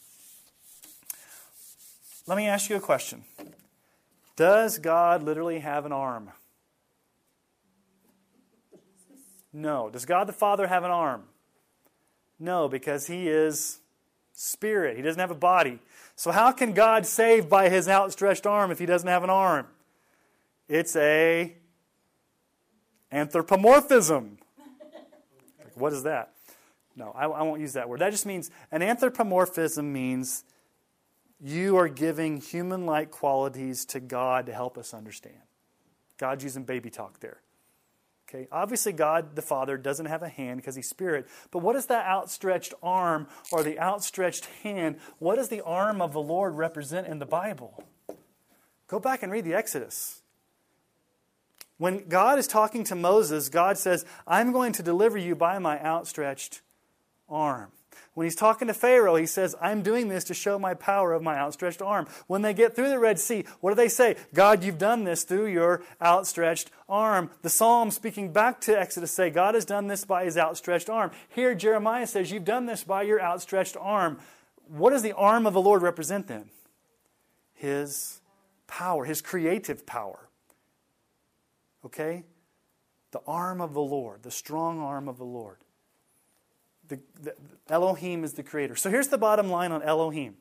let 2.28 2.38
me 2.38 2.46
ask 2.46 2.70
you 2.70 2.76
a 2.76 2.82
question 2.82 3.24
Does 4.36 4.78
God 4.78 5.24
literally 5.24 5.60
have 5.60 5.86
an 5.86 5.92
arm? 5.92 6.32
No. 9.54 9.90
Does 9.90 10.06
God 10.06 10.28
the 10.28 10.34
Father 10.34 10.68
have 10.68 10.84
an 10.84 10.92
arm? 10.92 11.24
No, 12.40 12.68
because 12.68 13.08
He 13.08 13.28
is 13.28 13.80
spirit. 14.34 14.98
He 14.98 15.02
doesn't 15.02 15.20
have 15.20 15.32
a 15.32 15.36
body. 15.36 15.80
So, 16.16 16.32
how 16.32 16.52
can 16.52 16.74
God 16.74 17.06
save 17.06 17.50
by 17.50 17.70
His 17.70 17.88
outstretched 17.88 18.46
arm 18.46 18.72
if 18.72 18.80
He 18.80 18.86
doesn't 18.86 19.08
have 19.08 19.24
an 19.24 19.30
arm? 19.30 19.68
It's 20.68 20.96
a 20.96 21.56
anthropomorphism. 23.12 24.38
what 25.76 25.94
is 25.94 26.04
that? 26.04 26.34
No, 26.96 27.12
I, 27.16 27.26
I 27.26 27.44
won't 27.44 27.62
use 27.62 27.74
that 27.74 27.88
word. 27.88 28.02
That 28.02 28.12
just 28.12 28.26
means 28.26 28.52
an 28.72 28.82
anthropomorphism 28.82 29.92
means 29.94 30.44
you 31.40 31.78
are 31.78 31.88
giving 31.88 32.42
human 32.42 32.86
like 32.86 33.12
qualities 33.12 33.86
to 33.86 34.00
God 34.00 34.48
to 34.48 34.54
help 34.54 34.78
us 34.78 34.94
understand. 34.94 35.36
God's 36.18 36.44
using 36.44 36.64
baby 36.64 36.90
talk 36.90 37.20
there. 37.20 37.42
Okay, 38.28 38.48
obviously, 38.52 38.92
God 38.92 39.36
the 39.36 39.42
Father 39.42 39.78
doesn't 39.78 40.08
have 40.08 40.22
a 40.22 40.28
hand 40.28 40.58
because 40.58 40.76
He's 40.76 40.90
Spirit, 40.90 41.28
but 41.52 41.60
what 41.60 41.78
is 41.78 41.86
that 41.86 42.06
outstretched 42.06 42.74
arm 42.84 43.28
or 43.52 43.64
the 43.64 43.80
outstretched 43.80 44.46
hand? 44.64 44.98
What 45.20 45.36
does 45.36 45.48
the 45.48 45.62
arm 45.62 46.02
of 46.02 46.12
the 46.12 46.22
Lord 46.22 46.56
represent 46.56 47.08
in 47.08 47.20
the 47.20 47.26
Bible? 47.26 47.86
Go 48.88 49.00
back 49.00 49.24
and 49.24 49.32
read 49.32 49.46
the 49.46 49.54
Exodus. 49.54 50.22
When 51.78 52.10
God 52.10 52.40
is 52.40 52.48
talking 52.48 52.84
to 52.86 52.96
Moses, 52.96 53.50
God 53.50 53.78
says, 53.78 54.04
I'm 54.26 54.52
going 54.52 54.74
to 54.74 54.84
deliver 54.84 55.18
you 55.18 55.36
by 55.36 55.60
my 55.60 55.80
outstretched 55.80 56.62
arm. 57.30 57.72
When 58.14 58.26
he's 58.26 58.36
talking 58.36 58.68
to 58.68 58.74
Pharaoh, 58.74 59.16
he 59.16 59.26
says, 59.26 59.56
I'm 59.62 59.82
doing 59.82 60.08
this 60.08 60.24
to 60.26 60.34
show 60.34 60.58
my 60.58 60.74
power 60.74 61.14
of 61.14 61.22
my 61.22 61.38
outstretched 61.38 61.82
arm. 61.82 62.08
When 62.28 62.42
they 62.42 62.54
get 62.54 62.76
through 62.76 62.90
the 62.90 63.00
Red 63.00 63.20
Sea, 63.20 63.46
what 63.62 63.72
do 63.72 63.76
they 63.76 63.90
say? 63.90 64.16
God, 64.34 64.64
you've 64.64 64.78
done 64.78 65.04
this 65.04 65.24
through 65.24 65.48
your 65.48 65.84
outstretched 66.02 66.72
arm. 66.90 67.30
The 67.42 67.50
Psalm 67.50 67.92
speaking 67.92 68.32
back 68.32 68.62
to 68.62 68.80
Exodus 68.80 69.12
say, 69.12 69.30
God 69.30 69.56
has 69.56 69.66
done 69.66 69.88
this 69.88 70.06
by 70.06 70.26
his 70.26 70.38
outstretched 70.38 70.90
arm. 70.90 71.12
Here, 71.30 71.54
Jeremiah 71.54 72.08
says, 72.08 72.32
You've 72.32 72.46
done 72.46 72.66
this 72.66 72.84
by 72.84 73.04
your 73.04 73.22
outstretched 73.22 73.78
arm. 73.80 74.20
What 74.68 74.90
does 74.90 75.04
the 75.04 75.14
arm 75.14 75.46
of 75.46 75.54
the 75.54 75.62
Lord 75.62 75.82
represent 75.82 76.28
then? 76.28 76.50
His 77.54 78.22
power, 78.68 79.06
his 79.06 79.22
creative 79.22 79.86
power. 79.86 80.28
Okay? 81.86 82.24
The 83.12 83.22
arm 83.26 83.62
of 83.62 83.74
the 83.74 83.82
Lord, 83.82 84.24
the 84.24 84.32
strong 84.32 84.80
arm 84.80 85.08
of 85.08 85.18
the 85.18 85.26
Lord. 85.26 85.58
The, 86.88 87.00
the, 87.22 87.36
Elohim 87.70 88.24
is 88.24 88.34
the 88.34 88.44
creator. 88.44 88.76
So 88.76 88.90
here's 88.90 89.10
the 89.10 89.18
bottom 89.18 89.50
line 89.50 89.72
on 89.72 89.82
Elohim. 89.84 90.36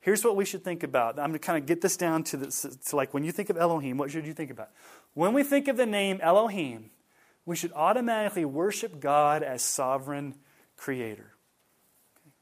Here's 0.00 0.24
what 0.24 0.34
we 0.34 0.44
should 0.44 0.64
think 0.64 0.82
about. 0.82 1.18
I'm 1.18 1.28
going 1.28 1.32
to 1.34 1.38
kind 1.38 1.58
of 1.58 1.66
get 1.66 1.80
this 1.80 1.96
down 1.96 2.24
to, 2.24 2.36
the, 2.36 2.76
to 2.86 2.96
like 2.96 3.14
when 3.14 3.22
you 3.22 3.30
think 3.30 3.50
of 3.50 3.56
Elohim, 3.56 3.98
what 3.98 4.10
should 4.10 4.26
you 4.26 4.34
think 4.34 4.50
about? 4.50 4.70
When 5.14 5.32
we 5.32 5.44
think 5.44 5.68
of 5.68 5.76
the 5.76 5.86
name 5.86 6.18
Elohim, 6.20 6.90
we 7.46 7.54
should 7.54 7.72
automatically 7.72 8.44
worship 8.44 8.98
God 8.98 9.42
as 9.42 9.62
sovereign 9.62 10.34
creator. 10.76 11.34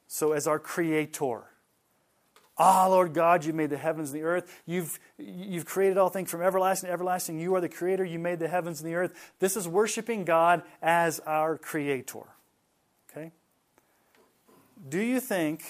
So, 0.07 0.33
as 0.33 0.47
our 0.47 0.59
creator. 0.59 1.50
Ah, 2.63 2.87
Lord 2.89 3.15
God, 3.15 3.47
you 3.47 3.55
made 3.55 3.71
the 3.71 3.79
heavens 3.79 4.11
and 4.11 4.21
the 4.21 4.23
earth. 4.23 4.61
You've, 4.67 5.01
you've 5.17 5.65
created 5.65 5.97
all 5.97 6.11
things 6.11 6.31
from 6.31 6.43
everlasting 6.43 6.89
to 6.89 6.93
everlasting. 6.93 7.41
You 7.41 7.55
are 7.55 7.61
the 7.63 7.71
creator. 7.71 8.05
You 8.05 8.19
made 8.19 8.39
the 8.39 8.49
heavens 8.49 8.83
and 8.83 8.91
the 8.91 8.97
earth. 8.97 9.33
This 9.39 9.57
is 9.57 9.67
worshiping 9.67 10.27
God 10.27 10.63
as 10.83 11.21
our 11.21 11.57
creator. 11.57 12.25
Okay? 13.11 13.33
Do 14.87 15.01
you 15.01 15.21
think 15.21 15.63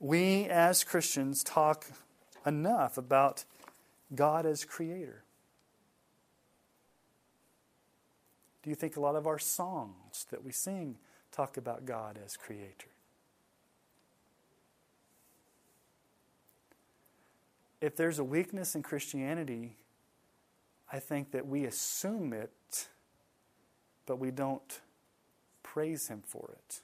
we 0.00 0.46
as 0.46 0.84
Christians 0.84 1.44
talk 1.44 1.84
enough 2.46 2.96
about 2.96 3.44
God 4.14 4.46
as 4.46 4.64
creator? 4.64 5.22
Do 8.62 8.70
you 8.70 8.76
think 8.76 8.96
a 8.96 9.00
lot 9.00 9.16
of 9.16 9.26
our 9.26 9.38
songs 9.38 10.24
that 10.30 10.42
we 10.42 10.50
sing 10.50 10.96
talk 11.30 11.58
about 11.58 11.84
God 11.84 12.18
as 12.24 12.38
creator? 12.38 12.88
If 17.82 17.96
there's 17.96 18.20
a 18.20 18.24
weakness 18.24 18.76
in 18.76 18.82
Christianity, 18.82 19.76
I 20.90 21.00
think 21.00 21.32
that 21.32 21.46
we 21.46 21.64
assume 21.64 22.32
it, 22.32 22.88
but 24.06 24.18
we 24.20 24.30
don't 24.30 24.80
praise 25.64 26.06
Him 26.06 26.22
for 26.24 26.50
it. 26.52 26.80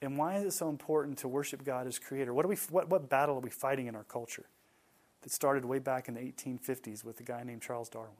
And 0.00 0.16
why 0.16 0.36
is 0.36 0.44
it 0.44 0.52
so 0.52 0.68
important 0.68 1.18
to 1.18 1.28
worship 1.28 1.62
God 1.62 1.86
as 1.86 1.98
Creator? 1.98 2.32
What, 2.32 2.44
are 2.46 2.48
we, 2.48 2.56
what, 2.70 2.88
what 2.88 3.08
battle 3.08 3.36
are 3.36 3.40
we 3.40 3.50
fighting 3.50 3.86
in 3.86 3.94
our 3.94 4.04
culture 4.04 4.46
that 5.22 5.30
started 5.30 5.64
way 5.64 5.78
back 5.78 6.08
in 6.08 6.14
the 6.14 6.20
1850s 6.20 7.04
with 7.04 7.20
a 7.20 7.22
guy 7.22 7.42
named 7.42 7.60
Charles 7.60 7.90
Darwin? 7.90 8.12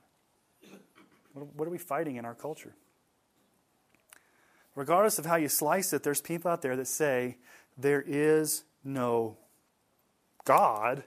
What, 1.33 1.55
what 1.55 1.69
are 1.69 1.71
we 1.71 1.79
fighting 1.79 2.17
in 2.17 2.27
our 2.27 2.35
culture? 2.35 2.75
Regardless 4.75 5.19
of 5.19 5.25
how 5.25 5.37
you 5.37 5.49
slice 5.49 5.95
it, 5.95 6.03
there's 6.03 6.21
people 6.21 6.51
out 6.51 6.61
there 6.61 6.77
that 6.77 6.87
say 6.87 7.39
there 7.79 8.05
is 8.07 8.65
no 8.85 9.39
God. 10.47 11.05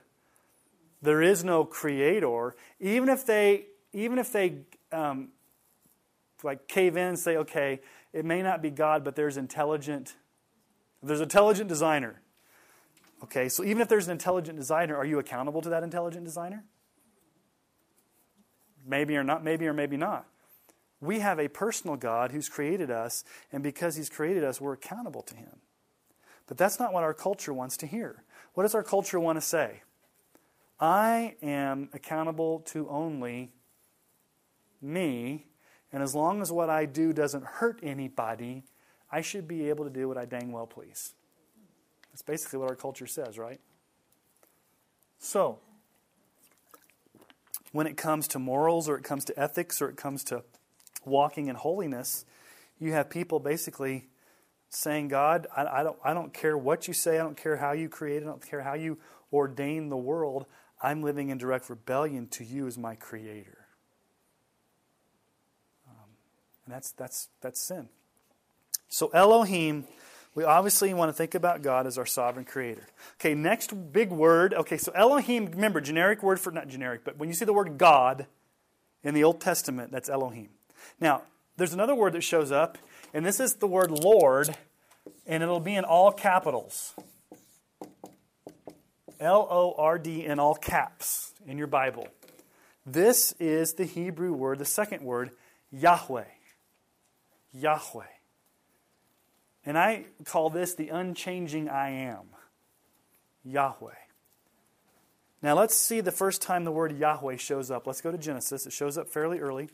There 1.02 1.20
is 1.20 1.42
no 1.42 1.64
creator. 1.64 2.54
Even 2.78 3.08
if 3.08 3.26
they, 3.26 3.64
even 3.92 4.18
if 4.18 4.30
they 4.32 4.58
um, 4.92 5.30
like 6.44 6.68
cave 6.68 6.96
in 6.96 7.08
and 7.08 7.18
say, 7.18 7.36
okay, 7.38 7.80
it 8.12 8.24
may 8.24 8.42
not 8.42 8.62
be 8.62 8.70
God, 8.70 9.02
but 9.02 9.16
there's 9.16 9.36
intelligent, 9.36 10.14
there's 11.02 11.20
intelligent 11.20 11.68
designer. 11.68 12.20
Okay, 13.22 13.48
so 13.48 13.64
even 13.64 13.82
if 13.82 13.88
there's 13.88 14.06
an 14.06 14.12
intelligent 14.12 14.56
designer, 14.56 14.96
are 14.96 15.04
you 15.04 15.18
accountable 15.18 15.60
to 15.62 15.70
that 15.70 15.82
intelligent 15.82 16.24
designer? 16.24 16.64
Maybe 18.86 19.16
or 19.16 19.24
not, 19.24 19.44
maybe 19.44 19.66
or 19.66 19.74
maybe 19.74 19.96
not. 19.96 20.26
We 21.00 21.20
have 21.20 21.38
a 21.38 21.48
personal 21.48 21.96
God 21.96 22.32
who's 22.32 22.48
created 22.48 22.90
us, 22.90 23.24
and 23.52 23.62
because 23.62 23.96
he's 23.96 24.08
created 24.08 24.44
us, 24.44 24.60
we're 24.60 24.72
accountable 24.72 25.22
to 25.22 25.36
him. 25.36 25.60
But 26.46 26.58
that's 26.58 26.78
not 26.78 26.92
what 26.92 27.04
our 27.04 27.14
culture 27.14 27.54
wants 27.54 27.76
to 27.78 27.86
hear. 27.86 28.24
What 28.54 28.64
does 28.64 28.74
our 28.74 28.82
culture 28.82 29.20
want 29.20 29.36
to 29.36 29.40
say? 29.40 29.82
I 30.78 31.36
am 31.42 31.90
accountable 31.92 32.60
to 32.66 32.88
only 32.88 33.52
me, 34.80 35.46
and 35.92 36.02
as 36.02 36.14
long 36.14 36.40
as 36.40 36.50
what 36.50 36.70
I 36.70 36.86
do 36.86 37.12
doesn't 37.12 37.44
hurt 37.44 37.80
anybody, 37.82 38.64
I 39.10 39.20
should 39.20 39.46
be 39.46 39.68
able 39.68 39.84
to 39.84 39.90
do 39.90 40.08
what 40.08 40.16
I 40.16 40.24
dang 40.24 40.52
well 40.52 40.66
please. 40.66 41.14
That's 42.10 42.22
basically 42.22 42.58
what 42.58 42.68
our 42.68 42.76
culture 42.76 43.06
says, 43.06 43.38
right? 43.38 43.60
So, 45.18 45.58
when 47.72 47.86
it 47.86 47.96
comes 47.96 48.26
to 48.28 48.38
morals 48.38 48.88
or 48.88 48.96
it 48.96 49.04
comes 49.04 49.24
to 49.26 49.38
ethics 49.38 49.80
or 49.80 49.88
it 49.88 49.96
comes 49.96 50.24
to 50.24 50.42
walking 51.04 51.46
in 51.46 51.56
holiness, 51.56 52.24
you 52.78 52.92
have 52.92 53.10
people 53.10 53.38
basically 53.38 54.08
saying, 54.70 55.08
God, 55.08 55.46
I, 55.54 55.66
I, 55.66 55.82
don't, 55.82 55.98
I 56.02 56.14
don't 56.14 56.32
care 56.32 56.56
what 56.56 56.88
you 56.88 56.94
say, 56.94 57.16
I 57.16 57.22
don't 57.22 57.36
care 57.36 57.56
how 57.56 57.72
you 57.72 57.88
create, 57.88 58.22
I 58.22 58.26
don't 58.26 58.46
care 58.46 58.62
how 58.62 58.74
you 58.74 58.98
ordain 59.32 59.88
the 59.88 59.96
world. 59.96 60.46
I'm 60.82 61.02
living 61.02 61.28
in 61.28 61.38
direct 61.38 61.68
rebellion 61.68 62.26
to 62.28 62.44
you 62.44 62.66
as 62.66 62.78
my 62.78 62.94
creator. 62.94 63.66
Um, 65.88 66.08
and 66.64 66.74
that's, 66.74 66.92
that's, 66.92 67.28
that's 67.42 67.60
sin. 67.60 67.88
So, 68.88 69.10
Elohim, 69.12 69.84
we 70.34 70.44
obviously 70.44 70.94
want 70.94 71.10
to 71.10 71.12
think 71.12 71.34
about 71.34 71.62
God 71.62 71.86
as 71.86 71.98
our 71.98 72.06
sovereign 72.06 72.46
creator. 72.46 72.86
Okay, 73.20 73.34
next 73.34 73.92
big 73.92 74.10
word. 74.10 74.54
Okay, 74.54 74.78
so 74.78 74.92
Elohim, 74.94 75.46
remember, 75.46 75.80
generic 75.80 76.22
word 76.22 76.40
for, 76.40 76.50
not 76.50 76.68
generic, 76.68 77.02
but 77.04 77.18
when 77.18 77.28
you 77.28 77.34
see 77.34 77.44
the 77.44 77.52
word 77.52 77.76
God 77.76 78.26
in 79.02 79.14
the 79.14 79.24
Old 79.24 79.40
Testament, 79.40 79.90
that's 79.90 80.08
Elohim. 80.08 80.48
Now, 81.00 81.22
there's 81.56 81.74
another 81.74 81.94
word 81.94 82.14
that 82.14 82.22
shows 82.22 82.50
up 82.50 82.78
And 83.12 83.26
this 83.26 83.40
is 83.40 83.54
the 83.54 83.66
word 83.66 83.90
Lord, 83.90 84.56
and 85.26 85.42
it'll 85.42 85.60
be 85.60 85.74
in 85.74 85.84
all 85.84 86.12
capitals. 86.12 86.94
L 89.18 89.46
O 89.50 89.74
R 89.76 89.98
D 89.98 90.24
in 90.24 90.38
all 90.38 90.54
caps 90.54 91.34
in 91.46 91.58
your 91.58 91.66
Bible. 91.66 92.08
This 92.86 93.32
is 93.38 93.74
the 93.74 93.84
Hebrew 93.84 94.32
word, 94.32 94.58
the 94.58 94.64
second 94.64 95.02
word, 95.02 95.30
Yahweh. 95.70 96.24
Yahweh. 97.52 98.04
And 99.66 99.76
I 99.76 100.06
call 100.24 100.48
this 100.48 100.74
the 100.74 100.88
unchanging 100.88 101.68
I 101.68 101.90
am. 101.90 102.26
Yahweh. 103.44 103.92
Now 105.42 105.54
let's 105.54 105.74
see 105.74 106.00
the 106.00 106.12
first 106.12 106.42
time 106.42 106.64
the 106.64 106.72
word 106.72 106.96
Yahweh 106.96 107.36
shows 107.36 107.70
up. 107.70 107.86
Let's 107.86 108.00
go 108.00 108.10
to 108.10 108.18
Genesis. 108.18 108.66
It 108.66 108.72
shows 108.72 108.96
up 108.96 109.08
fairly 109.08 109.40
early 109.40 109.68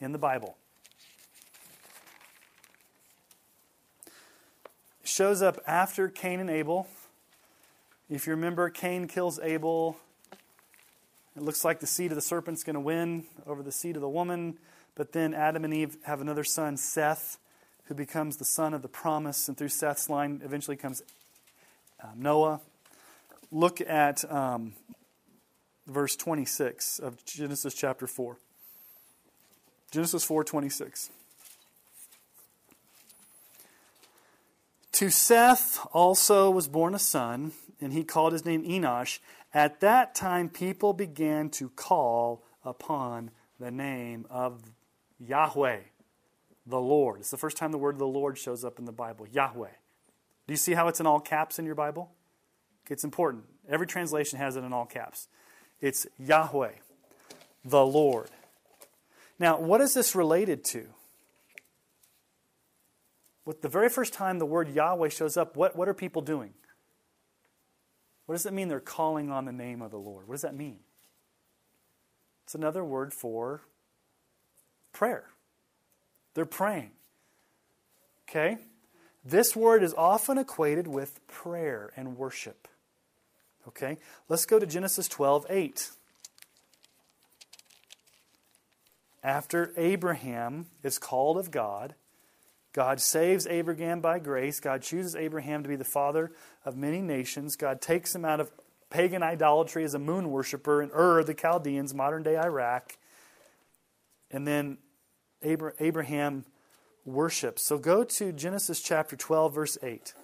in 0.00 0.12
the 0.12 0.18
Bible. 0.18 0.56
Shows 5.10 5.42
up 5.42 5.60
after 5.66 6.08
Cain 6.08 6.40
and 6.40 6.48
Abel. 6.48 6.86
If 8.08 8.26
you 8.26 8.32
remember, 8.32 8.70
Cain 8.70 9.08
kills 9.08 9.38
Abel. 9.40 9.96
It 11.36 11.42
looks 11.42 11.64
like 11.64 11.80
the 11.80 11.86
seed 11.86 12.12
of 12.12 12.16
the 12.16 12.22
serpent's 12.22 12.62
going 12.62 12.74
to 12.74 12.80
win 12.80 13.24
over 13.46 13.62
the 13.62 13.72
seed 13.72 13.96
of 13.96 14.02
the 14.02 14.08
woman. 14.08 14.58
But 14.94 15.12
then 15.12 15.34
Adam 15.34 15.64
and 15.64 15.74
Eve 15.74 15.96
have 16.04 16.20
another 16.20 16.44
son, 16.44 16.76
Seth, 16.76 17.38
who 17.84 17.94
becomes 17.94 18.36
the 18.36 18.44
son 18.44 18.72
of 18.72 18.82
the 18.82 18.88
promise. 18.88 19.48
And 19.48 19.56
through 19.56 19.68
Seth's 19.68 20.08
line 20.08 20.40
eventually 20.44 20.76
comes 20.76 21.02
uh, 22.02 22.08
Noah. 22.16 22.60
Look 23.50 23.80
at 23.80 24.30
um, 24.30 24.74
verse 25.86 26.14
26 26.16 26.98
of 27.00 27.24
Genesis 27.24 27.74
chapter 27.74 28.06
4. 28.06 28.36
Genesis 29.90 30.24
4:26. 30.26 31.10
To 35.00 35.08
Seth 35.08 35.78
also 35.94 36.50
was 36.50 36.68
born 36.68 36.94
a 36.94 36.98
son, 36.98 37.52
and 37.80 37.90
he 37.90 38.04
called 38.04 38.34
his 38.34 38.44
name 38.44 38.62
Enosh. 38.64 39.18
At 39.54 39.80
that 39.80 40.14
time, 40.14 40.50
people 40.50 40.92
began 40.92 41.48
to 41.52 41.70
call 41.70 42.44
upon 42.66 43.30
the 43.58 43.70
name 43.70 44.26
of 44.28 44.60
Yahweh, 45.18 45.78
the 46.66 46.78
Lord. 46.78 47.20
It's 47.20 47.30
the 47.30 47.38
first 47.38 47.56
time 47.56 47.72
the 47.72 47.78
word 47.78 47.98
the 47.98 48.04
Lord 48.04 48.36
shows 48.36 48.62
up 48.62 48.78
in 48.78 48.84
the 48.84 48.92
Bible, 48.92 49.26
Yahweh. 49.26 49.70
Do 50.46 50.52
you 50.52 50.58
see 50.58 50.74
how 50.74 50.86
it's 50.88 51.00
in 51.00 51.06
all 51.06 51.18
caps 51.18 51.58
in 51.58 51.64
your 51.64 51.74
Bible? 51.74 52.10
It's 52.90 53.02
important. 53.02 53.44
Every 53.70 53.86
translation 53.86 54.38
has 54.38 54.56
it 54.56 54.64
in 54.64 54.72
all 54.74 54.84
caps. 54.84 55.28
It's 55.80 56.06
Yahweh, 56.18 56.72
the 57.64 57.86
Lord. 57.86 58.28
Now, 59.38 59.58
what 59.58 59.80
is 59.80 59.94
this 59.94 60.14
related 60.14 60.62
to? 60.64 60.88
With 63.44 63.62
the 63.62 63.68
very 63.68 63.88
first 63.88 64.12
time 64.12 64.38
the 64.38 64.46
word 64.46 64.68
Yahweh 64.68 65.08
shows 65.08 65.36
up, 65.36 65.56
what, 65.56 65.76
what 65.76 65.88
are 65.88 65.94
people 65.94 66.22
doing? 66.22 66.54
What 68.26 68.34
does 68.34 68.46
it 68.46 68.52
mean 68.52 68.68
they're 68.68 68.80
calling 68.80 69.30
on 69.30 69.44
the 69.44 69.52
name 69.52 69.82
of 69.82 69.90
the 69.90 69.98
Lord? 69.98 70.28
What 70.28 70.34
does 70.34 70.42
that 70.42 70.54
mean? 70.54 70.78
It's 72.44 72.54
another 72.54 72.84
word 72.84 73.12
for 73.12 73.62
prayer. 74.92 75.24
They're 76.34 76.44
praying. 76.44 76.92
Okay? 78.28 78.58
This 79.24 79.56
word 79.56 79.82
is 79.82 79.94
often 79.94 80.38
equated 80.38 80.86
with 80.86 81.26
prayer 81.26 81.92
and 81.96 82.16
worship. 82.16 82.68
Okay? 83.68 83.98
Let's 84.28 84.46
go 84.46 84.58
to 84.58 84.66
Genesis 84.66 85.08
12 85.08 85.46
8. 85.50 85.90
After 89.22 89.72
Abraham 89.76 90.66
is 90.82 90.98
called 90.98 91.36
of 91.36 91.50
God, 91.50 91.94
God 92.72 93.00
saves 93.00 93.46
Abraham 93.46 94.00
by 94.00 94.18
grace. 94.18 94.60
God 94.60 94.82
chooses 94.82 95.16
Abraham 95.16 95.62
to 95.62 95.68
be 95.68 95.76
the 95.76 95.84
father 95.84 96.32
of 96.64 96.76
many 96.76 97.00
nations. 97.00 97.56
God 97.56 97.80
takes 97.80 98.14
him 98.14 98.24
out 98.24 98.40
of 98.40 98.52
pagan 98.90 99.22
idolatry 99.22 99.84
as 99.84 99.94
a 99.94 99.98
moon 99.98 100.30
worshiper 100.30 100.82
in 100.82 100.90
Ur, 100.94 101.24
the 101.24 101.34
Chaldeans, 101.34 101.94
modern 101.94 102.22
day 102.22 102.36
Iraq. 102.36 102.96
And 104.30 104.46
then 104.46 104.78
Abraham 105.42 106.44
worships. 107.04 107.62
So 107.62 107.78
go 107.78 108.04
to 108.04 108.32
Genesis 108.32 108.80
chapter 108.80 109.16
12, 109.16 109.54
verse 109.54 109.78
8. 109.82 110.14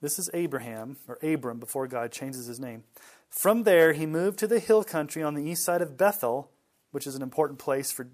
This 0.00 0.18
is 0.18 0.30
Abraham, 0.32 0.96
or 1.06 1.18
Abram, 1.22 1.58
before 1.58 1.86
God 1.86 2.10
changes 2.10 2.46
his 2.46 2.58
name. 2.58 2.84
From 3.28 3.64
there, 3.64 3.92
he 3.92 4.06
moved 4.06 4.38
to 4.38 4.46
the 4.46 4.58
hill 4.58 4.82
country 4.82 5.22
on 5.22 5.34
the 5.34 5.44
east 5.44 5.62
side 5.62 5.82
of 5.82 5.98
Bethel, 5.98 6.50
which 6.90 7.06
is 7.06 7.14
an 7.14 7.22
important 7.22 7.58
place 7.58 7.92
for 7.92 8.08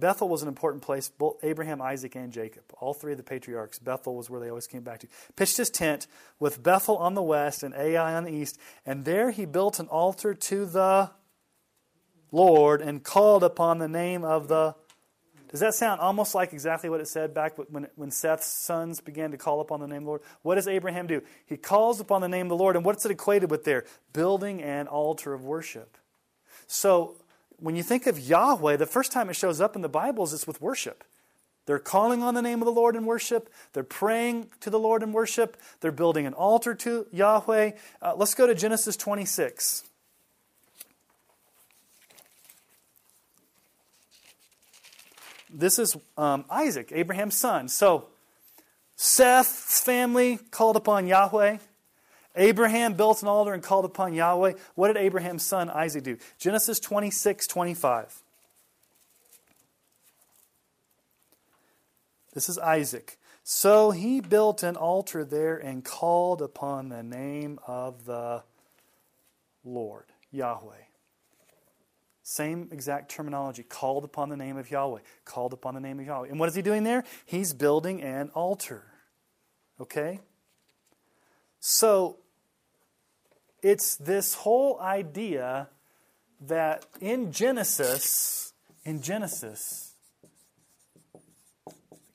Bethel 0.00 0.28
was 0.28 0.42
an 0.42 0.48
important 0.48 0.82
place, 0.82 1.08
both 1.08 1.36
Abraham, 1.42 1.80
Isaac, 1.80 2.16
and 2.16 2.32
Jacob. 2.32 2.64
All 2.80 2.94
three 2.94 3.12
of 3.12 3.18
the 3.18 3.24
patriarchs, 3.24 3.78
Bethel 3.78 4.16
was 4.16 4.28
where 4.28 4.40
they 4.40 4.48
always 4.48 4.66
came 4.66 4.82
back 4.82 5.00
to. 5.00 5.06
Pitched 5.36 5.58
his 5.58 5.70
tent 5.70 6.06
with 6.38 6.62
Bethel 6.62 6.96
on 6.96 7.14
the 7.14 7.22
west 7.22 7.62
and 7.62 7.74
Ai 7.74 8.14
on 8.14 8.24
the 8.24 8.32
east, 8.32 8.58
and 8.84 9.04
there 9.04 9.30
he 9.30 9.44
built 9.44 9.78
an 9.78 9.86
altar 9.86 10.34
to 10.34 10.66
the 10.66 11.10
Lord 12.32 12.80
and 12.80 13.02
called 13.02 13.44
upon 13.44 13.78
the 13.78 13.88
name 13.88 14.24
of 14.24 14.48
the. 14.48 14.74
Does 15.50 15.60
that 15.60 15.74
sound 15.74 16.00
almost 16.00 16.32
like 16.32 16.52
exactly 16.52 16.88
what 16.88 17.00
it 17.00 17.08
said 17.08 17.34
back 17.34 17.58
when, 17.58 17.88
when 17.96 18.12
Seth's 18.12 18.46
sons 18.46 19.00
began 19.00 19.32
to 19.32 19.36
call 19.36 19.60
upon 19.60 19.80
the 19.80 19.88
name 19.88 19.98
of 19.98 20.04
the 20.04 20.08
Lord? 20.10 20.22
What 20.42 20.54
does 20.54 20.68
Abraham 20.68 21.08
do? 21.08 21.22
He 21.44 21.56
calls 21.56 21.98
upon 21.98 22.20
the 22.20 22.28
name 22.28 22.46
of 22.46 22.50
the 22.50 22.56
Lord, 22.56 22.76
and 22.76 22.84
what's 22.84 23.04
it 23.04 23.10
equated 23.10 23.50
with 23.50 23.64
there? 23.64 23.84
Building 24.12 24.62
an 24.62 24.86
altar 24.86 25.34
of 25.34 25.44
worship. 25.44 25.96
So 26.68 27.16
when 27.60 27.76
you 27.76 27.82
think 27.82 28.06
of 28.06 28.18
Yahweh, 28.18 28.76
the 28.76 28.86
first 28.86 29.12
time 29.12 29.30
it 29.30 29.34
shows 29.34 29.60
up 29.60 29.76
in 29.76 29.82
the 29.82 29.88
Bibles, 29.88 30.32
it's 30.32 30.46
with 30.46 30.60
worship. 30.60 31.04
They're 31.66 31.78
calling 31.78 32.22
on 32.22 32.34
the 32.34 32.42
name 32.42 32.60
of 32.60 32.66
the 32.66 32.72
Lord 32.72 32.96
in 32.96 33.04
worship. 33.04 33.48
They're 33.74 33.84
praying 33.84 34.48
to 34.60 34.70
the 34.70 34.78
Lord 34.78 35.02
in 35.02 35.12
worship. 35.12 35.56
They're 35.80 35.92
building 35.92 36.26
an 36.26 36.34
altar 36.34 36.74
to 36.74 37.06
Yahweh. 37.12 37.72
Uh, 38.02 38.14
let's 38.16 38.34
go 38.34 38.46
to 38.46 38.54
Genesis 38.54 38.96
26. 38.96 39.84
This 45.52 45.78
is 45.78 45.96
um, 46.16 46.44
Isaac, 46.48 46.90
Abraham's 46.92 47.36
son. 47.36 47.68
So, 47.68 48.06
Seth's 48.96 49.80
family 49.80 50.38
called 50.50 50.76
upon 50.76 51.06
Yahweh. 51.06 51.58
Abraham 52.36 52.94
built 52.94 53.22
an 53.22 53.28
altar 53.28 53.52
and 53.52 53.62
called 53.62 53.84
upon 53.84 54.14
Yahweh. 54.14 54.54
What 54.74 54.88
did 54.88 54.96
Abraham's 54.96 55.42
son 55.42 55.68
Isaac 55.68 56.04
do? 56.04 56.16
Genesis 56.38 56.78
26 56.78 57.46
25. 57.46 58.22
This 62.32 62.48
is 62.48 62.58
Isaac. 62.58 63.18
So 63.42 63.90
he 63.90 64.20
built 64.20 64.62
an 64.62 64.76
altar 64.76 65.24
there 65.24 65.56
and 65.56 65.84
called 65.84 66.40
upon 66.40 66.88
the 66.88 67.02
name 67.02 67.58
of 67.66 68.04
the 68.04 68.44
Lord, 69.64 70.06
Yahweh. 70.30 70.84
Same 72.22 72.68
exact 72.70 73.10
terminology. 73.10 73.64
Called 73.64 74.04
upon 74.04 74.28
the 74.28 74.36
name 74.36 74.56
of 74.56 74.70
Yahweh. 74.70 75.00
Called 75.24 75.52
upon 75.52 75.74
the 75.74 75.80
name 75.80 75.98
of 75.98 76.06
Yahweh. 76.06 76.28
And 76.28 76.38
what 76.38 76.48
is 76.48 76.54
he 76.54 76.62
doing 76.62 76.84
there? 76.84 77.02
He's 77.26 77.52
building 77.52 78.00
an 78.02 78.30
altar. 78.34 78.84
Okay? 79.80 80.20
So, 81.58 82.19
it's 83.62 83.96
this 83.96 84.34
whole 84.34 84.80
idea 84.80 85.68
that 86.46 86.86
in 87.00 87.32
Genesis, 87.32 88.52
in 88.84 89.02
Genesis, 89.02 89.94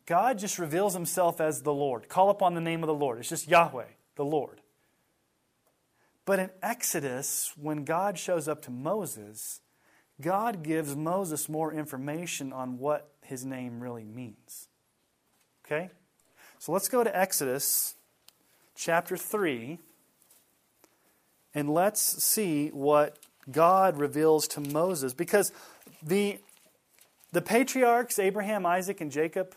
God 0.05 0.37
just 0.37 0.59
reveals 0.59 0.93
himself 0.93 1.41
as 1.41 1.61
the 1.61 1.73
Lord. 1.73 2.09
Call 2.09 2.29
upon 2.29 2.53
the 2.53 2.61
name 2.61 2.83
of 2.83 2.87
the 2.87 2.93
Lord. 2.93 3.19
It's 3.19 3.29
just 3.29 3.47
Yahweh, 3.47 3.85
the 4.15 4.25
Lord. 4.25 4.61
But 6.25 6.39
in 6.39 6.49
Exodus, 6.61 7.53
when 7.55 7.85
God 7.85 8.17
shows 8.17 8.47
up 8.47 8.61
to 8.63 8.71
Moses, 8.71 9.61
God 10.21 10.63
gives 10.63 10.95
Moses 10.95 11.49
more 11.49 11.73
information 11.73 12.51
on 12.53 12.77
what 12.79 13.11
his 13.21 13.45
name 13.45 13.79
really 13.79 14.05
means. 14.05 14.67
Okay? 15.65 15.89
So 16.59 16.71
let's 16.71 16.87
go 16.87 17.03
to 17.03 17.15
Exodus 17.15 17.95
chapter 18.75 19.17
3, 19.17 19.79
and 21.55 21.73
let's 21.73 22.23
see 22.23 22.67
what 22.67 23.17
God 23.49 23.97
reveals 23.97 24.47
to 24.49 24.59
Moses. 24.59 25.13
Because 25.13 25.51
the, 26.03 26.39
the 27.31 27.41
patriarchs, 27.41 28.19
Abraham, 28.19 28.65
Isaac, 28.65 28.99
and 29.01 29.11
Jacob, 29.11 29.55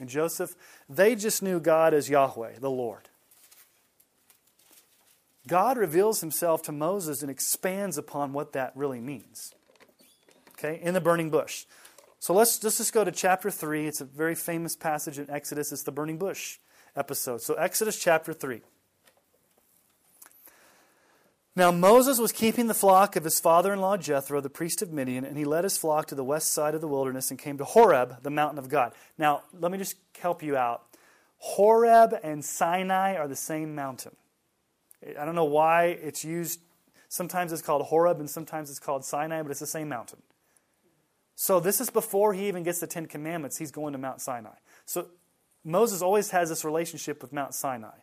and 0.00 0.08
Joseph, 0.08 0.56
they 0.88 1.14
just 1.14 1.42
knew 1.42 1.60
God 1.60 1.94
as 1.94 2.08
Yahweh, 2.08 2.58
the 2.58 2.70
Lord. 2.70 3.08
God 5.46 5.76
reveals 5.76 6.20
himself 6.20 6.62
to 6.62 6.72
Moses 6.72 7.20
and 7.20 7.30
expands 7.30 7.98
upon 7.98 8.32
what 8.32 8.54
that 8.54 8.72
really 8.74 9.00
means. 9.00 9.52
Okay, 10.52 10.80
in 10.82 10.94
the 10.94 11.00
burning 11.00 11.30
bush. 11.30 11.66
So 12.18 12.32
let's, 12.32 12.62
let's 12.64 12.78
just 12.78 12.94
go 12.94 13.04
to 13.04 13.12
chapter 13.12 13.50
3. 13.50 13.86
It's 13.86 14.00
a 14.00 14.06
very 14.06 14.34
famous 14.34 14.74
passage 14.74 15.18
in 15.18 15.28
Exodus. 15.28 15.72
It's 15.72 15.82
the 15.82 15.92
burning 15.92 16.16
bush 16.16 16.58
episode. 16.96 17.42
So, 17.42 17.54
Exodus 17.54 17.98
chapter 17.98 18.32
3. 18.32 18.62
Now 21.56 21.70
Moses 21.70 22.18
was 22.18 22.32
keeping 22.32 22.66
the 22.66 22.74
flock 22.74 23.14
of 23.14 23.22
his 23.22 23.38
father 23.38 23.72
in 23.72 23.80
law 23.80 23.96
Jethro, 23.96 24.40
the 24.40 24.50
priest 24.50 24.82
of 24.82 24.92
Midian, 24.92 25.24
and 25.24 25.38
he 25.38 25.44
led 25.44 25.62
his 25.62 25.78
flock 25.78 26.06
to 26.06 26.16
the 26.16 26.24
west 26.24 26.52
side 26.52 26.74
of 26.74 26.80
the 26.80 26.88
wilderness 26.88 27.30
and 27.30 27.38
came 27.38 27.58
to 27.58 27.64
Horeb, 27.64 28.22
the 28.22 28.30
mountain 28.30 28.58
of 28.58 28.68
God. 28.68 28.92
Now, 29.16 29.42
let 29.58 29.70
me 29.70 29.78
just 29.78 29.96
help 30.18 30.42
you 30.42 30.56
out. 30.56 30.82
Horeb 31.38 32.18
and 32.24 32.44
Sinai 32.44 33.14
are 33.16 33.28
the 33.28 33.36
same 33.36 33.74
mountain. 33.74 34.16
I 35.18 35.24
don't 35.24 35.34
know 35.36 35.44
why 35.44 35.86
it's 35.86 36.24
used. 36.24 36.60
Sometimes 37.08 37.52
it's 37.52 37.62
called 37.62 37.82
Horeb 37.82 38.18
and 38.18 38.28
sometimes 38.28 38.70
it's 38.70 38.80
called 38.80 39.04
Sinai, 39.04 39.42
but 39.42 39.50
it's 39.50 39.60
the 39.60 39.66
same 39.66 39.88
mountain. 39.88 40.22
So 41.36 41.60
this 41.60 41.80
is 41.80 41.90
before 41.90 42.32
he 42.32 42.48
even 42.48 42.62
gets 42.62 42.80
the 42.80 42.86
Ten 42.86 43.06
Commandments. 43.06 43.58
He's 43.58 43.70
going 43.70 43.92
to 43.92 43.98
Mount 43.98 44.20
Sinai. 44.20 44.56
So 44.86 45.08
Moses 45.64 46.02
always 46.02 46.30
has 46.30 46.48
this 46.48 46.64
relationship 46.64 47.22
with 47.22 47.32
Mount 47.32 47.54
Sinai. 47.54 47.98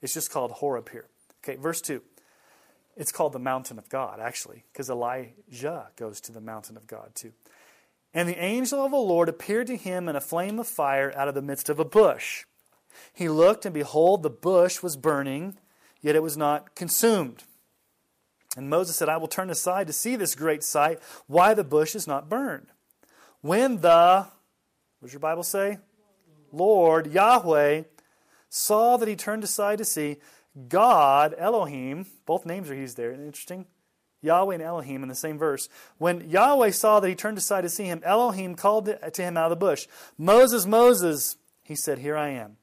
It's 0.00 0.14
just 0.14 0.30
called 0.30 0.52
Horeb 0.52 0.90
here. 0.90 1.06
Okay, 1.42 1.56
verse 1.56 1.80
2. 1.80 2.02
It's 2.96 3.12
called 3.12 3.32
the 3.32 3.38
mountain 3.38 3.78
of 3.78 3.88
God, 3.88 4.20
actually, 4.20 4.64
because 4.72 4.88
Elijah 4.88 5.88
goes 5.96 6.20
to 6.22 6.32
the 6.32 6.40
mountain 6.40 6.76
of 6.76 6.86
God 6.86 7.10
too. 7.14 7.32
And 8.12 8.28
the 8.28 8.38
angel 8.38 8.84
of 8.84 8.92
the 8.92 8.96
Lord 8.96 9.28
appeared 9.28 9.66
to 9.66 9.76
him 9.76 10.08
in 10.08 10.14
a 10.14 10.20
flame 10.20 10.60
of 10.60 10.68
fire 10.68 11.12
out 11.16 11.26
of 11.26 11.34
the 11.34 11.42
midst 11.42 11.68
of 11.68 11.80
a 11.80 11.84
bush. 11.84 12.44
He 13.12 13.28
looked, 13.28 13.64
and 13.64 13.74
behold, 13.74 14.22
the 14.22 14.30
bush 14.30 14.82
was 14.82 14.96
burning, 14.96 15.58
yet 16.00 16.14
it 16.14 16.22
was 16.22 16.36
not 16.36 16.76
consumed. 16.76 17.42
And 18.56 18.70
Moses 18.70 18.94
said, 18.94 19.08
I 19.08 19.16
will 19.16 19.26
turn 19.26 19.50
aside 19.50 19.88
to 19.88 19.92
see 19.92 20.14
this 20.14 20.36
great 20.36 20.62
sight, 20.62 21.00
why 21.26 21.54
the 21.54 21.64
bush 21.64 21.96
is 21.96 22.06
not 22.06 22.28
burned. 22.28 22.68
When 23.40 23.80
the, 23.80 24.26
what 25.00 25.06
does 25.08 25.12
your 25.12 25.20
Bible 25.20 25.42
say? 25.42 25.78
Lord, 26.52 27.12
Yahweh, 27.12 27.82
saw 28.48 28.96
that 28.96 29.08
he 29.08 29.16
turned 29.16 29.42
aside 29.42 29.78
to 29.78 29.84
see, 29.84 30.18
God, 30.68 31.34
Elohim, 31.36 32.06
both 32.26 32.46
names 32.46 32.70
are 32.70 32.74
used 32.74 32.96
there, 32.96 33.12
interesting. 33.12 33.66
Yahweh 34.24 34.54
and 34.54 34.62
Elohim 34.62 35.02
in 35.02 35.08
the 35.08 35.14
same 35.14 35.38
verse. 35.38 35.68
When 35.98 36.28
Yahweh 36.28 36.70
saw 36.70 37.00
that 37.00 37.08
he 37.08 37.14
turned 37.14 37.38
aside 37.38 37.60
to 37.62 37.68
see 37.68 37.84
him, 37.84 38.00
Elohim 38.04 38.54
called 38.54 38.86
to 38.86 39.22
him 39.22 39.36
out 39.36 39.44
of 39.44 39.50
the 39.50 39.56
bush, 39.56 39.86
Moses, 40.16 40.66
Moses. 40.66 41.36
He 41.62 41.74
said, 41.74 41.98
Here 41.98 42.16
I 42.16 42.30
am. 42.30 42.56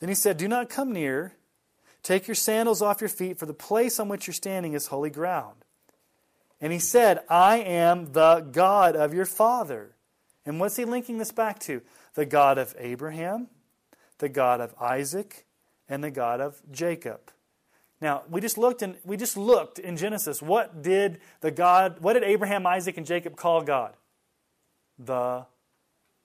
Then 0.00 0.08
he 0.08 0.14
said, 0.14 0.36
Do 0.36 0.48
not 0.48 0.68
come 0.68 0.92
near. 0.92 1.34
Take 2.02 2.28
your 2.28 2.34
sandals 2.34 2.82
off 2.82 3.00
your 3.00 3.08
feet, 3.08 3.38
for 3.38 3.46
the 3.46 3.54
place 3.54 3.98
on 3.98 4.08
which 4.08 4.26
you're 4.26 4.34
standing 4.34 4.74
is 4.74 4.88
holy 4.88 5.08
ground. 5.08 5.64
And 6.60 6.72
he 6.72 6.78
said, 6.78 7.20
I 7.30 7.58
am 7.58 8.12
the 8.12 8.40
God 8.40 8.94
of 8.94 9.14
your 9.14 9.24
father. 9.24 9.96
And 10.44 10.60
what's 10.60 10.76
he 10.76 10.84
linking 10.84 11.16
this 11.16 11.32
back 11.32 11.58
to? 11.60 11.80
The 12.14 12.26
God 12.26 12.58
of 12.58 12.74
Abraham, 12.78 13.48
the 14.18 14.28
God 14.28 14.60
of 14.60 14.74
Isaac, 14.80 15.46
and 15.88 16.02
the 16.02 16.10
God 16.10 16.40
of 16.40 16.60
Jacob. 16.70 17.30
Now, 18.00 18.22
we 18.28 18.40
just 18.40 18.58
looked 18.58 18.82
in, 18.82 18.96
we 19.04 19.16
just 19.16 19.36
looked 19.36 19.78
in 19.78 19.96
Genesis. 19.96 20.42
What 20.42 20.82
did 20.82 21.20
the 21.40 21.50
God, 21.50 22.00
what 22.00 22.14
did 22.14 22.24
Abraham, 22.24 22.66
Isaac, 22.66 22.96
and 22.96 23.06
Jacob 23.06 23.36
call 23.36 23.62
God? 23.62 23.94
The 24.98 25.46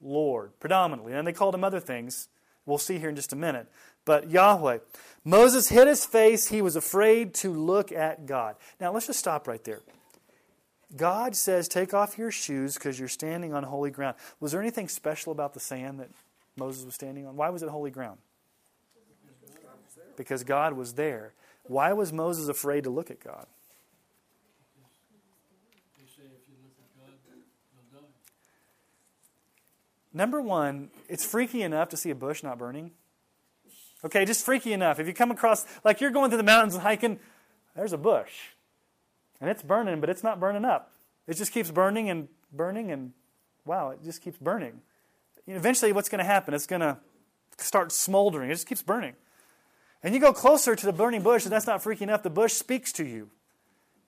Lord, 0.01 0.59
predominantly. 0.59 1.13
And 1.13 1.25
they 1.25 1.33
called 1.33 1.55
him 1.55 1.63
other 1.63 1.79
things. 1.79 2.27
We'll 2.65 2.77
see 2.77 2.99
here 2.99 3.09
in 3.09 3.15
just 3.15 3.33
a 3.33 3.35
minute. 3.35 3.67
But 4.05 4.29
Yahweh. 4.29 4.79
Moses 5.23 5.69
hid 5.69 5.87
his 5.87 6.05
face. 6.05 6.47
He 6.49 6.61
was 6.61 6.75
afraid 6.75 7.33
to 7.35 7.51
look 7.51 7.91
at 7.91 8.25
God. 8.25 8.55
Now, 8.79 8.91
let's 8.91 9.07
just 9.07 9.19
stop 9.19 9.47
right 9.47 9.63
there. 9.63 9.81
God 10.95 11.35
says, 11.35 11.67
Take 11.67 11.93
off 11.93 12.17
your 12.17 12.31
shoes 12.31 12.73
because 12.75 12.99
you're 12.99 13.07
standing 13.07 13.53
on 13.53 13.63
holy 13.63 13.91
ground. 13.91 14.15
Was 14.39 14.51
there 14.51 14.61
anything 14.61 14.87
special 14.87 15.31
about 15.31 15.53
the 15.53 15.59
sand 15.59 15.99
that 15.99 16.09
Moses 16.57 16.85
was 16.85 16.95
standing 16.95 17.27
on? 17.27 17.35
Why 17.35 17.49
was 17.49 17.61
it 17.61 17.69
holy 17.69 17.91
ground? 17.91 18.19
Because 20.19 20.43
God 20.43 20.73
was 20.73 20.95
there. 20.95 21.31
Why 21.63 21.93
was 21.93 22.11
Moses 22.11 22.49
afraid 22.49 22.83
to 22.83 22.89
look 22.89 23.09
at 23.09 23.23
God? 23.23 23.47
Number 30.13 30.41
one, 30.41 30.89
it's 31.07 31.25
freaky 31.25 31.61
enough 31.61 31.87
to 31.89 31.97
see 31.97 32.09
a 32.09 32.15
bush 32.15 32.43
not 32.43 32.57
burning. 32.57 32.91
Okay, 34.03 34.25
just 34.25 34.43
freaky 34.43 34.73
enough. 34.73 34.99
If 34.99 35.07
you 35.07 35.13
come 35.13 35.31
across, 35.31 35.65
like 35.85 36.01
you're 36.01 36.11
going 36.11 36.29
through 36.29 36.37
the 36.37 36.43
mountains 36.43 36.73
and 36.73 36.83
hiking, 36.83 37.17
there's 37.73 37.93
a 37.93 37.97
bush. 37.97 38.33
And 39.39 39.49
it's 39.49 39.63
burning, 39.63 40.01
but 40.01 40.09
it's 40.09 40.23
not 40.23 40.37
burning 40.37 40.65
up. 40.65 40.91
It 41.27 41.37
just 41.37 41.53
keeps 41.53 41.71
burning 41.71 42.09
and 42.09 42.27
burning, 42.51 42.91
and 42.91 43.13
wow, 43.63 43.91
it 43.91 44.03
just 44.03 44.21
keeps 44.21 44.37
burning. 44.37 44.81
Eventually, 45.47 45.93
what's 45.93 46.09
going 46.09 46.19
to 46.19 46.25
happen? 46.25 46.53
It's 46.53 46.67
going 46.67 46.81
to 46.81 46.97
start 47.57 47.93
smoldering. 47.93 48.49
It 48.49 48.55
just 48.55 48.67
keeps 48.67 48.81
burning. 48.81 49.13
And 50.03 50.13
you 50.13 50.21
go 50.21 50.33
closer 50.33 50.75
to 50.75 50.85
the 50.85 50.93
burning 50.93 51.21
bush, 51.21 51.43
and 51.43 51.51
that's 51.51 51.67
not 51.67 51.83
freaky 51.83 52.05
enough. 52.05 52.23
The 52.23 52.29
bush 52.29 52.53
speaks 52.53 52.91
to 52.93 53.05
you. 53.05 53.29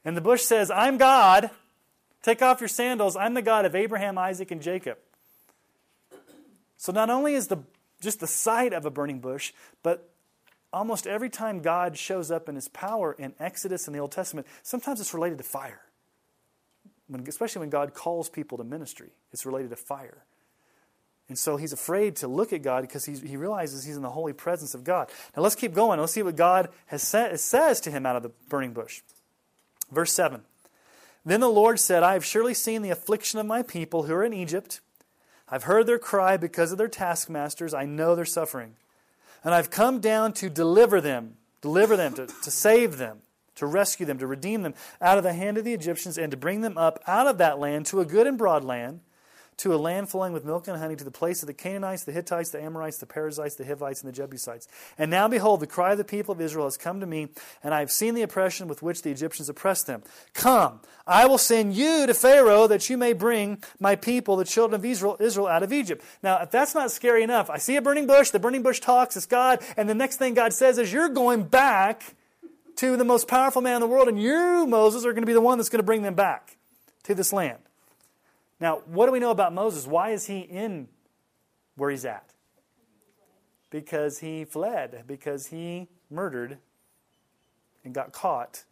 And 0.05 0.15
the 0.15 0.21
bush 0.21 0.41
says, 0.41 0.71
I'm 0.71 0.97
God. 0.97 1.51
Take 2.23 2.41
off 2.41 2.61
your 2.61 2.69
sandals. 2.69 3.15
I'm 3.15 3.33
the 3.33 3.41
God 3.41 3.65
of 3.65 3.75
Abraham, 3.75 4.17
Isaac, 4.17 4.51
and 4.51 4.61
Jacob. 4.61 4.97
So 6.77 6.91
not 6.91 7.09
only 7.09 7.33
is 7.33 7.47
the 7.47 7.57
just 8.01 8.19
the 8.19 8.27
sight 8.27 8.73
of 8.73 8.85
a 8.85 8.89
burning 8.89 9.19
bush, 9.19 9.53
but 9.83 10.09
almost 10.73 11.07
every 11.07 11.29
time 11.29 11.61
God 11.61 11.97
shows 11.97 12.31
up 12.31 12.49
in 12.49 12.55
his 12.55 12.67
power 12.67 13.13
in 13.13 13.33
Exodus 13.39 13.87
and 13.87 13.95
the 13.95 13.99
Old 13.99 14.11
Testament, 14.11 14.47
sometimes 14.63 14.99
it's 14.99 15.13
related 15.13 15.37
to 15.37 15.43
fire. 15.43 15.81
When, 17.07 17.27
especially 17.27 17.59
when 17.59 17.69
God 17.69 17.93
calls 17.93 18.29
people 18.29 18.57
to 18.57 18.63
ministry, 18.63 19.09
it's 19.31 19.45
related 19.45 19.69
to 19.69 19.75
fire. 19.75 20.25
And 21.31 21.39
so 21.39 21.57
he's 21.57 21.73
afraid 21.73 22.15
to 22.17 22.27
look 22.27 22.53
at 22.53 22.61
God 22.61 22.81
because 22.81 23.05
he 23.05 23.37
realizes 23.37 23.83
he's 23.83 23.95
in 23.95 24.01
the 24.01 24.09
holy 24.09 24.33
presence 24.33 24.73
of 24.73 24.83
God. 24.83 25.09
Now 25.35 25.43
let's 25.43 25.55
keep 25.55 25.73
going. 25.73 25.99
Let's 25.99 26.11
see 26.11 26.23
what 26.23 26.35
God 26.35 26.69
has 26.87 27.01
said, 27.01 27.39
says 27.39 27.79
to 27.81 27.91
him 27.91 28.05
out 28.05 28.15
of 28.15 28.23
the 28.23 28.31
burning 28.49 28.73
bush. 28.73 29.01
Verse 29.91 30.13
7 30.13 30.41
Then 31.25 31.39
the 31.39 31.49
Lord 31.49 31.79
said, 31.79 32.03
I 32.03 32.13
have 32.13 32.25
surely 32.25 32.53
seen 32.53 32.81
the 32.81 32.89
affliction 32.89 33.39
of 33.39 33.45
my 33.45 33.63
people 33.63 34.03
who 34.03 34.13
are 34.13 34.23
in 34.23 34.33
Egypt 34.33 34.81
I've 35.51 35.63
heard 35.63 35.85
their 35.85 35.99
cry 35.99 36.37
because 36.37 36.71
of 36.71 36.77
their 36.77 36.87
taskmasters. 36.87 37.73
I 37.73 37.85
know 37.85 38.15
their 38.15 38.25
suffering. 38.25 38.75
And 39.43 39.53
I've 39.53 39.69
come 39.69 39.99
down 39.99 40.31
to 40.33 40.49
deliver 40.49 41.01
them, 41.01 41.35
deliver 41.59 41.97
them, 41.97 42.13
to, 42.13 42.27
to 42.27 42.51
save 42.51 42.97
them, 42.97 43.19
to 43.55 43.65
rescue 43.65 44.05
them, 44.05 44.17
to 44.19 44.27
redeem 44.27 44.61
them 44.61 44.75
out 45.01 45.17
of 45.17 45.25
the 45.25 45.33
hand 45.33 45.57
of 45.57 45.65
the 45.65 45.73
Egyptians, 45.73 46.17
and 46.17 46.31
to 46.31 46.37
bring 46.37 46.61
them 46.61 46.77
up 46.77 47.03
out 47.05 47.27
of 47.27 47.37
that 47.39 47.59
land 47.59 47.85
to 47.87 47.99
a 47.99 48.05
good 48.05 48.27
and 48.27 48.37
broad 48.37 48.63
land 48.63 49.01
to 49.57 49.73
a 49.73 49.77
land 49.77 50.09
flowing 50.09 50.33
with 50.33 50.43
milk 50.43 50.67
and 50.67 50.77
honey, 50.77 50.95
to 50.95 51.03
the 51.03 51.11
place 51.11 51.43
of 51.43 51.47
the 51.47 51.53
Canaanites, 51.53 52.03
the 52.03 52.11
Hittites, 52.11 52.49
the 52.49 52.61
Amorites, 52.61 52.97
the 52.97 53.05
Perizzites, 53.05 53.55
the 53.55 53.65
Hivites, 53.65 54.01
and 54.01 54.11
the 54.11 54.15
Jebusites. 54.15 54.67
And 54.97 55.11
now, 55.11 55.27
behold, 55.27 55.59
the 55.59 55.67
cry 55.67 55.91
of 55.91 55.97
the 55.97 56.03
people 56.03 56.31
of 56.31 56.41
Israel 56.41 56.65
has 56.65 56.77
come 56.77 56.99
to 56.99 57.05
me, 57.05 57.27
and 57.63 57.73
I 57.73 57.79
have 57.79 57.91
seen 57.91 58.15
the 58.15 58.23
oppression 58.23 58.67
with 58.67 58.81
which 58.81 59.03
the 59.03 59.11
Egyptians 59.11 59.49
oppressed 59.49 59.85
them. 59.85 60.01
Come, 60.33 60.79
I 61.05 61.27
will 61.27 61.37
send 61.37 61.75
you 61.75 62.07
to 62.07 62.13
Pharaoh 62.13 62.65
that 62.67 62.89
you 62.89 62.97
may 62.97 63.13
bring 63.13 63.63
my 63.79 63.95
people, 63.95 64.35
the 64.35 64.45
children 64.45 64.79
of 64.79 64.85
Israel, 64.85 65.17
Israel 65.19 65.47
out 65.47 65.63
of 65.63 65.71
Egypt. 65.71 66.03
Now, 66.23 66.41
if 66.41 66.49
that's 66.49 66.73
not 66.73 66.89
scary 66.89 67.21
enough, 67.21 67.49
I 67.49 67.57
see 67.57 67.75
a 67.75 67.81
burning 67.81 68.07
bush, 68.07 68.31
the 68.31 68.39
burning 68.39 68.63
bush 68.63 68.79
talks, 68.79 69.15
it's 69.15 69.25
God, 69.25 69.59
and 69.77 69.87
the 69.87 69.95
next 69.95 70.17
thing 70.17 70.33
God 70.33 70.53
says 70.53 70.77
is, 70.77 70.91
You're 70.91 71.09
going 71.09 71.43
back 71.43 72.15
to 72.77 72.97
the 72.97 73.05
most 73.05 73.27
powerful 73.27 73.61
man 73.61 73.75
in 73.75 73.81
the 73.81 73.87
world, 73.87 74.07
and 74.07 74.19
you, 74.19 74.65
Moses, 74.65 75.05
are 75.05 75.13
going 75.13 75.21
to 75.21 75.27
be 75.27 75.33
the 75.33 75.41
one 75.41 75.59
that's 75.59 75.69
going 75.69 75.79
to 75.79 75.85
bring 75.85 76.01
them 76.01 76.15
back 76.15 76.57
to 77.03 77.13
this 77.13 77.31
land. 77.31 77.59
Now, 78.61 78.83
what 78.85 79.07
do 79.07 79.11
we 79.11 79.19
know 79.19 79.31
about 79.31 79.53
Moses? 79.53 79.87
Why 79.87 80.11
is 80.11 80.27
he 80.27 80.39
in 80.39 80.87
where 81.75 81.89
he's 81.89 82.05
at? 82.05 82.31
Because 83.71 84.19
he 84.19 84.45
fled, 84.45 85.03
because 85.07 85.47
he 85.47 85.87
murdered 86.11 86.59
and 87.83 87.93
got 87.93 88.13
caught. 88.13 88.63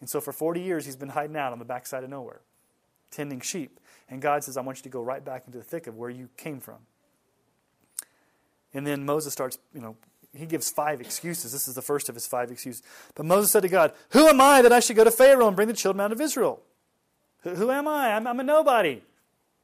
And 0.00 0.10
so 0.10 0.20
for 0.20 0.32
40 0.32 0.60
years, 0.60 0.84
he's 0.84 0.96
been 0.96 1.10
hiding 1.10 1.36
out 1.36 1.52
on 1.52 1.60
the 1.60 1.64
backside 1.64 2.02
of 2.02 2.10
nowhere, 2.10 2.40
tending 3.12 3.40
sheep. 3.40 3.78
And 4.10 4.20
God 4.20 4.42
says, 4.42 4.56
I 4.56 4.60
want 4.62 4.78
you 4.78 4.82
to 4.82 4.88
go 4.88 5.02
right 5.02 5.24
back 5.24 5.44
into 5.46 5.58
the 5.58 5.64
thick 5.64 5.86
of 5.86 5.96
where 5.96 6.10
you 6.10 6.28
came 6.36 6.58
from. 6.58 6.78
And 8.74 8.84
then 8.86 9.06
Moses 9.06 9.32
starts, 9.32 9.58
you 9.72 9.80
know, 9.80 9.96
he 10.36 10.46
gives 10.46 10.68
five 10.68 11.00
excuses. 11.00 11.52
This 11.52 11.68
is 11.68 11.74
the 11.74 11.82
first 11.82 12.08
of 12.08 12.14
his 12.14 12.26
five 12.26 12.50
excuses. 12.50 12.82
But 13.14 13.24
Moses 13.24 13.50
said 13.50 13.62
to 13.62 13.68
God, 13.68 13.92
Who 14.10 14.26
am 14.26 14.40
I 14.40 14.62
that 14.62 14.72
I 14.72 14.80
should 14.80 14.96
go 14.96 15.04
to 15.04 15.10
Pharaoh 15.10 15.46
and 15.46 15.54
bring 15.54 15.68
the 15.68 15.74
children 15.74 16.00
out 16.00 16.12
of 16.12 16.20
Israel? 16.20 16.60
Who, 17.42 17.54
who 17.54 17.70
am 17.70 17.86
I? 17.86 18.14
I'm, 18.14 18.26
I'm 18.26 18.40
a 18.40 18.42
nobody. 18.42 19.02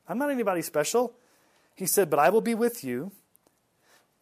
I'm 0.09 0.18
not 0.18 0.30
anybody 0.30 0.62
special. 0.62 1.14
He 1.74 1.86
said, 1.86 2.11
But 2.11 2.18
I 2.18 2.30
will 2.30 2.40
be 2.40 2.55
with 2.55 2.84
you, 2.84 3.12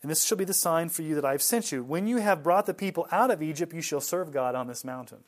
and 0.03 0.11
this 0.11 0.25
shall 0.25 0.39
be 0.39 0.45
the 0.45 0.55
sign 0.55 0.89
for 0.89 1.03
you 1.03 1.15
that 1.15 1.25
I 1.25 1.33
have 1.33 1.43
sent 1.43 1.71
you. 1.71 1.83
When 1.85 2.07
you 2.07 2.19
have 2.19 2.43
brought 2.43 2.67
the 2.67 2.75
people 2.75 3.07
out 3.13 3.31
of 3.31 3.43
Egypt, 3.43 3.73
you 3.73 3.83
shall 3.83 4.01
serve 4.01 4.33
God 4.33 4.55
on 4.55 4.67
this 4.67 4.85
mountain. 4.85 5.19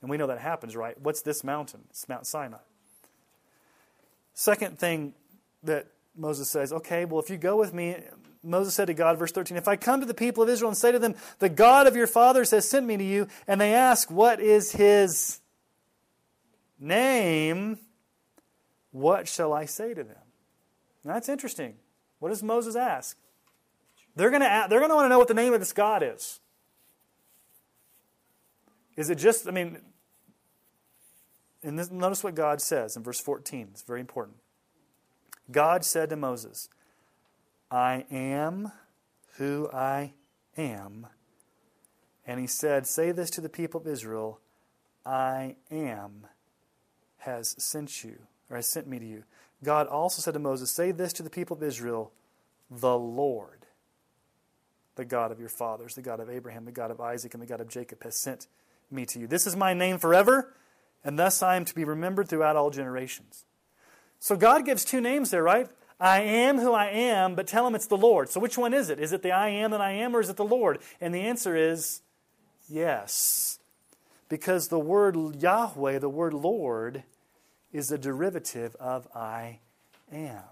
And 0.00 0.10
we 0.10 0.16
know 0.16 0.26
that 0.26 0.40
happens, 0.40 0.74
right? 0.74 1.00
What's 1.00 1.22
this 1.22 1.44
mountain? 1.44 1.82
It's 1.90 2.08
Mount 2.08 2.26
Sinai. 2.26 2.58
Second 4.34 4.78
thing 4.78 5.14
that 5.62 5.86
Moses 6.16 6.50
says, 6.50 6.72
okay, 6.72 7.04
well, 7.04 7.20
if 7.20 7.30
you 7.30 7.36
go 7.36 7.56
with 7.56 7.72
me, 7.72 7.96
Moses 8.42 8.74
said 8.74 8.86
to 8.86 8.94
God, 8.94 9.18
verse 9.18 9.30
13, 9.30 9.56
if 9.56 9.68
I 9.68 9.76
come 9.76 10.00
to 10.00 10.06
the 10.06 10.14
people 10.14 10.42
of 10.42 10.48
Israel 10.48 10.70
and 10.70 10.76
say 10.76 10.90
to 10.90 10.98
them, 10.98 11.14
the 11.38 11.48
God 11.48 11.86
of 11.86 11.94
your 11.94 12.08
fathers 12.08 12.50
has 12.50 12.68
sent 12.68 12.86
me 12.86 12.96
to 12.96 13.04
you, 13.04 13.28
and 13.46 13.60
they 13.60 13.72
ask, 13.72 14.10
what 14.10 14.40
is 14.40 14.72
his 14.72 15.40
name? 16.80 17.78
What 18.92 19.26
shall 19.26 19.52
I 19.52 19.64
say 19.64 19.94
to 19.94 20.04
them? 20.04 20.16
Now, 21.04 21.14
that's 21.14 21.28
interesting. 21.28 21.74
What 22.20 22.28
does 22.28 22.42
Moses 22.42 22.76
ask? 22.76 23.16
They're 24.14 24.30
going 24.30 24.42
to 24.42 24.66
they're 24.68 24.78
going 24.78 24.90
to 24.90 24.94
want 24.94 25.06
to 25.06 25.08
know 25.08 25.18
what 25.18 25.28
the 25.28 25.34
name 25.34 25.52
of 25.52 25.60
this 25.60 25.72
God 25.72 26.02
is. 26.02 26.40
Is 28.96 29.10
it 29.10 29.16
just, 29.16 29.48
I 29.48 29.50
mean, 29.50 29.78
and 31.62 31.78
this, 31.78 31.90
notice 31.90 32.22
what 32.22 32.34
God 32.34 32.60
says 32.60 32.96
in 32.96 33.02
verse 33.02 33.20
14. 33.20 33.68
It's 33.72 33.82
very 33.82 34.00
important. 34.00 34.36
God 35.50 35.84
said 35.84 36.10
to 36.10 36.16
Moses, 36.16 36.68
I 37.70 38.04
am 38.10 38.72
who 39.36 39.70
I 39.72 40.12
am. 40.56 41.06
And 42.26 42.40
he 42.40 42.46
said, 42.46 42.86
Say 42.86 43.12
this 43.12 43.30
to 43.30 43.40
the 43.40 43.48
people 43.48 43.80
of 43.80 43.86
Israel 43.86 44.40
I 45.04 45.56
am 45.70 46.26
has 47.18 47.54
sent 47.58 48.04
you, 48.04 48.18
or 48.52 48.56
has 48.56 48.66
sent 48.66 48.86
me 48.86 48.98
to 48.98 49.06
you. 49.06 49.24
God 49.64 49.86
also 49.86 50.20
said 50.20 50.34
to 50.34 50.38
Moses, 50.38 50.70
Say 50.70 50.92
this 50.92 51.12
to 51.14 51.22
the 51.22 51.30
people 51.30 51.56
of 51.56 51.62
Israel 51.62 52.12
The 52.70 52.96
Lord, 52.96 53.66
the 54.94 55.06
God 55.06 55.32
of 55.32 55.40
your 55.40 55.48
fathers, 55.48 55.94
the 55.94 56.02
God 56.02 56.20
of 56.20 56.28
Abraham, 56.28 56.66
the 56.66 56.70
God 56.70 56.90
of 56.90 57.00
Isaac, 57.00 57.32
and 57.32 57.42
the 57.42 57.46
God 57.46 57.60
of 57.60 57.68
Jacob, 57.68 58.04
has 58.04 58.14
sent 58.14 58.46
me 58.90 59.06
to 59.06 59.18
you. 59.18 59.26
This 59.26 59.46
is 59.46 59.56
my 59.56 59.72
name 59.72 59.98
forever, 59.98 60.54
and 61.02 61.18
thus 61.18 61.42
I 61.42 61.56
am 61.56 61.64
to 61.64 61.74
be 61.74 61.84
remembered 61.84 62.28
throughout 62.28 62.56
all 62.56 62.70
generations. 62.70 63.46
So 64.20 64.36
God 64.36 64.66
gives 64.66 64.84
two 64.84 65.00
names 65.00 65.30
there, 65.30 65.42
right? 65.42 65.68
I 65.98 66.20
am 66.20 66.58
who 66.58 66.72
I 66.72 66.86
am, 66.88 67.34
but 67.34 67.46
tell 67.46 67.66
him 67.66 67.74
it's 67.74 67.86
the 67.86 67.96
Lord. 67.96 68.28
So 68.28 68.38
which 68.38 68.58
one 68.58 68.74
is 68.74 68.90
it? 68.90 69.00
Is 69.00 69.12
it 69.12 69.22
the 69.22 69.32
I 69.32 69.48
am 69.48 69.70
that 69.70 69.80
I 69.80 69.92
am, 69.92 70.14
or 70.14 70.20
is 70.20 70.28
it 70.28 70.36
the 70.36 70.44
Lord? 70.44 70.78
And 71.00 71.14
the 71.14 71.22
answer 71.22 71.56
is 71.56 72.02
yes. 72.68 73.60
Because 74.28 74.68
the 74.68 74.78
word 74.78 75.40
Yahweh, 75.40 75.98
the 75.98 76.08
word 76.08 76.34
Lord, 76.34 77.04
is 77.72 77.90
a 77.90 77.98
derivative 77.98 78.76
of 78.76 79.08
I 79.14 79.60
am. 80.12 80.42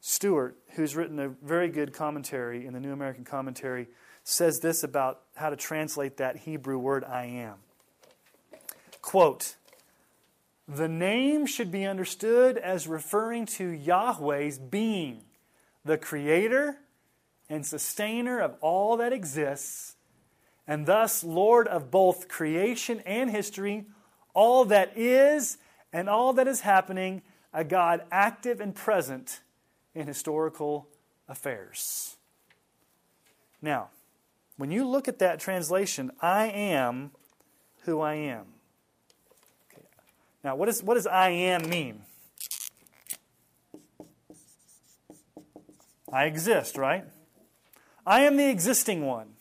Stuart, 0.00 0.56
who's 0.70 0.96
written 0.96 1.18
a 1.18 1.28
very 1.28 1.68
good 1.68 1.92
commentary 1.92 2.66
in 2.66 2.72
the 2.72 2.80
New 2.80 2.92
American 2.92 3.24
Commentary, 3.24 3.88
says 4.24 4.60
this 4.60 4.82
about 4.82 5.20
how 5.36 5.50
to 5.50 5.56
translate 5.56 6.16
that 6.16 6.36
Hebrew 6.36 6.78
word 6.78 7.04
I 7.04 7.24
am. 7.26 7.56
Quote, 9.02 9.56
the 10.66 10.88
name 10.88 11.46
should 11.46 11.70
be 11.70 11.86
understood 11.86 12.58
as 12.58 12.86
referring 12.86 13.46
to 13.46 13.68
Yahweh's 13.68 14.58
being, 14.58 15.22
the 15.84 15.96
creator 15.96 16.76
and 17.48 17.64
sustainer 17.64 18.38
of 18.38 18.54
all 18.60 18.98
that 18.98 19.12
exists, 19.12 19.96
and 20.68 20.84
thus 20.84 21.24
Lord 21.24 21.66
of 21.66 21.90
both 21.90 22.28
creation 22.28 23.00
and 23.06 23.30
history, 23.30 23.86
all 24.34 24.66
that 24.66 24.92
is 24.96 25.56
and 25.94 26.10
all 26.10 26.34
that 26.34 26.46
is 26.46 26.60
happening, 26.60 27.22
a 27.54 27.64
God 27.64 28.02
active 28.12 28.60
and 28.60 28.74
present 28.74 29.40
in 29.94 30.06
historical 30.06 30.86
affairs. 31.26 32.16
Now, 33.62 33.88
when 34.58 34.70
you 34.70 34.86
look 34.86 35.08
at 35.08 35.18
that 35.20 35.40
translation, 35.40 36.10
I 36.20 36.48
am 36.48 37.12
who 37.84 38.02
I 38.02 38.14
am. 38.14 38.44
Okay. 39.72 39.86
Now, 40.44 40.54
what, 40.54 40.68
is, 40.68 40.82
what 40.82 40.94
does 40.94 41.06
I 41.06 41.30
am 41.30 41.68
mean? 41.68 42.02
I 46.12 46.26
exist, 46.26 46.76
right? 46.76 47.04
I 48.06 48.20
am 48.20 48.36
the 48.36 48.48
existing 48.48 49.06
one. 49.06 49.37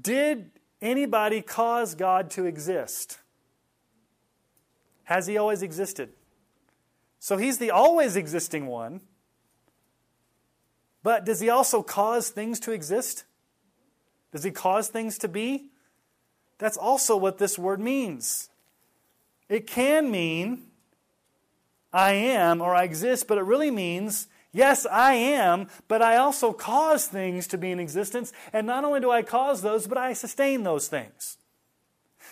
Did 0.00 0.50
anybody 0.80 1.40
cause 1.42 1.94
God 1.94 2.30
to 2.30 2.44
exist? 2.44 3.18
Has 5.04 5.26
he 5.26 5.38
always 5.38 5.62
existed? 5.62 6.10
So 7.18 7.36
he's 7.36 7.58
the 7.58 7.70
always 7.70 8.16
existing 8.16 8.66
one. 8.66 9.00
But 11.02 11.24
does 11.24 11.40
he 11.40 11.48
also 11.48 11.82
cause 11.82 12.28
things 12.28 12.60
to 12.60 12.72
exist? 12.72 13.24
Does 14.32 14.44
he 14.44 14.50
cause 14.50 14.88
things 14.88 15.16
to 15.18 15.28
be? 15.28 15.70
That's 16.58 16.76
also 16.76 17.16
what 17.16 17.38
this 17.38 17.58
word 17.58 17.80
means. 17.80 18.50
It 19.48 19.66
can 19.66 20.10
mean 20.10 20.64
I 21.92 22.12
am 22.12 22.60
or 22.60 22.74
I 22.74 22.82
exist, 22.82 23.26
but 23.26 23.38
it 23.38 23.44
really 23.44 23.70
means 23.70 24.28
yes, 24.52 24.86
I 24.86 25.14
am, 25.14 25.68
but 25.88 26.02
I 26.02 26.16
also 26.16 26.52
cause 26.52 27.06
things 27.06 27.46
to 27.48 27.58
be 27.58 27.70
in 27.70 27.80
existence. 27.80 28.32
And 28.52 28.66
not 28.66 28.84
only 28.84 29.00
do 29.00 29.10
I 29.10 29.22
cause 29.22 29.62
those, 29.62 29.86
but 29.86 29.98
I 29.98 30.12
sustain 30.12 30.62
those 30.62 30.88
things. 30.88 31.38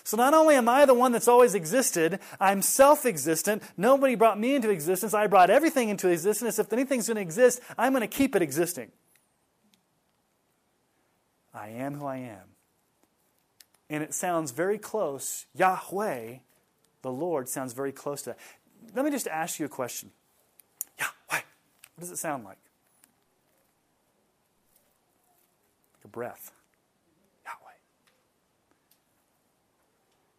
So 0.04 0.16
not 0.16 0.34
only 0.34 0.54
am 0.54 0.68
I 0.68 0.84
the 0.86 0.94
one 0.94 1.10
that's 1.10 1.26
always 1.26 1.54
existed, 1.54 2.20
I'm 2.38 2.62
self 2.62 3.04
existent. 3.04 3.62
Nobody 3.76 4.14
brought 4.14 4.38
me 4.38 4.54
into 4.54 4.70
existence. 4.70 5.14
I 5.14 5.26
brought 5.26 5.50
everything 5.50 5.88
into 5.88 6.08
existence. 6.08 6.60
If 6.60 6.72
anything's 6.72 7.08
going 7.08 7.16
to 7.16 7.22
exist, 7.22 7.60
I'm 7.76 7.92
going 7.92 8.02
to 8.02 8.06
keep 8.06 8.36
it 8.36 8.42
existing. 8.42 8.92
I 11.52 11.70
am 11.70 11.94
who 11.94 12.06
I 12.06 12.18
am. 12.18 12.54
And 13.88 14.04
it 14.04 14.14
sounds 14.14 14.52
very 14.52 14.78
close. 14.78 15.46
Yahweh, 15.54 16.36
the 17.02 17.10
Lord, 17.10 17.48
sounds 17.48 17.72
very 17.72 17.92
close 17.92 18.22
to 18.22 18.30
that. 18.30 18.38
Let 18.94 19.04
me 19.04 19.10
just 19.10 19.26
ask 19.26 19.58
you 19.58 19.66
a 19.66 19.68
question 19.68 20.10
Yahweh, 21.00 21.42
what 21.96 22.02
does 22.02 22.10
it 22.10 22.18
sound 22.18 22.44
like? 22.44 22.58
A 26.04 26.08
breath. 26.08 26.52
Yahweh. 27.44 27.72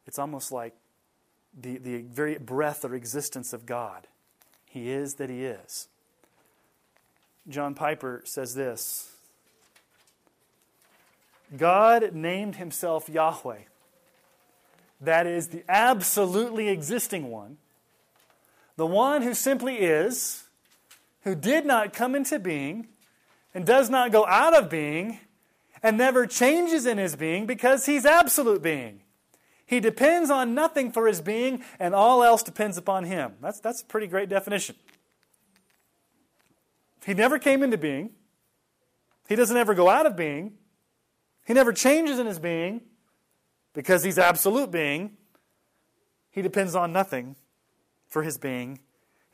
It's 0.05 0.17
almost 0.17 0.51
like 0.51 0.73
the, 1.59 1.77
the 1.77 2.01
very 2.03 2.37
breath 2.37 2.85
or 2.85 2.95
existence 2.95 3.51
of 3.51 3.65
God. 3.65 4.07
He 4.65 4.91
is 4.91 5.15
that 5.15 5.29
He 5.29 5.43
is. 5.43 5.89
John 7.49 7.73
Piper 7.73 8.21
says 8.23 8.55
this 8.55 9.11
God 11.57 12.13
named 12.13 12.57
Himself 12.57 13.09
Yahweh. 13.09 13.61
That 15.01 15.27
is 15.27 15.49
the 15.49 15.63
absolutely 15.67 16.69
existing 16.69 17.29
one, 17.29 17.57
the 18.77 18.87
one 18.87 19.21
who 19.21 19.33
simply 19.33 19.77
is, 19.77 20.46
who 21.27 21.35
did 21.35 21.65
not 21.65 21.91
come 21.91 22.15
into 22.15 22.39
being 22.39 22.87
and 23.53 23.65
does 23.65 23.89
not 23.89 24.13
go 24.13 24.25
out 24.27 24.55
of 24.57 24.69
being 24.69 25.19
and 25.83 25.97
never 25.97 26.25
changes 26.25 26.85
in 26.85 26.97
his 26.97 27.17
being 27.17 27.45
because 27.45 27.85
he's 27.85 28.05
absolute 28.05 28.61
being. 28.61 29.01
He 29.65 29.81
depends 29.81 30.29
on 30.29 30.53
nothing 30.53 30.89
for 30.89 31.05
his 31.05 31.19
being, 31.19 31.61
and 31.81 31.93
all 31.93 32.23
else 32.23 32.43
depends 32.43 32.77
upon 32.77 33.03
him. 33.03 33.33
That's, 33.41 33.59
that's 33.59 33.81
a 33.81 33.85
pretty 33.85 34.07
great 34.07 34.29
definition. 34.29 34.77
He 37.05 37.13
never 37.13 37.37
came 37.37 37.61
into 37.61 37.77
being. 37.77 38.11
He 39.27 39.35
doesn't 39.35 39.57
ever 39.57 39.73
go 39.73 39.89
out 39.89 40.05
of 40.05 40.15
being. 40.15 40.53
He 41.45 41.53
never 41.53 41.73
changes 41.73 42.19
in 42.19 42.25
his 42.25 42.39
being 42.39 42.79
because 43.73 44.05
he's 44.05 44.17
absolute 44.17 44.71
being. 44.71 45.17
He 46.31 46.41
depends 46.41 46.73
on 46.73 46.93
nothing 46.93 47.35
for 48.07 48.23
his 48.23 48.37
being, 48.37 48.79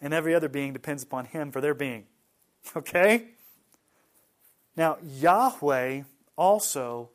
and 0.03 0.13
every 0.13 0.35
other 0.35 0.49
being 0.49 0.73
depends 0.73 1.01
upon 1.01 1.25
him 1.25 1.51
for 1.51 1.61
their 1.61 1.73
being. 1.73 2.05
Okay? 2.77 3.25
Now, 4.77 4.97
Yahweh 5.03 6.03
also, 6.37 7.09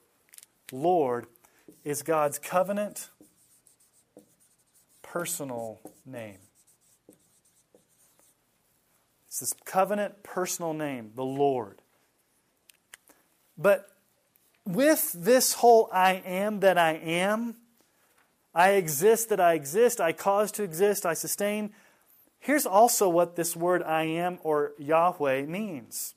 Lord, 0.71 1.27
is 1.85 2.03
God's 2.03 2.39
covenant 2.39 3.09
personal 5.03 5.81
name. 6.05 6.37
It's 9.27 9.41
this 9.41 9.55
covenant 9.65 10.23
personal 10.23 10.75
name, 10.75 11.13
the 11.17 11.25
Lord. 11.25 11.81
But 13.57 13.91
with 14.67 15.13
this 15.15 15.55
whole 15.55 15.89
I 15.93 16.23
am 16.25 16.61
that 16.61 16.77
I 16.77 16.93
am, 16.93 17.57
I 18.55 18.73
exist 18.73 19.31
that 19.31 19.41
I 19.41 19.55
exist, 19.55 19.99
I 19.99 20.13
cause 20.13 20.53
to 20.53 20.63
exist, 20.63 21.07
I 21.07 21.15
sustain. 21.15 21.73
Here's 22.41 22.67
also 22.67 23.09
what 23.09 23.37
this 23.37 23.57
word 23.57 23.83
I 23.83 24.05
am 24.05 24.39
or 24.43 24.73
Yahweh 24.79 25.47
means 25.47 26.15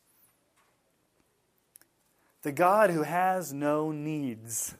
the 2.43 2.51
God 2.51 2.89
who 2.89 3.03
has 3.03 3.53
no 3.53 3.91
needs. 3.91 4.75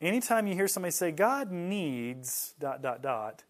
Anytime 0.00 0.46
you 0.46 0.54
hear 0.54 0.68
somebody 0.68 0.92
say, 0.92 1.10
God 1.10 1.50
needs 1.50 2.54
dot, 2.60 2.82
dot, 2.82 3.02
dot, 3.02 3.42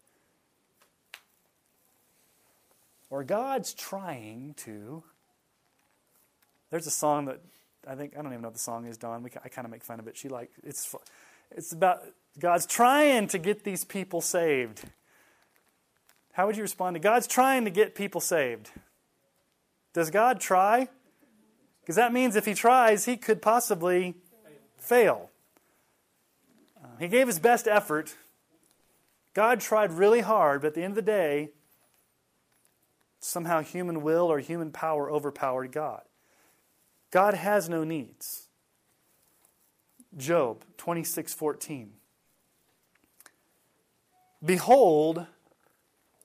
or 3.09 3.23
God's 3.23 3.73
trying 3.73 4.55
to, 4.57 5.03
there's 6.71 6.87
a 6.87 6.91
song 6.91 7.25
that 7.25 7.39
I 7.87 7.95
think, 7.95 8.13
I 8.17 8.21
don't 8.21 8.31
even 8.31 8.41
know 8.41 8.49
what 8.49 8.55
the 8.55 8.59
song 8.59 8.85
is, 8.85 8.97
Dawn. 8.97 9.23
We, 9.23 9.29
I 9.43 9.49
kind 9.49 9.65
of 9.65 9.71
make 9.71 9.83
fun 9.83 9.99
of 9.99 10.07
it. 10.07 10.17
She 10.17 10.27
like, 10.27 10.51
it's, 10.63 10.93
it's 11.51 11.71
about 11.71 12.01
God's 12.37 12.65
trying 12.65 13.27
to 13.27 13.37
get 13.37 13.63
these 13.63 13.83
people 13.83 14.21
saved. 14.21 14.83
How 16.39 16.47
would 16.47 16.55
you 16.55 16.63
respond 16.63 16.93
to 16.93 17.01
God's 17.01 17.27
trying 17.27 17.65
to 17.65 17.69
get 17.69 17.95
people 17.95 18.21
saved? 18.21 18.71
Does 19.91 20.09
God 20.09 20.39
try? 20.39 20.87
Because 21.81 21.97
that 21.97 22.13
means 22.13 22.37
if 22.37 22.45
he 22.45 22.53
tries, 22.53 23.03
he 23.03 23.17
could 23.17 23.41
possibly 23.41 24.15
fail. 24.77 25.31
Uh, 26.81 26.87
he 26.97 27.09
gave 27.09 27.27
his 27.27 27.39
best 27.39 27.67
effort. 27.67 28.15
God 29.33 29.59
tried 29.59 29.91
really 29.91 30.21
hard, 30.21 30.61
but 30.61 30.67
at 30.67 30.73
the 30.75 30.81
end 30.81 30.91
of 30.91 30.95
the 30.95 31.01
day, 31.01 31.49
somehow 33.19 33.59
human 33.59 34.01
will 34.01 34.31
or 34.31 34.39
human 34.39 34.71
power 34.71 35.11
overpowered 35.11 35.73
God. 35.73 36.03
God 37.11 37.33
has 37.33 37.67
no 37.67 37.83
needs. 37.83 38.47
Job 40.15 40.63
26 40.77 41.33
14. 41.33 41.91
Behold, 44.41 45.27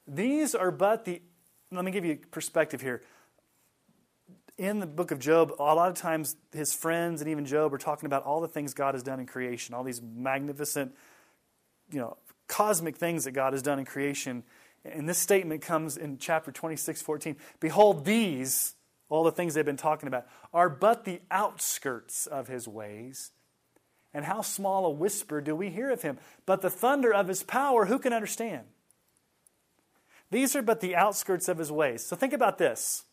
these 0.07 0.55
are 0.55 0.71
but 0.71 1.05
the. 1.05 1.23
Let 1.71 1.85
me 1.85 1.91
give 1.91 2.05
you 2.05 2.19
perspective 2.31 2.81
here. 2.81 3.03
In 4.57 4.79
the 4.79 4.87
book 4.87 5.11
of 5.11 5.19
Job, 5.19 5.53
a 5.59 5.63
lot 5.63 5.89
of 5.89 5.97
times 5.97 6.37
his 6.53 6.73
friends 6.73 7.21
and 7.21 7.29
even 7.29 7.45
Job 7.45 7.75
are 7.75 7.79
talking 7.79 8.07
about 8.07 8.23
all 8.23 8.41
the 8.41 8.49
things 8.49 8.73
God 8.73 8.95
has 8.95 9.03
done 9.03 9.19
in 9.19 9.27
creation, 9.27 9.75
all 9.75 9.83
these 9.83 10.01
magnificent, 10.01 10.95
you 11.91 11.99
know, 11.99 12.17
cosmic 12.47 12.97
things 12.97 13.25
that 13.25 13.33
God 13.33 13.53
has 13.53 13.63
done 13.63 13.81
in 13.81 13.85
creation. 13.85 14.45
And 14.85 15.09
this 15.09 15.19
statement 15.19 15.63
comes 15.63 15.97
in 15.97 16.19
chapter 16.19 16.53
26, 16.53 17.03
14. 17.03 17.37
Behold, 17.59 18.05
these, 18.05 18.77
all 19.09 19.25
the 19.25 19.33
things 19.33 19.55
they've 19.55 19.65
been 19.65 19.77
talking 19.77 20.07
about, 20.07 20.27
are 20.53 20.69
but 20.69 21.05
the 21.05 21.21
outskirts 21.31 22.27
of 22.27 22.47
his 22.47 22.69
ways. 22.69 23.33
And 24.13 24.25
how 24.25 24.43
small 24.43 24.87
a 24.87 24.91
whisper 24.91 25.41
do 25.41 25.57
we 25.57 25.71
hear 25.71 25.91
of 25.91 26.03
him? 26.03 26.19
But 26.47 26.61
the 26.61 26.71
thunder 26.71 27.13
of 27.13 27.27
his 27.27 27.43
power, 27.43 27.87
who 27.87 27.99
can 27.99 28.13
understand? 28.13 28.67
These 30.31 30.57
are 30.57 30.63
but 30.63 30.81
the 30.81 30.97
outskirts 30.97 31.49
of 31.49 31.59
his 31.59 31.71
ways. 31.71 32.05
So 32.05 32.17
think 32.17 32.33
about 32.33 32.59
this 32.59 33.05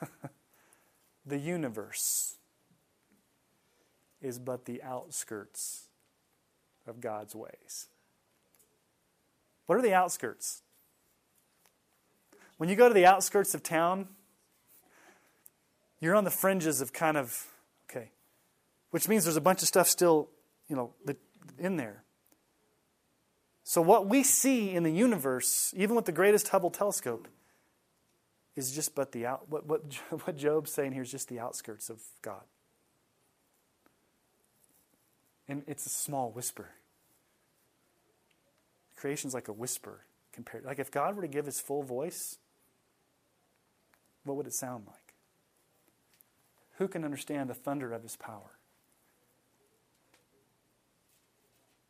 the 1.26 1.38
universe 1.38 2.36
is 4.20 4.38
but 4.38 4.64
the 4.64 4.82
outskirts 4.82 5.88
of 6.86 7.00
God's 7.00 7.34
ways. 7.34 7.88
What 9.66 9.78
are 9.78 9.82
the 9.82 9.94
outskirts? 9.94 10.62
When 12.58 12.68
you 12.68 12.76
go 12.76 12.88
to 12.88 12.94
the 12.94 13.06
outskirts 13.06 13.54
of 13.54 13.62
town, 13.62 14.08
you're 16.00 16.14
on 16.14 16.24
the 16.24 16.30
fringes 16.30 16.80
of 16.80 16.92
kind 16.92 17.16
of, 17.16 17.46
okay, 17.90 18.10
which 18.90 19.08
means 19.08 19.24
there's 19.24 19.36
a 19.36 19.40
bunch 19.40 19.62
of 19.62 19.68
stuff 19.68 19.88
still, 19.88 20.28
you 20.68 20.76
know, 20.76 20.92
in 21.58 21.76
there. 21.76 22.04
So, 23.72 23.80
what 23.80 24.06
we 24.06 24.22
see 24.22 24.72
in 24.72 24.82
the 24.82 24.92
universe, 24.92 25.72
even 25.74 25.96
with 25.96 26.04
the 26.04 26.12
greatest 26.12 26.48
Hubble 26.48 26.68
telescope, 26.68 27.26
is 28.54 28.74
just 28.74 28.94
but 28.94 29.12
the 29.12 29.24
out, 29.24 29.48
what, 29.48 29.64
what, 29.64 29.94
what 30.24 30.36
Job's 30.36 30.70
saying 30.70 30.92
here 30.92 31.00
is 31.00 31.10
just 31.10 31.30
the 31.30 31.40
outskirts 31.40 31.88
of 31.88 32.02
God. 32.20 32.42
And 35.48 35.62
it's 35.66 35.86
a 35.86 35.88
small 35.88 36.30
whisper. 36.30 36.68
Creation's 38.94 39.32
like 39.32 39.48
a 39.48 39.54
whisper 39.54 40.00
compared. 40.34 40.66
Like 40.66 40.78
if 40.78 40.90
God 40.90 41.16
were 41.16 41.22
to 41.22 41.28
give 41.28 41.46
his 41.46 41.58
full 41.58 41.82
voice, 41.82 42.36
what 44.24 44.36
would 44.36 44.46
it 44.46 44.52
sound 44.52 44.84
like? 44.86 45.14
Who 46.72 46.88
can 46.88 47.06
understand 47.06 47.48
the 47.48 47.54
thunder 47.54 47.94
of 47.94 48.02
his 48.02 48.16
power? 48.16 48.58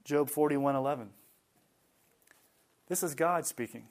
Job 0.04 0.30
41:11. 0.30 1.08
This 2.92 3.02
is 3.02 3.14
God 3.14 3.46
speaking. 3.46 3.86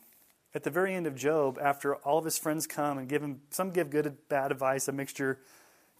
At 0.54 0.62
the 0.62 0.70
very 0.70 0.94
end 0.94 1.08
of 1.08 1.16
Job, 1.16 1.58
after 1.60 1.96
all 1.96 2.20
of 2.20 2.24
his 2.24 2.38
friends 2.38 2.68
come 2.68 3.00
and 3.00 3.10
give 3.10 3.24
him 3.24 3.42
some 3.50 3.72
give 3.72 3.90
good 3.90 4.16
bad 4.30 4.52
advice, 4.52 4.88
a 4.88 4.92
mixture, 4.92 5.40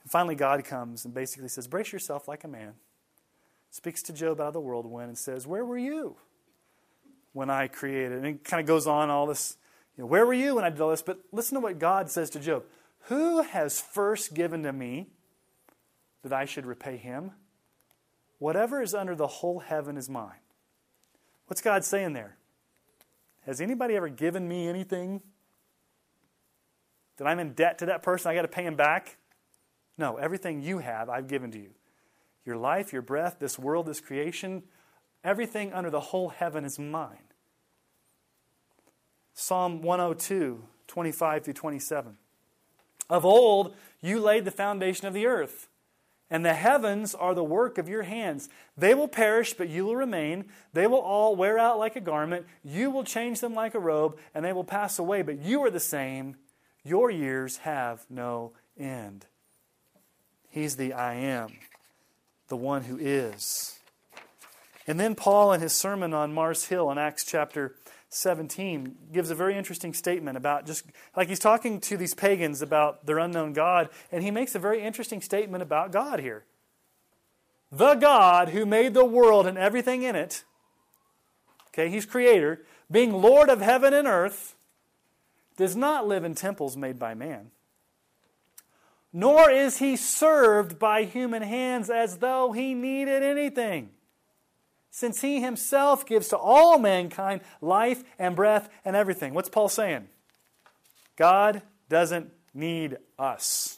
and 0.04 0.12
finally 0.12 0.36
God 0.36 0.64
comes 0.64 1.04
and 1.04 1.12
basically 1.12 1.48
says, 1.48 1.68
"Brace 1.68 1.92
yourself 1.92 2.28
like 2.28 2.44
a 2.44 2.48
man." 2.48 2.76
Speaks 3.72 4.04
to 4.04 4.14
Job 4.14 4.40
out 4.40 4.50
of 4.50 4.54
the 4.54 4.62
whirlwind 4.62 5.08
and 5.08 5.18
says, 5.18 5.48
"Where 5.48 5.66
were 5.66 5.80
you 5.80 6.18
when 7.34 7.50
I 7.50 7.68
created?" 7.68 8.20
And 8.20 8.28
it 8.28 8.44
kind 8.44 8.62
of 8.62 8.68
goes 8.68 8.86
on 8.86 9.10
all 9.10 9.26
this, 9.26 9.58
you 9.98 10.04
know, 10.04 10.08
"Where 10.08 10.24
were 10.28 10.36
you 10.36 10.54
when 10.54 10.64
I 10.64 10.70
did 10.70 10.80
all 10.80 10.92
this?" 10.92 11.02
But 11.02 11.22
listen 11.32 11.56
to 11.56 11.60
what 11.60 11.80
God 11.80 12.12
says 12.12 12.30
to 12.30 12.40
Job: 12.40 12.66
"Who 13.06 13.42
has 13.42 13.82
first 13.82 14.36
given 14.36 14.62
to 14.62 14.72
me 14.72 15.10
that 16.22 16.34
I 16.34 16.46
should 16.46 16.68
repay 16.68 16.98
him?" 16.98 17.32
Whatever 18.38 18.80
is 18.80 18.94
under 18.94 19.16
the 19.16 19.26
whole 19.26 19.62
heaven 19.62 19.98
is 19.98 20.08
mine. 20.08 20.42
What's 21.48 21.64
God 21.64 21.84
saying 21.84 22.14
there? 22.14 22.38
Has 23.46 23.60
anybody 23.60 23.96
ever 23.96 24.10
given 24.10 24.48
me 24.48 24.68
anything 24.68 25.22
that 27.18 27.26
I'm 27.26 27.40
in 27.40 27.54
debt 27.54 27.80
to 27.80 27.88
that 27.88 28.04
person? 28.04 28.32
I 28.32 28.36
got 28.36 28.44
to 28.44 28.48
pay 28.48 28.64
him 28.64 28.76
back? 28.76 29.18
No, 29.98 30.18
everything 30.18 30.62
you 30.62 30.80
have, 30.80 31.10
I've 31.10 31.28
given 31.28 31.52
to 31.52 31.60
you. 31.60 31.72
Your 32.46 32.58
life, 32.58 32.94
your 32.94 33.02
breath, 33.02 33.38
this 33.40 33.58
world, 33.60 33.86
this 33.86 34.00
creation, 34.00 34.64
everything 35.24 35.74
under 35.74 35.90
the 35.90 36.00
whole 36.00 36.30
heaven 36.30 36.66
is 36.66 36.80
mine. 36.80 37.18
Psalm 39.34 39.82
102, 39.82 40.64
25 40.88 41.44
through 41.44 41.54
27. 41.54 42.18
Of 43.10 43.26
old, 43.26 43.76
you 44.02 44.20
laid 44.20 44.46
the 44.46 44.52
foundation 44.52 45.08
of 45.08 45.14
the 45.14 45.26
earth 45.26 45.68
and 46.32 46.46
the 46.46 46.54
heavens 46.54 47.14
are 47.14 47.36
the 47.36 47.44
work 47.44 47.78
of 47.78 47.90
your 47.90 48.04
hands. 48.04 48.48
They 48.78 48.94
will 48.96 49.10
perish, 49.10 49.54
but 49.54 49.68
you 49.68 49.86
will 49.86 49.98
remain. 49.98 50.46
They 50.72 50.88
will 50.88 51.00
all 51.00 51.36
wear 51.36 51.60
out 51.60 51.78
like 51.78 51.98
a 51.98 52.02
garment. 52.02 52.46
You 52.64 52.90
will 52.90 53.04
change 53.04 53.42
them 53.42 53.54
like 53.54 53.76
a 53.76 53.80
robe, 53.80 54.18
and 54.34 54.44
they 54.44 54.54
will 54.54 54.64
pass 54.64 54.98
away, 54.98 55.22
but 55.22 55.42
you 55.42 55.62
are 55.66 55.70
the 55.70 55.80
same. 55.82 56.38
Your 56.84 57.12
years 57.12 57.58
have 57.58 58.06
no 58.10 58.54
end. 58.80 59.26
He's 60.50 60.78
the 60.78 60.94
I 60.94 61.16
am, 61.16 61.50
the 62.48 62.58
one 62.58 62.84
who 62.84 62.98
is. 62.98 63.78
And 64.88 65.00
then 65.00 65.16
Paul, 65.16 65.52
in 65.54 65.62
his 65.62 65.74
sermon 65.74 66.14
on 66.14 66.34
Mars 66.34 66.66
Hill 66.66 66.90
in 66.92 66.98
Acts 66.98 67.26
chapter 67.26 67.76
17 68.14 68.98
gives 69.14 69.32
a 69.32 69.36
very 69.36 69.58
interesting 69.58 69.94
statement 69.94 70.36
about 70.36 70.66
just 70.66 70.86
like 71.16 71.30
he's 71.30 71.40
talking 71.40 71.80
to 71.80 71.96
these 71.96 72.14
pagans 72.14 72.62
about 72.62 73.06
their 73.06 73.18
unknown 73.18 73.54
God, 73.54 73.90
and 74.12 74.22
he 74.22 74.32
makes 74.32 74.54
a 74.54 74.60
very 74.60 74.84
interesting 74.84 75.22
statement 75.22 75.64
about 75.64 75.94
God 75.94 76.20
here. 76.20 76.44
The 77.72 77.96
God 77.96 78.50
who 78.50 78.66
made 78.66 78.94
the 78.94 79.06
world 79.06 79.48
and 79.48 79.58
everything 79.58 80.04
in 80.04 80.18
it, 80.18 80.44
okay, 81.70 81.90
he's 81.90 82.06
creator, 82.06 82.66
being 82.92 83.14
Lord 83.14 83.50
of 83.50 83.62
heaven 83.62 83.94
and 83.94 84.08
earth, 84.08 84.56
does 85.56 85.78
not 85.78 86.06
live 86.06 86.26
in 86.26 86.36
temples 86.36 86.76
made 86.76 87.00
by 87.00 87.14
man. 87.14 87.52
Nor 89.14 89.50
is 89.50 89.78
he 89.78 89.96
served 89.96 90.78
by 90.78 91.06
human 91.06 91.44
hands 91.44 91.90
as 91.90 92.18
though 92.18 92.52
he 92.52 92.74
needed 92.74 93.24
anything 93.24 93.92
since 94.92 95.22
he 95.22 95.42
himself 95.42 96.06
gives 96.06 96.28
to 96.28 96.38
all 96.38 96.78
mankind 96.78 97.42
life 97.62 98.04
and 98.20 98.36
breath 98.36 98.70
and 98.86 98.96
everything. 98.96 99.34
What's 99.34 99.50
Paul 99.50 99.70
saying? 99.70 100.10
God 101.16 101.62
doesn't 101.90 102.32
need 102.54 102.98
us. 103.18 103.78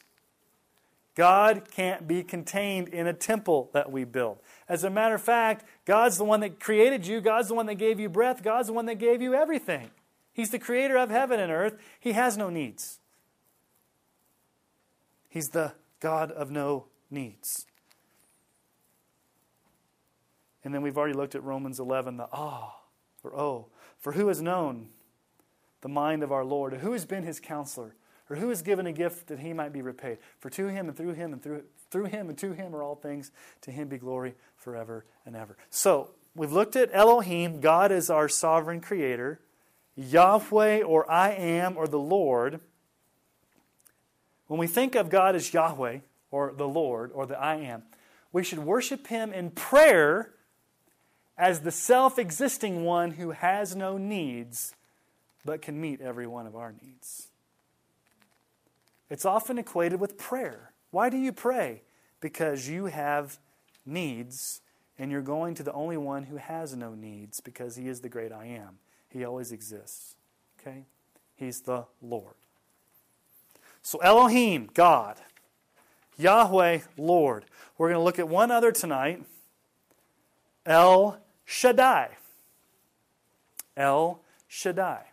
God 1.15 1.69
can't 1.69 2.07
be 2.07 2.23
contained 2.23 2.87
in 2.87 3.05
a 3.05 3.13
temple 3.13 3.69
that 3.73 3.91
we 3.91 4.03
build. 4.03 4.39
As 4.67 4.83
a 4.83 4.89
matter 4.89 5.13
of 5.13 5.21
fact, 5.21 5.63
God's 5.85 6.17
the 6.17 6.23
one 6.23 6.39
that 6.39 6.59
created 6.59 7.05
you, 7.05 7.21
God's 7.21 7.49
the 7.49 7.53
one 7.53 7.67
that 7.67 7.75
gave 7.75 7.99
you 7.99 8.09
breath, 8.09 8.41
God's 8.41 8.67
the 8.67 8.73
one 8.73 8.87
that 8.87 8.95
gave 8.95 9.21
you 9.21 9.35
everything. 9.35 9.91
He's 10.33 10.49
the 10.49 10.57
creator 10.57 10.97
of 10.97 11.11
heaven 11.11 11.39
and 11.39 11.51
earth. 11.51 11.77
He 11.99 12.13
has 12.13 12.35
no 12.35 12.49
needs. 12.49 12.99
He's 15.29 15.49
the 15.49 15.73
God 15.99 16.31
of 16.31 16.49
no 16.49 16.85
needs. 17.11 17.67
And 20.63 20.73
then 20.73 20.81
we've 20.81 20.97
already 20.97 21.13
looked 21.13 21.35
at 21.35 21.43
Romans 21.43 21.79
11, 21.79 22.17
the 22.17 22.27
ah, 22.31 22.77
or 23.23 23.35
oh. 23.35 23.67
For 23.99 24.13
who 24.13 24.27
has 24.27 24.41
known 24.41 24.89
the 25.81 25.89
mind 25.89 26.23
of 26.23 26.31
our 26.31 26.45
Lord? 26.45 26.73
Or 26.73 26.77
who 26.77 26.93
has 26.93 27.05
been 27.05 27.23
his 27.23 27.39
counselor? 27.39 27.95
Or 28.29 28.37
who 28.37 28.49
has 28.49 28.61
given 28.61 28.87
a 28.87 28.93
gift 28.93 29.27
that 29.27 29.39
he 29.39 29.53
might 29.53 29.73
be 29.73 29.81
repaid? 29.81 30.17
For 30.39 30.49
to 30.51 30.67
him 30.67 30.87
and 30.87 30.97
through 30.97 31.13
him 31.13 31.33
and 31.33 31.41
through, 31.41 31.63
through 31.91 32.05
him 32.05 32.29
and 32.29 32.37
to 32.37 32.53
him 32.53 32.75
are 32.75 32.81
all 32.81 32.95
things. 32.95 33.31
To 33.61 33.71
him 33.71 33.89
be 33.89 33.97
glory 33.97 34.35
forever 34.55 35.05
and 35.25 35.35
ever. 35.35 35.57
So, 35.69 36.11
we've 36.35 36.51
looked 36.51 36.75
at 36.75 36.89
Elohim. 36.93 37.59
God 37.59 37.91
is 37.91 38.09
our 38.09 38.29
sovereign 38.29 38.79
creator. 38.81 39.39
Yahweh 39.95 40.81
or 40.81 41.09
I 41.11 41.31
am 41.31 41.77
or 41.77 41.87
the 41.87 41.99
Lord. 41.99 42.61
When 44.47 44.59
we 44.59 44.67
think 44.67 44.95
of 44.95 45.09
God 45.09 45.35
as 45.35 45.53
Yahweh 45.53 45.99
or 46.31 46.53
the 46.55 46.67
Lord 46.67 47.11
or 47.13 47.25
the 47.25 47.39
I 47.39 47.55
am, 47.55 47.83
we 48.31 48.43
should 48.43 48.59
worship 48.59 49.07
him 49.07 49.31
in 49.31 49.51
prayer 49.51 50.33
as 51.37 51.61
the 51.61 51.71
self 51.71 52.19
existing 52.19 52.83
one 52.83 53.11
who 53.11 53.31
has 53.31 53.75
no 53.75 53.97
needs 53.97 54.75
but 55.45 55.61
can 55.61 55.79
meet 55.79 56.01
every 56.01 56.27
one 56.27 56.47
of 56.47 56.55
our 56.55 56.73
needs. 56.83 57.27
It's 59.09 59.25
often 59.25 59.57
equated 59.57 59.99
with 59.99 60.17
prayer. 60.17 60.71
Why 60.91 61.09
do 61.09 61.17
you 61.17 61.31
pray? 61.31 61.81
Because 62.21 62.67
you 62.69 62.85
have 62.85 63.37
needs 63.85 64.61
and 64.97 65.11
you're 65.11 65.21
going 65.21 65.55
to 65.55 65.63
the 65.63 65.73
only 65.73 65.97
one 65.97 66.23
who 66.23 66.37
has 66.37 66.75
no 66.75 66.93
needs 66.93 67.41
because 67.41 67.75
he 67.75 67.87
is 67.87 68.01
the 68.01 68.09
great 68.09 68.31
I 68.31 68.45
am. 68.45 68.77
He 69.09 69.25
always 69.25 69.51
exists. 69.51 70.15
Okay? 70.59 70.85
He's 71.35 71.61
the 71.61 71.85
Lord. 72.01 72.35
So 73.81 73.99
Elohim, 73.99 74.69
God. 74.73 75.17
Yahweh, 76.17 76.79
Lord. 76.97 77.45
We're 77.77 77.89
going 77.89 77.99
to 77.99 78.03
look 78.03 78.19
at 78.19 78.29
one 78.29 78.51
other 78.51 78.71
tonight. 78.71 79.23
El 80.65 81.19
Shaddai. 81.45 82.09
El 83.75 84.21
Shaddai. 84.47 85.03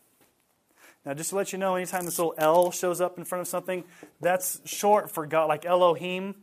Now, 1.05 1.15
just 1.15 1.31
to 1.31 1.37
let 1.37 1.53
you 1.53 1.59
know, 1.59 1.77
anytime 1.77 2.05
this 2.05 2.19
little 2.19 2.35
L 2.37 2.71
shows 2.71 3.01
up 3.01 3.17
in 3.17 3.25
front 3.25 3.41
of 3.41 3.49
something, 3.49 3.85
that's 4.21 4.61
short 4.65 5.11
for 5.11 5.27
God, 5.27 5.47
like 5.47 5.65
Elohim. 5.65 6.35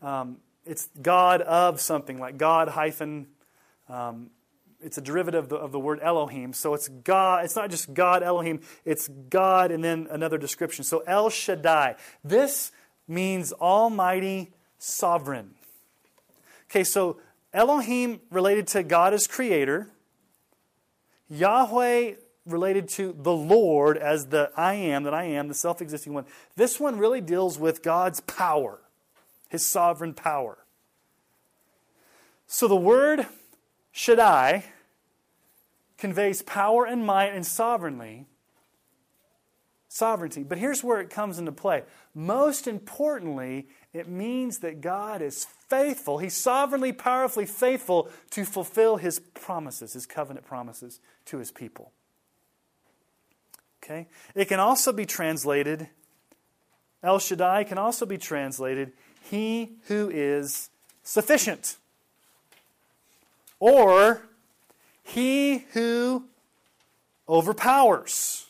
Um, 0.00 0.38
it's 0.64 0.88
God 1.00 1.42
of 1.42 1.80
something, 1.80 2.18
like 2.18 2.38
God 2.38 2.68
hyphen. 2.68 3.26
Um, 3.88 4.30
it's 4.80 4.98
a 4.98 5.00
derivative 5.00 5.44
of 5.44 5.48
the, 5.50 5.56
of 5.56 5.72
the 5.72 5.78
word 5.78 6.00
Elohim. 6.02 6.52
So 6.52 6.74
it's 6.74 6.88
God. 6.88 7.44
It's 7.44 7.56
not 7.56 7.70
just 7.70 7.92
God 7.92 8.22
Elohim. 8.22 8.60
It's 8.84 9.08
God 9.08 9.70
and 9.70 9.82
then 9.82 10.06
another 10.10 10.38
description. 10.38 10.84
So 10.84 11.02
El 11.06 11.28
Shaddai. 11.30 11.96
This 12.24 12.72
means 13.08 13.52
Almighty 13.52 14.52
Sovereign. 14.78 15.54
Okay, 16.70 16.84
so 16.84 17.18
Elohim 17.56 18.20
related 18.30 18.66
to 18.68 18.82
God 18.82 19.14
as 19.14 19.26
Creator. 19.26 19.88
Yahweh 21.30 22.12
related 22.44 22.86
to 22.90 23.16
the 23.18 23.32
Lord 23.32 23.96
as 23.96 24.26
the 24.26 24.50
I 24.56 24.74
am, 24.74 25.04
that 25.04 25.14
I 25.14 25.24
am, 25.24 25.48
the 25.48 25.54
self 25.54 25.80
existing 25.80 26.12
one. 26.12 26.26
This 26.54 26.78
one 26.78 26.98
really 26.98 27.22
deals 27.22 27.58
with 27.58 27.82
God's 27.82 28.20
power, 28.20 28.80
his 29.48 29.64
sovereign 29.64 30.12
power. 30.12 30.58
So 32.46 32.68
the 32.68 32.76
word 32.76 33.26
Shaddai 33.90 34.64
conveys 35.96 36.42
power 36.42 36.84
and 36.84 37.06
might 37.06 37.32
and 37.32 37.44
sovereignly. 37.44 38.26
Sovereignty. 39.88 40.42
But 40.42 40.58
here's 40.58 40.84
where 40.84 41.00
it 41.00 41.08
comes 41.08 41.38
into 41.38 41.52
play. 41.52 41.84
Most 42.14 42.66
importantly, 42.66 43.66
it 43.94 44.08
means 44.08 44.58
that 44.58 44.82
God 44.82 45.22
is 45.22 45.46
faithful. 45.68 46.18
He's 46.18 46.36
sovereignly, 46.36 46.92
powerfully 46.92 47.46
faithful 47.46 48.10
to 48.30 48.44
fulfill 48.44 48.96
his 48.96 49.18
promises, 49.18 49.94
his 49.94 50.06
covenant 50.06 50.46
promises 50.46 51.00
to 51.26 51.38
his 51.38 51.50
people. 51.50 51.92
Okay? 53.82 54.08
It 54.34 54.46
can 54.46 54.60
also 54.60 54.92
be 54.92 55.06
translated, 55.06 55.88
El 57.02 57.18
Shaddai 57.18 57.64
can 57.64 57.78
also 57.78 58.04
be 58.04 58.18
translated, 58.18 58.92
He 59.22 59.76
who 59.86 60.10
is 60.12 60.70
sufficient. 61.02 61.76
Or, 63.60 64.22
He 65.02 65.66
who 65.72 66.24
overpowers. 67.28 68.46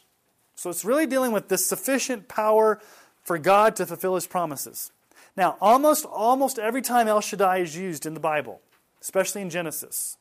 So 0.54 0.70
it's 0.70 0.84
really 0.84 1.06
dealing 1.06 1.32
with 1.32 1.48
the 1.48 1.58
sufficient 1.58 2.28
power 2.28 2.80
for 3.22 3.38
God 3.38 3.76
to 3.76 3.86
fulfill 3.86 4.14
His 4.14 4.26
promises. 4.26 4.90
Now, 5.36 5.56
almost, 5.60 6.04
almost 6.06 6.58
every 6.58 6.82
time 6.82 7.08
El 7.08 7.20
Shaddai 7.20 7.58
is 7.58 7.76
used 7.76 8.06
in 8.06 8.14
the 8.14 8.20
Bible, 8.20 8.60
especially 9.02 9.42
in 9.42 9.50
Genesis, 9.50 10.16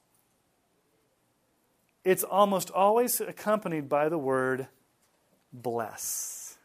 it's 2.04 2.24
almost 2.24 2.70
always 2.70 3.22
accompanied 3.22 3.88
by 3.88 4.10
the 4.10 4.18
word 4.18 4.68
bless. 5.54 6.58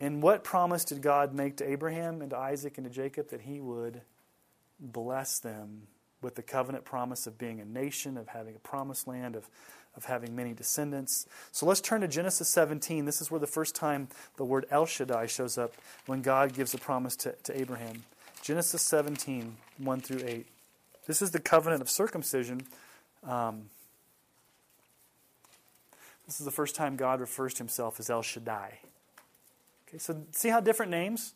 And 0.00 0.22
what 0.22 0.44
promise 0.44 0.84
did 0.84 1.02
God 1.02 1.34
make 1.34 1.56
to 1.56 1.68
Abraham 1.68 2.20
and 2.20 2.30
to 2.30 2.36
Isaac 2.36 2.78
and 2.78 2.86
to 2.86 2.92
Jacob? 2.92 3.30
That 3.30 3.42
he 3.42 3.60
would 3.60 4.02
bless 4.78 5.38
them 5.38 5.88
with 6.20 6.34
the 6.34 6.42
covenant 6.42 6.84
promise 6.84 7.26
of 7.26 7.38
being 7.38 7.60
a 7.60 7.64
nation, 7.64 8.16
of 8.16 8.28
having 8.28 8.54
a 8.54 8.60
promised 8.60 9.06
land, 9.06 9.36
of, 9.36 9.48
of 9.96 10.04
having 10.04 10.36
many 10.36 10.52
descendants. 10.52 11.26
So 11.52 11.66
let's 11.66 11.80
turn 11.80 12.02
to 12.02 12.08
Genesis 12.08 12.48
17. 12.48 13.04
This 13.04 13.20
is 13.20 13.30
where 13.30 13.40
the 13.40 13.46
first 13.46 13.74
time 13.74 14.08
the 14.36 14.44
word 14.44 14.66
El 14.70 14.86
Shaddai 14.86 15.26
shows 15.26 15.58
up 15.58 15.74
when 16.06 16.22
God 16.22 16.54
gives 16.54 16.72
a 16.74 16.78
promise 16.78 17.16
to, 17.16 17.32
to 17.44 17.60
Abraham. 17.60 18.04
Genesis 18.42 18.82
17, 18.82 19.56
1 19.78 20.00
through 20.00 20.22
8. 20.24 20.46
This 21.06 21.22
is 21.22 21.32
the 21.32 21.40
covenant 21.40 21.82
of 21.82 21.90
circumcision. 21.90 22.62
Um, 23.24 23.70
this 26.26 26.38
is 26.38 26.44
the 26.44 26.52
first 26.52 26.76
time 26.76 26.96
God 26.96 27.20
refers 27.20 27.54
to 27.54 27.58
himself 27.58 27.98
as 27.98 28.10
El 28.10 28.22
Shaddai. 28.22 28.78
Okay, 29.88 29.98
so 29.98 30.22
see 30.32 30.50
how 30.50 30.60
different 30.60 30.90
names? 30.90 31.32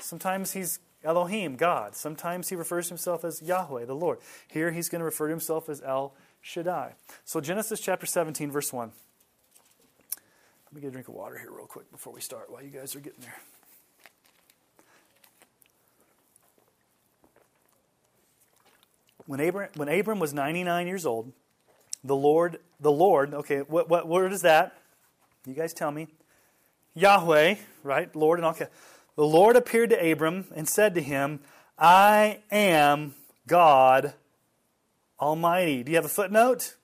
Sometimes 0.00 0.52
he's 0.52 0.80
Elohim, 1.04 1.54
God. 1.56 1.94
Sometimes 1.94 2.48
he 2.48 2.56
refers 2.56 2.86
to 2.86 2.90
himself 2.90 3.24
as 3.24 3.40
Yahweh, 3.40 3.84
the 3.84 3.94
Lord. 3.94 4.18
Here 4.48 4.72
he's 4.72 4.88
going 4.88 5.00
to 5.00 5.04
refer 5.04 5.28
to 5.28 5.30
himself 5.30 5.68
as 5.68 5.80
El 5.82 6.14
Shaddai. 6.44 6.92
So 7.24 7.40
Genesis 7.40 7.80
chapter 7.80 8.04
17, 8.04 8.50
verse 8.50 8.70
1. 8.70 8.92
Let 10.66 10.74
me 10.74 10.80
get 10.82 10.88
a 10.88 10.90
drink 10.90 11.08
of 11.08 11.14
water 11.14 11.38
here 11.38 11.50
real 11.50 11.66
quick 11.66 11.90
before 11.90 12.12
we 12.12 12.20
start 12.20 12.50
while 12.50 12.62
you 12.62 12.68
guys 12.68 12.94
are 12.94 13.00
getting 13.00 13.22
there. 13.22 13.40
When 19.26 19.40
Abram, 19.40 19.70
when 19.76 19.88
Abram 19.88 20.18
was 20.18 20.34
99 20.34 20.86
years 20.86 21.06
old, 21.06 21.32
the 22.04 22.14
Lord, 22.14 22.58
the 22.78 22.92
Lord, 22.92 23.32
okay, 23.32 23.60
what, 23.60 23.88
what 23.88 24.06
word 24.06 24.30
is 24.30 24.42
that? 24.42 24.76
You 25.46 25.54
guys 25.54 25.72
tell 25.72 25.90
me. 25.90 26.08
Yahweh, 26.94 27.54
right? 27.82 28.14
Lord 28.14 28.38
and 28.38 28.44
all. 28.44 28.52
Okay. 28.52 28.66
The 29.16 29.24
Lord 29.24 29.56
appeared 29.56 29.90
to 29.90 30.12
Abram 30.12 30.44
and 30.54 30.68
said 30.68 30.94
to 30.94 31.00
him, 31.00 31.40
I 31.78 32.40
am 32.50 33.14
God 33.46 34.12
Almighty. 35.24 35.82
Do 35.82 35.90
you 35.90 35.96
have 35.96 36.04
a 36.04 36.08
footnote? 36.08 36.76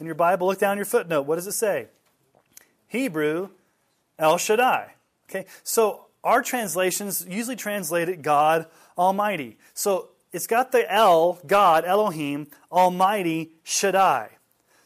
In 0.00 0.06
your 0.06 0.14
Bible, 0.14 0.46
look 0.46 0.58
down 0.58 0.78
your 0.78 0.86
footnote. 0.86 1.26
What 1.26 1.36
does 1.36 1.46
it 1.46 1.52
say? 1.52 1.88
Hebrew, 2.88 3.50
El 4.18 4.38
Shaddai. 4.38 4.94
Okay, 5.28 5.44
so 5.62 6.06
our 6.24 6.40
translations 6.42 7.26
usually 7.28 7.56
translate 7.56 8.08
it 8.08 8.22
God 8.22 8.66
Almighty. 8.96 9.58
So 9.74 10.08
it's 10.32 10.46
got 10.46 10.72
the 10.72 10.90
El, 10.90 11.40
God, 11.46 11.84
Elohim, 11.84 12.46
Almighty, 12.70 13.52
Shaddai. 13.64 14.30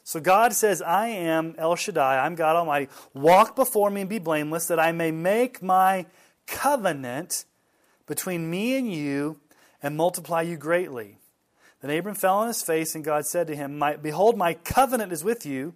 So 0.03 0.19
God 0.19 0.53
says, 0.53 0.83
I 0.83 1.07
am 1.07 1.55
El 1.59 1.77
Shaddai, 1.77 2.19
I'm 2.19 2.35
God 2.35 2.57
Almighty. 2.57 2.89
Walk 3.15 3.55
before 3.55 3.91
me 3.91 4.01
and 4.01 4.11
be 4.11 4.19
blameless, 4.19 4.67
that 4.67 4.81
I 4.81 4.91
may 4.91 5.13
make 5.13 5.63
my 5.63 6.07
covenant 6.49 7.45
between 8.07 8.51
me 8.51 8.77
and 8.77 8.93
you 8.93 9.39
and 9.81 9.97
multiply 9.97 10.43
you 10.43 10.57
greatly. 10.57 11.19
Then 11.81 11.97
Abram 11.97 12.15
fell 12.15 12.39
on 12.39 12.49
his 12.49 12.63
face, 12.63 12.95
and 12.95 13.05
God 13.05 13.27
said 13.27 13.47
to 13.49 13.57
him, 13.57 13.83
Behold, 14.03 14.37
my 14.37 14.55
covenant 14.55 15.13
is 15.13 15.23
with 15.23 15.45
you, 15.45 15.75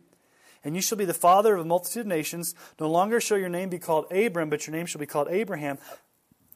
and 0.64 0.74
you 0.74 0.82
shall 0.82 0.98
be 0.98 1.04
the 1.04 1.14
father 1.14 1.54
of 1.54 1.60
a 1.60 1.64
multitude 1.64 2.02
of 2.02 2.06
nations. 2.06 2.54
No 2.78 2.90
longer 2.90 3.20
shall 3.20 3.38
your 3.38 3.48
name 3.48 3.68
be 3.68 3.78
called 3.78 4.10
Abram, 4.12 4.50
but 4.50 4.66
your 4.66 4.74
name 4.74 4.86
shall 4.86 4.98
be 4.98 5.06
called 5.06 5.28
Abraham. 5.30 5.78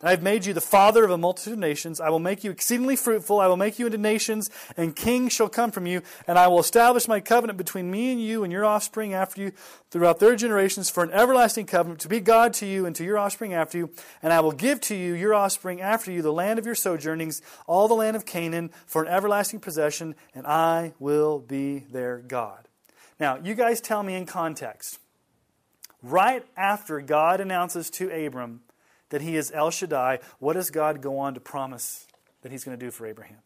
I 0.03 0.11
have 0.11 0.23
made 0.23 0.45
you 0.45 0.53
the 0.53 0.61
father 0.61 1.05
of 1.05 1.11
a 1.11 1.17
multitude 1.17 1.55
of 1.55 1.59
nations. 1.59 2.01
I 2.01 2.11
will 2.11 2.19
make 2.19 2.45
you 2.45 2.51
exceedingly 2.51 2.97
fruitful. 2.97 3.41
I 3.41 3.47
will 3.47 3.57
make 3.57 3.79
you 3.79 3.87
into 3.87 3.97
nations, 3.97 4.51
and 4.77 4.95
kings 4.95 5.33
shall 5.33 5.49
come 5.49 5.71
from 5.71 5.87
you. 5.87 6.03
And 6.27 6.39
I 6.39 6.47
will 6.49 6.59
establish 6.59 7.09
my 7.09 7.21
covenant 7.21 7.57
between 7.57 7.91
me 7.91 8.13
and 8.13 8.21
you 8.21 8.45
and 8.45 8.53
your 8.53 8.67
offspring 8.67 9.15
after 9.15 9.41
you 9.41 9.53
throughout 9.91 10.19
their 10.19 10.37
generations 10.37 10.91
for 10.91 11.05
an 11.05 11.11
everlasting 11.13 11.67
covenant 11.67 12.01
to 12.01 12.09
be 12.09 12.21
God 12.21 12.53
to 12.55 12.67
you 12.67 12.85
and 12.85 12.95
to 12.97 13.05
your 13.05 13.17
offspring 13.17 13.55
after 13.55 13.79
you. 13.79 13.91
And 14.23 14.33
I 14.33 14.41
will 14.41 14.53
give 14.53 14.81
to 14.83 14.95
you, 14.95 15.15
your 15.15 15.33
offspring 15.33 15.81
after 15.81 16.13
you, 16.13 16.21
the 16.21 16.33
land 16.33 16.59
of 16.59 16.67
your 16.67 16.75
sojournings, 16.75 17.41
all 17.67 17.89
the 17.89 17.95
land 17.95 18.17
of 18.17 18.27
Canaan, 18.27 18.71
for 18.87 19.03
an 19.03 19.09
everlasting 19.09 19.61
possession, 19.61 20.17
and 20.35 20.47
I 20.47 20.93
will 20.99 21.39
be 21.39 21.87
their 21.91 22.19
God. 22.19 22.69
Now, 23.19 23.39
you 23.43 23.55
guys 23.55 23.81
tell 23.81 24.03
me 24.03 24.17
in 24.17 24.27
context. 24.27 24.99
Right 26.03 26.45
after 26.57 27.01
God 27.01 27.41
announces 27.41 27.89
to 27.91 28.11
Abram, 28.11 28.61
that 29.15 29.23
he 29.23 29.37
is 29.37 29.53
El 29.55 29.71
Shaddai, 29.71 30.19
what 30.41 30.55
does 30.55 30.73
God 30.73 31.01
go 31.01 31.21
on 31.21 31.35
to 31.35 31.41
promise 31.41 32.09
that 32.43 32.51
he's 32.51 32.65
going 32.65 32.77
to 32.77 32.85
do 32.85 32.91
for 32.91 33.07
Abraham? 33.07 33.39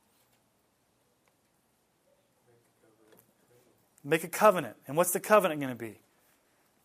Make 4.03 4.25
a 4.25 4.29
covenant. 4.29 4.77
And 4.87 4.97
what's 4.97 5.11
the 5.11 5.21
covenant 5.21 5.61
going 5.61 5.71
to 5.71 5.79
be? 5.79 6.01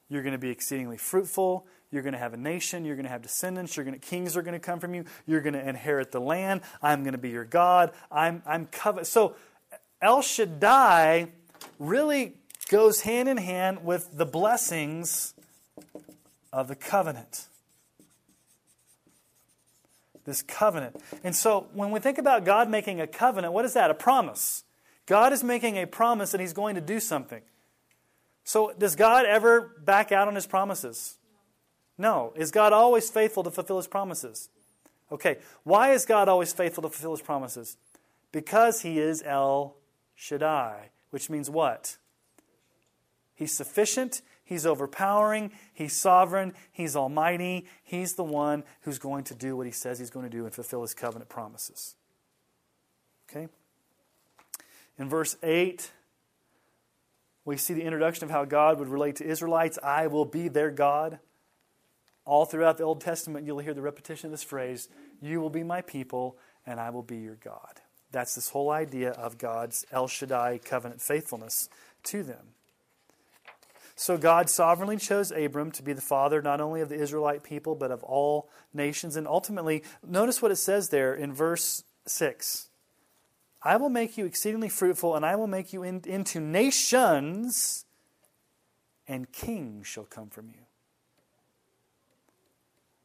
You're 0.10 0.22
going 0.22 0.34
to 0.34 0.38
be 0.38 0.50
exceedingly 0.50 0.98
fruitful. 0.98 1.66
You're 1.92 2.02
going 2.02 2.12
to 2.12 2.20
have 2.20 2.34
a 2.34 2.38
nation. 2.38 2.84
You're 2.84 2.98
going 2.98 3.06
to 3.06 3.10
have 3.10 3.22
descendants. 3.22 3.78
You're 3.78 3.86
going 3.86 3.98
to, 3.98 4.06
kings 4.06 4.36
are 4.36 4.42
going 4.42 4.52
to 4.52 4.60
come 4.60 4.82
from 4.82 4.94
you. 4.94 5.06
You're 5.26 5.40
going 5.40 5.54
to 5.54 5.66
inherit 5.66 6.12
the 6.12 6.20
land. 6.20 6.60
I'm 6.82 7.04
going 7.04 7.14
to 7.14 7.18
be 7.18 7.30
your 7.30 7.46
God. 7.46 7.94
I'm, 8.12 8.44
I'm 8.46 8.66
covenant. 8.66 9.08
So 9.08 9.38
El 10.02 10.22
Shaddai 10.22 11.30
really 11.80 12.34
goes 12.68 13.00
hand 13.00 13.30
in 13.30 13.38
hand 13.38 13.86
with 13.86 14.10
the 14.12 14.26
blessings 14.26 15.36
of 16.52 16.68
the 16.68 16.76
covenant 16.76 17.48
this 20.26 20.42
covenant. 20.42 20.96
And 21.24 21.36
so 21.36 21.68
when 21.74 21.92
we 21.92 22.00
think 22.00 22.18
about 22.18 22.46
God 22.46 22.70
making 22.70 23.02
a 23.02 23.08
covenant, 23.08 23.54
what 23.54 23.66
is 23.66 23.74
that? 23.74 23.92
A 23.92 23.94
promise. 23.94 24.64
God 25.06 25.34
is 25.34 25.44
making 25.44 25.78
a 25.78 25.86
promise 25.86 26.32
that 26.32 26.42
He's 26.42 26.54
going 26.54 26.76
to 26.76 26.82
do 26.82 27.00
something. 27.00 27.42
So 28.44 28.74
does 28.78 28.96
God 28.96 29.26
ever 29.26 29.62
back 29.84 30.12
out 30.12 30.28
on 30.28 30.36
His 30.36 30.48
promises? 30.48 31.18
No. 31.98 32.34
Is 32.36 32.52
God 32.52 32.74
always 32.74 33.10
faithful 33.10 33.44
to 33.44 33.52
fulfill 33.52 33.78
His 33.78 33.88
promises? 33.88 34.50
Okay. 35.12 35.38
Why 35.64 35.92
is 35.92 36.06
God 36.06 36.30
always 36.30 36.54
faithful 36.54 36.84
to 36.84 36.90
fulfill 36.90 37.12
His 37.12 37.22
promises? 37.22 37.78
Because 38.32 38.82
He 38.82 39.00
is 39.00 39.24
El 39.26 39.76
Shaddai, 40.16 40.90
which 41.10 41.30
means 41.30 41.50
what? 41.50 41.98
He's 43.36 43.52
sufficient 43.52 44.22
He's 44.44 44.66
overpowering. 44.66 45.52
He's 45.74 45.94
sovereign. 45.94 46.54
He's 46.72 46.96
almighty. 46.96 47.66
He's 47.84 48.14
the 48.14 48.24
one 48.24 48.64
who's 48.82 49.00
going 49.00 49.24
to 49.26 49.36
do 49.36 49.56
what 49.56 49.66
he 49.66 49.72
says 49.72 50.00
he's 50.00 50.10
going 50.10 50.30
to 50.30 50.36
do 50.36 50.46
and 50.46 50.54
fulfill 50.54 50.82
his 50.82 50.94
covenant 50.94 51.30
promises. 51.30 51.96
Okay? 53.30 53.48
In 54.98 55.10
verse 55.10 55.38
8, 55.42 55.92
we 57.46 57.58
see 57.58 57.74
the 57.74 57.84
introduction 57.84 58.26
of 58.26 58.32
how 58.32 58.46
God 58.46 58.80
would 58.80 58.90
relate 58.90 59.18
to 59.18 59.26
Israelites 59.26 59.80
I 59.82 60.08
will 60.08 60.26
be 60.26 60.48
their 60.48 60.72
God. 60.72 61.20
All 62.26 62.46
throughout 62.46 62.78
the 62.78 62.84
Old 62.84 63.02
Testament, 63.02 63.46
you'll 63.46 63.60
hear 63.60 63.74
the 63.74 63.82
repetition 63.82 64.28
of 64.28 64.32
this 64.32 64.44
phrase 64.44 64.88
You 65.22 65.42
will 65.42 65.50
be 65.50 65.64
my 65.64 65.82
people, 65.82 66.38
and 66.66 66.80
I 66.80 66.90
will 66.90 67.04
be 67.04 67.18
your 67.18 67.36
God. 67.36 67.82
That's 68.12 68.36
this 68.36 68.50
whole 68.50 68.70
idea 68.70 69.12
of 69.12 69.38
God's 69.38 69.86
El 69.92 70.08
Shaddai 70.08 70.60
covenant 70.60 71.02
faithfulness 71.02 71.68
to 72.04 72.24
them. 72.24 72.54
So 73.96 74.18
God 74.18 74.50
sovereignly 74.50 74.98
chose 74.98 75.32
Abram 75.32 75.72
to 75.72 75.84
be 75.84 75.94
the 75.94 76.02
father 76.02 76.42
not 76.42 76.60
only 76.60 76.82
of 76.82 76.90
the 76.90 76.96
Israelite 76.96 77.44
people, 77.44 77.76
but 77.76 77.92
of 77.92 78.04
all 78.04 78.50
nations. 78.74 79.16
And 79.16 79.28
ultimately, 79.28 79.84
notice 80.06 80.42
what 80.42 80.52
it 80.52 80.56
says 80.56 80.90
there 80.90 81.14
in 81.14 81.34
verse 81.34 81.84
6 82.06 82.70
I 83.66 83.78
will 83.78 83.90
make 83.90 84.18
you 84.18 84.26
exceedingly 84.26 84.68
fruitful, 84.70 85.16
and 85.16 85.26
I 85.26 85.36
will 85.36 85.48
make 85.48 85.72
you 85.72 85.84
in, 85.84 86.02
into 86.06 86.42
nations, 86.42 87.86
and 89.08 89.32
kings 89.32 89.88
shall 89.88 90.04
come 90.04 90.30
from 90.30 90.50
you. 90.50 90.66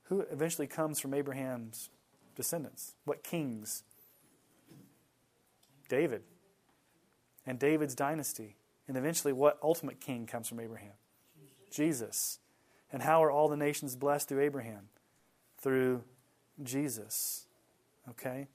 Who 0.04 0.22
eventually 0.32 0.66
comes 0.66 0.98
from 0.98 1.14
Abraham's 1.14 1.90
descendants? 2.34 2.94
What 3.04 3.22
kings? 3.22 3.84
David. 5.88 6.22
And 7.46 7.58
David's 7.58 7.94
dynasty. 7.94 8.56
And 8.88 8.96
eventually, 8.96 9.34
what 9.34 9.58
ultimate 9.62 10.00
king 10.00 10.26
comes 10.26 10.48
from 10.48 10.60
Abraham? 10.60 10.92
Jesus. 11.70 12.38
And 12.90 13.02
how 13.02 13.22
are 13.22 13.30
all 13.30 13.48
the 13.48 13.56
nations 13.56 13.94
blessed 13.94 14.28
through 14.28 14.40
Abraham? 14.40 14.88
Through 15.60 16.02
Jesus. 16.62 17.46
Okay? 18.10 18.48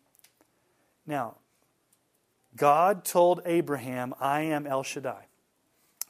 Now, 1.06 1.36
God 2.56 3.06
told 3.06 3.42
Abraham, 3.46 4.16
I 4.20 4.42
am 4.42 4.66
El 4.66 4.84
Shaddai. 4.84 5.28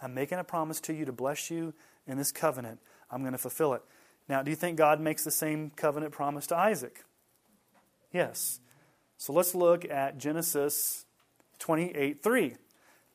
I'm 0.01 0.13
making 0.13 0.39
a 0.39 0.43
promise 0.43 0.80
to 0.82 0.93
you 0.93 1.05
to 1.05 1.11
bless 1.11 1.51
you 1.51 1.74
in 2.07 2.17
this 2.17 2.32
covenant. 2.32 2.80
I'm 3.11 3.21
going 3.21 3.34
to 3.34 3.38
fulfill 3.38 3.74
it. 3.74 3.82
Now, 4.28 4.41
do 4.41 4.51
you 4.51 4.55
think 4.55 4.78
God 4.78 5.01
makes 5.01 5.24
the 5.24 5.32
same 5.32 5.69
covenant 5.69 6.13
promise 6.13 6.47
to 6.47 6.57
Isaac? 6.57 7.03
Yes. 8.11 8.59
So 9.17 9.34
let's 9.34 9.53
look 9.53 9.89
at 9.89 10.17
Genesis 10.17 11.05
28 11.59 12.24
3 12.24 12.55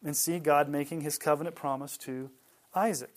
and 0.05 0.17
see 0.17 0.39
God 0.39 0.69
making 0.69 1.01
his 1.01 1.19
covenant 1.19 1.57
promise 1.57 1.97
to 1.99 2.31
Isaac. 2.75 3.15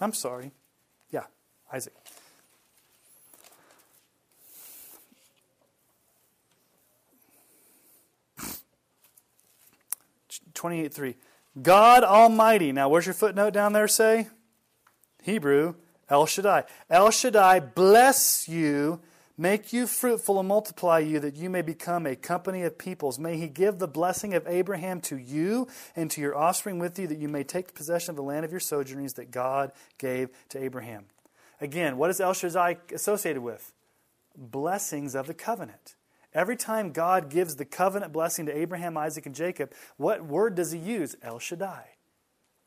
I'm 0.00 0.12
sorry. 0.12 0.52
Yeah, 1.10 1.24
Isaac. 1.72 1.92
Twenty-eight 10.54 10.92
three. 10.92 11.16
God 11.62 12.04
Almighty. 12.04 12.70
Now, 12.72 12.88
where's 12.88 13.06
your 13.06 13.14
footnote 13.14 13.52
down 13.52 13.72
there 13.72 13.88
say? 13.88 14.28
Hebrew, 15.22 15.74
El 16.08 16.26
Shaddai. 16.26 16.64
El 16.88 17.10
Shaddai 17.10 17.60
bless 17.60 18.48
you 18.48 19.00
make 19.40 19.72
you 19.72 19.86
fruitful 19.86 20.38
and 20.38 20.46
multiply 20.46 20.98
you, 20.98 21.18
that 21.18 21.34
you 21.34 21.48
may 21.48 21.62
become 21.62 22.06
a 22.06 22.14
company 22.14 22.62
of 22.62 22.76
peoples. 22.76 23.18
May 23.18 23.38
he 23.38 23.48
give 23.48 23.78
the 23.78 23.88
blessing 23.88 24.34
of 24.34 24.46
Abraham 24.46 25.00
to 25.02 25.16
you 25.16 25.66
and 25.96 26.10
to 26.10 26.20
your 26.20 26.36
offspring 26.36 26.78
with 26.78 26.98
you, 26.98 27.06
that 27.06 27.16
you 27.16 27.26
may 27.26 27.42
take 27.42 27.74
possession 27.74 28.10
of 28.10 28.16
the 28.16 28.22
land 28.22 28.44
of 28.44 28.50
your 28.50 28.60
sojournings 28.60 29.14
that 29.14 29.30
God 29.30 29.72
gave 29.96 30.28
to 30.50 30.62
Abraham. 30.62 31.06
Again, 31.58 31.96
what 31.96 32.10
is 32.10 32.20
El 32.20 32.34
Shaddai 32.34 32.76
associated 32.94 33.40
with? 33.40 33.72
Blessings 34.36 35.14
of 35.14 35.26
the 35.26 35.34
covenant. 35.34 35.96
Every 36.34 36.56
time 36.56 36.92
God 36.92 37.30
gives 37.30 37.56
the 37.56 37.64
covenant 37.64 38.12
blessing 38.12 38.44
to 38.44 38.56
Abraham, 38.56 38.98
Isaac, 38.98 39.24
and 39.24 39.34
Jacob, 39.34 39.72
what 39.96 40.24
word 40.24 40.54
does 40.54 40.72
he 40.72 40.78
use? 40.78 41.16
El 41.22 41.38
Shaddai. 41.38 41.89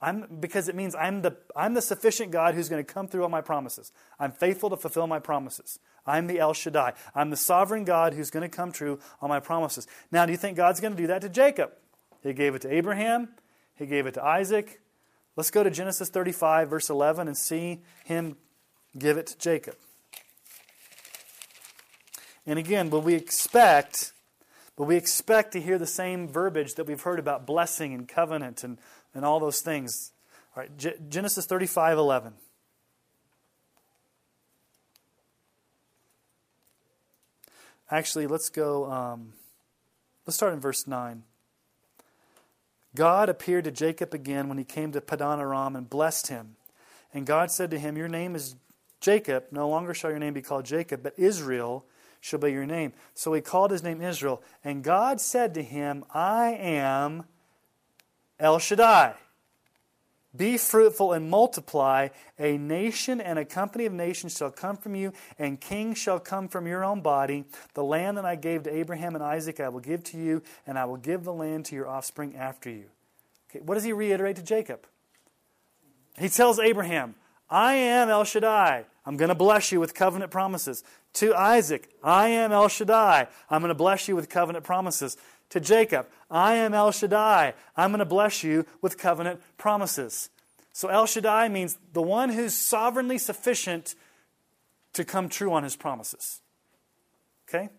I'm, 0.03 0.27
because 0.41 0.67
it 0.67 0.75
means 0.75 0.95
I'm 0.95 1.21
the, 1.21 1.37
I'm 1.55 1.73
the 1.73 1.81
sufficient 1.81 2.31
God 2.31 2.55
who's 2.55 2.67
going 2.67 2.83
to 2.83 2.93
come 2.93 3.07
through 3.07 3.23
all 3.23 3.29
my 3.29 3.39
promises. 3.39 3.93
I'm 4.19 4.33
faithful 4.33 4.69
to 4.69 4.75
fulfill 4.75 5.07
my 5.07 5.19
promises. 5.19 5.79
I'm 6.05 6.27
the 6.27 6.39
El 6.39 6.53
Shaddai. 6.53 6.93
I'm 7.15 7.29
the 7.29 7.37
sovereign 7.37 7.85
God 7.85 8.13
who's 8.13 8.29
going 8.29 8.43
to 8.47 8.53
come 8.53 8.73
true 8.73 8.99
on 9.21 9.29
my 9.29 9.39
promises. 9.39 9.87
Now, 10.11 10.25
do 10.25 10.33
you 10.33 10.37
think 10.37 10.57
God's 10.57 10.81
going 10.81 10.93
to 10.93 11.01
do 11.01 11.07
that 11.07 11.21
to 11.21 11.29
Jacob? 11.29 11.71
He 12.21 12.33
gave 12.33 12.53
it 12.53 12.61
to 12.63 12.73
Abraham, 12.73 13.29
he 13.75 13.85
gave 13.85 14.05
it 14.05 14.15
to 14.15 14.23
Isaac. 14.23 14.81
Let's 15.35 15.49
go 15.49 15.63
to 15.63 15.71
Genesis 15.71 16.09
35, 16.09 16.69
verse 16.69 16.89
11, 16.89 17.27
and 17.27 17.35
see 17.35 17.81
him 18.03 18.35
give 18.97 19.17
it 19.17 19.27
to 19.27 19.37
Jacob. 19.37 19.75
And 22.45 22.59
again, 22.59 22.89
will 22.89 23.01
we 23.01 23.15
expect, 23.15 24.11
will 24.77 24.85
we 24.85 24.95
expect 24.95 25.53
to 25.53 25.61
hear 25.61 25.79
the 25.79 25.87
same 25.87 26.27
verbiage 26.27 26.75
that 26.75 26.85
we've 26.85 27.01
heard 27.01 27.19
about 27.19 27.47
blessing 27.47 27.93
and 27.93 28.07
covenant 28.07 28.63
and 28.63 28.77
and 29.13 29.25
all 29.25 29.39
those 29.39 29.61
things. 29.61 30.11
All 30.55 30.63
right, 30.63 30.77
G- 30.77 30.93
Genesis 31.09 31.45
35 31.45 31.97
11. 31.97 32.33
Actually, 37.91 38.27
let's 38.27 38.49
go, 38.49 38.91
um, 38.91 39.33
let's 40.25 40.35
start 40.35 40.53
in 40.53 40.59
verse 40.59 40.87
9. 40.87 41.23
God 42.95 43.29
appeared 43.29 43.63
to 43.65 43.71
Jacob 43.71 44.13
again 44.13 44.49
when 44.49 44.57
he 44.57 44.63
came 44.63 44.91
to 44.91 45.01
Padan 45.01 45.39
Aram 45.39 45.75
and 45.75 45.89
blessed 45.89 46.27
him. 46.27 46.55
And 47.13 47.25
God 47.25 47.51
said 47.51 47.71
to 47.71 47.79
him, 47.79 47.97
Your 47.97 48.07
name 48.07 48.35
is 48.35 48.55
Jacob. 48.99 49.45
No 49.51 49.67
longer 49.67 49.93
shall 49.93 50.09
your 50.09 50.19
name 50.19 50.33
be 50.33 50.41
called 50.41 50.65
Jacob, 50.65 51.03
but 51.03 51.13
Israel 51.17 51.85
shall 52.19 52.39
be 52.39 52.51
your 52.51 52.65
name. 52.65 52.93
So 53.13 53.33
he 53.33 53.41
called 53.41 53.71
his 53.71 53.83
name 53.83 54.01
Israel. 54.01 54.41
And 54.63 54.83
God 54.83 55.19
said 55.19 55.53
to 55.55 55.63
him, 55.63 56.05
I 56.13 56.51
am 56.51 57.25
El 58.39 58.59
Shaddai. 58.59 59.15
Be 60.35 60.57
fruitful 60.57 61.13
and 61.13 61.29
multiply. 61.29 62.09
A 62.39 62.57
nation 62.57 63.21
and 63.21 63.37
a 63.37 63.45
company 63.45 63.85
of 63.85 63.93
nations 63.93 64.35
shall 64.35 64.49
come 64.49 64.77
from 64.77 64.95
you, 64.95 65.13
and 65.37 65.61
kings 65.61 65.99
shall 65.99 66.19
come 66.19 66.47
from 66.47 66.65
your 66.65 66.83
own 66.83 67.01
body. 67.01 67.45
The 67.75 67.83
land 67.83 68.17
that 68.17 68.25
I 68.25 68.35
gave 68.35 68.63
to 68.63 68.75
Abraham 68.75 69.13
and 69.13 69.23
Isaac 69.23 69.59
I 69.59 69.69
will 69.69 69.79
give 69.79 70.03
to 70.05 70.17
you, 70.17 70.41
and 70.65 70.79
I 70.79 70.85
will 70.85 70.97
give 70.97 71.23
the 71.23 71.33
land 71.33 71.65
to 71.65 71.75
your 71.75 71.87
offspring 71.87 72.35
after 72.35 72.69
you. 72.69 72.85
Okay, 73.49 73.59
what 73.63 73.75
does 73.75 73.83
he 73.83 73.93
reiterate 73.93 74.37
to 74.37 74.43
Jacob? 74.43 74.87
He 76.17 76.29
tells 76.29 76.57
Abraham, 76.59 77.13
I 77.49 77.75
am 77.75 78.09
El 78.09 78.23
Shaddai. 78.23 78.85
I'm 79.05 79.17
going 79.17 79.29
to 79.29 79.35
bless 79.35 79.71
you 79.71 79.79
with 79.79 79.93
covenant 79.93 80.31
promises. 80.31 80.83
To 81.13 81.35
Isaac, 81.35 81.89
I 82.03 82.29
am 82.29 82.51
El 82.51 82.69
Shaddai. 82.69 83.27
I'm 83.49 83.61
going 83.61 83.69
to 83.69 83.75
bless 83.75 84.07
you 84.07 84.15
with 84.15 84.29
covenant 84.29 84.65
promises 84.65 85.17
to 85.53 85.59
Jacob, 85.59 86.07
I 86.31 86.55
am 86.55 86.73
El 86.73 86.91
Shaddai. 86.91 87.53
I'm 87.77 87.91
going 87.91 87.99
to 87.99 88.05
bless 88.05 88.43
you 88.43 88.65
with 88.81 88.97
covenant 88.97 89.39
promises. 89.55 90.31
So 90.71 90.87
El 90.87 91.05
Shaddai 91.05 91.47
means 91.47 91.77
the 91.93 92.01
one 92.01 92.29
who's 92.29 92.55
sovereignly 92.55 93.19
sufficient 93.19 93.93
to 94.93 95.05
come 95.05 95.29
true 95.29 95.53
on 95.53 95.61
his 95.61 95.75
promises. 95.75 96.41
Okay? 97.47 97.69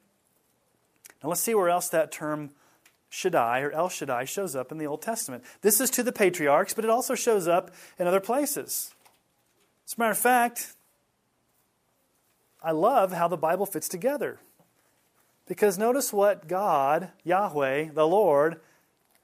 Now 1.21 1.31
let's 1.31 1.41
see 1.41 1.53
where 1.53 1.69
else 1.69 1.89
that 1.89 2.13
term 2.13 2.51
Shaddai 3.11 3.63
or 3.63 3.73
El 3.73 3.89
Shaddai 3.89 4.25
shows 4.25 4.55
up 4.55 4.71
in 4.71 4.79
the 4.79 4.87
Old 4.87 5.03
Testament. 5.03 5.43
This 5.63 5.81
is 5.81 5.91
to 5.91 6.05
the 6.05 6.13
patriarchs, 6.13 6.75
but 6.75 6.85
it 6.85 6.91
also 6.93 7.17
shows 7.17 7.49
up 7.49 7.73
in 7.99 8.07
other 8.07 8.21
places. 8.21 8.95
As 9.85 9.95
a 9.95 10.01
matter 10.01 10.13
of 10.13 10.19
fact, 10.19 10.75
I 12.63 12.71
love 12.71 13.11
how 13.11 13.27
the 13.27 13.37
Bible 13.37 13.67
fits 13.67 13.89
together. 13.89 14.39
Because 15.47 15.77
notice 15.77 16.13
what 16.13 16.49
God, 16.49 17.11
Yahweh, 17.23 17.91
the 17.93 18.07
Lord, 18.07 18.61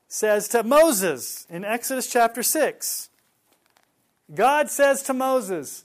says 0.09 0.49
to 0.49 0.63
Moses 0.63 1.47
in 1.49 1.65
Exodus 1.65 2.11
chapter 2.11 2.43
6. 2.43 3.09
God 4.35 4.71
says 4.71 5.03
to 5.05 5.15
Moses, 5.15 5.85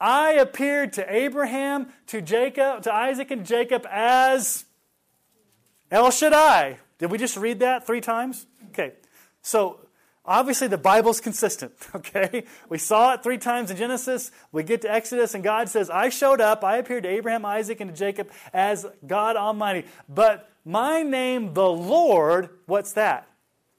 I 0.00 0.32
appeared 0.32 0.92
to 0.94 1.14
Abraham, 1.14 1.88
to 2.08 2.20
Jacob, 2.20 2.82
to 2.82 2.92
Isaac 2.92 3.30
and 3.30 3.46
Jacob 3.46 3.86
as 3.90 4.66
El 5.90 6.10
Shaddai. 6.10 6.78
Did 6.98 7.10
we 7.10 7.18
just 7.18 7.36
read 7.36 7.60
that 7.60 7.86
three 7.86 8.00
times? 8.00 8.46
Okay. 8.70 8.92
So 9.42 9.80
Obviously, 10.26 10.66
the 10.66 10.78
Bible's 10.78 11.20
consistent, 11.20 11.72
okay? 11.94 12.44
We 12.68 12.78
saw 12.78 13.14
it 13.14 13.22
three 13.22 13.38
times 13.38 13.70
in 13.70 13.76
Genesis. 13.76 14.32
We 14.50 14.62
get 14.64 14.82
to 14.82 14.92
Exodus, 14.92 15.34
and 15.34 15.44
God 15.44 15.68
says, 15.68 15.88
I 15.88 16.08
showed 16.08 16.40
up. 16.40 16.64
I 16.64 16.78
appeared 16.78 17.04
to 17.04 17.08
Abraham, 17.08 17.44
Isaac, 17.44 17.80
and 17.80 17.90
to 17.90 17.96
Jacob 17.96 18.30
as 18.52 18.86
God 19.06 19.36
Almighty. 19.36 19.86
But 20.08 20.50
my 20.64 21.02
name, 21.02 21.54
the 21.54 21.68
Lord, 21.68 22.50
what's 22.66 22.92
that? 22.92 23.28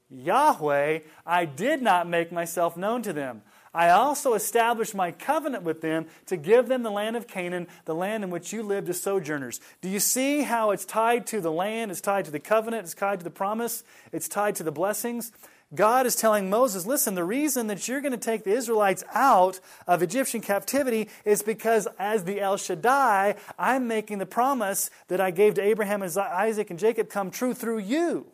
Yahweh, 0.10 1.00
I 1.26 1.46
did 1.46 1.82
not 1.82 2.08
make 2.08 2.32
myself 2.32 2.78
known 2.78 3.02
to 3.02 3.12
them. 3.12 3.42
I 3.74 3.90
also 3.90 4.34
established 4.34 4.96
my 4.96 5.12
covenant 5.12 5.64
with 5.64 5.82
them 5.82 6.08
to 6.28 6.38
give 6.38 6.68
them 6.68 6.82
the 6.82 6.90
land 6.90 7.16
of 7.16 7.28
Canaan, 7.28 7.68
the 7.86 7.94
land 7.94 8.24
in 8.24 8.30
which 8.30 8.52
you 8.54 8.64
lived 8.64 8.90
as 8.90 9.02
sojourners. 9.02 9.60
Do 9.82 9.90
you 9.90 10.00
see 10.00 10.42
how 10.42 10.72
it's 10.72 10.86
tied 10.86 11.28
to 11.28 11.42
the 11.42 11.52
land, 11.52 11.92
it's 11.92 12.02
tied 12.02 12.26
to 12.26 12.32
the 12.32 12.40
covenant, 12.40 12.86
it's 12.86 12.96
tied 12.96 13.20
to 13.20 13.24
the 13.24 13.30
promise, 13.30 13.84
it's 14.12 14.28
tied 14.28 14.56
to 14.56 14.64
the 14.64 14.72
blessings? 14.72 15.32
God 15.76 16.06
is 16.06 16.16
telling 16.16 16.50
Moses, 16.50 16.86
listen, 16.86 17.16
the 17.16 17.26
reason 17.26 17.68
that 17.68 17.88
you're 17.88 18.00
going 18.00 18.14
to 18.14 18.18
take 18.18 18.46
the 18.46 18.54
Israelites 18.54 19.04
out 19.14 19.60
of 19.86 20.02
Egyptian 20.02 20.40
captivity 20.40 21.10
is 21.26 21.42
because, 21.42 21.88
as 22.00 22.24
the 22.24 22.40
El 22.40 22.56
Shaddai, 22.56 23.36
I'm 23.60 23.88
making 23.88 24.20
the 24.20 24.26
promise 24.26 24.90
that 25.10 25.20
I 25.20 25.32
gave 25.32 25.56
to 25.56 25.62
Abraham, 25.62 26.02
and 26.02 26.18
Isaac, 26.18 26.70
and 26.70 26.80
Jacob 26.80 27.10
come 27.10 27.32
true 27.32 27.54
through 27.54 27.80
you 27.80 28.28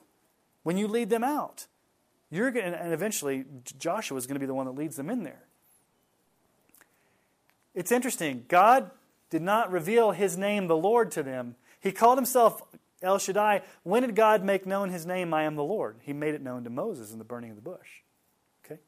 when 0.61 0.77
you 0.77 0.88
lead 0.88 1.10
them 1.10 1.23
out. 1.23 1.65
You're 2.30 2.51
going 2.51 2.72
to, 2.72 2.80
and 2.80 2.93
eventually 2.93 3.45
Joshua 3.80 4.18
is 4.18 4.27
going 4.27 4.35
to 4.35 4.39
be 4.39 4.45
the 4.45 4.53
one 4.53 4.68
that 4.68 4.76
leads 4.76 4.95
them 4.95 5.10
in 5.10 5.23
there. 5.23 5.43
It's 7.73 7.91
interesting. 7.91 8.45
God 8.47 8.91
did 9.31 9.41
not 9.41 9.72
reveal 9.72 10.11
his 10.11 10.38
name, 10.38 10.68
the 10.68 10.77
Lord, 10.77 11.10
to 11.11 11.23
them. 11.23 11.55
He 11.80 11.91
called 11.91 12.19
himself 12.19 12.61
El 13.03 13.19
Shaddai. 13.19 13.61
When 13.84 14.01
did 14.01 14.15
God 14.15 14.43
make 14.43 14.65
known 14.65 14.89
his 14.89 15.05
name, 15.05 15.34
I 15.34 15.43
am 15.43 15.55
the 15.55 15.63
Lord? 15.63 15.97
He 16.01 16.13
made 16.13 16.34
it 16.34 16.41
known 16.41 16.63
to 16.63 16.69
Moses 16.69 17.11
in 17.11 17.19
the 17.19 17.25
burning 17.25 17.49
of 17.51 17.55
the 17.55 17.61
bush. 17.61 18.01
Okay? 18.65 18.80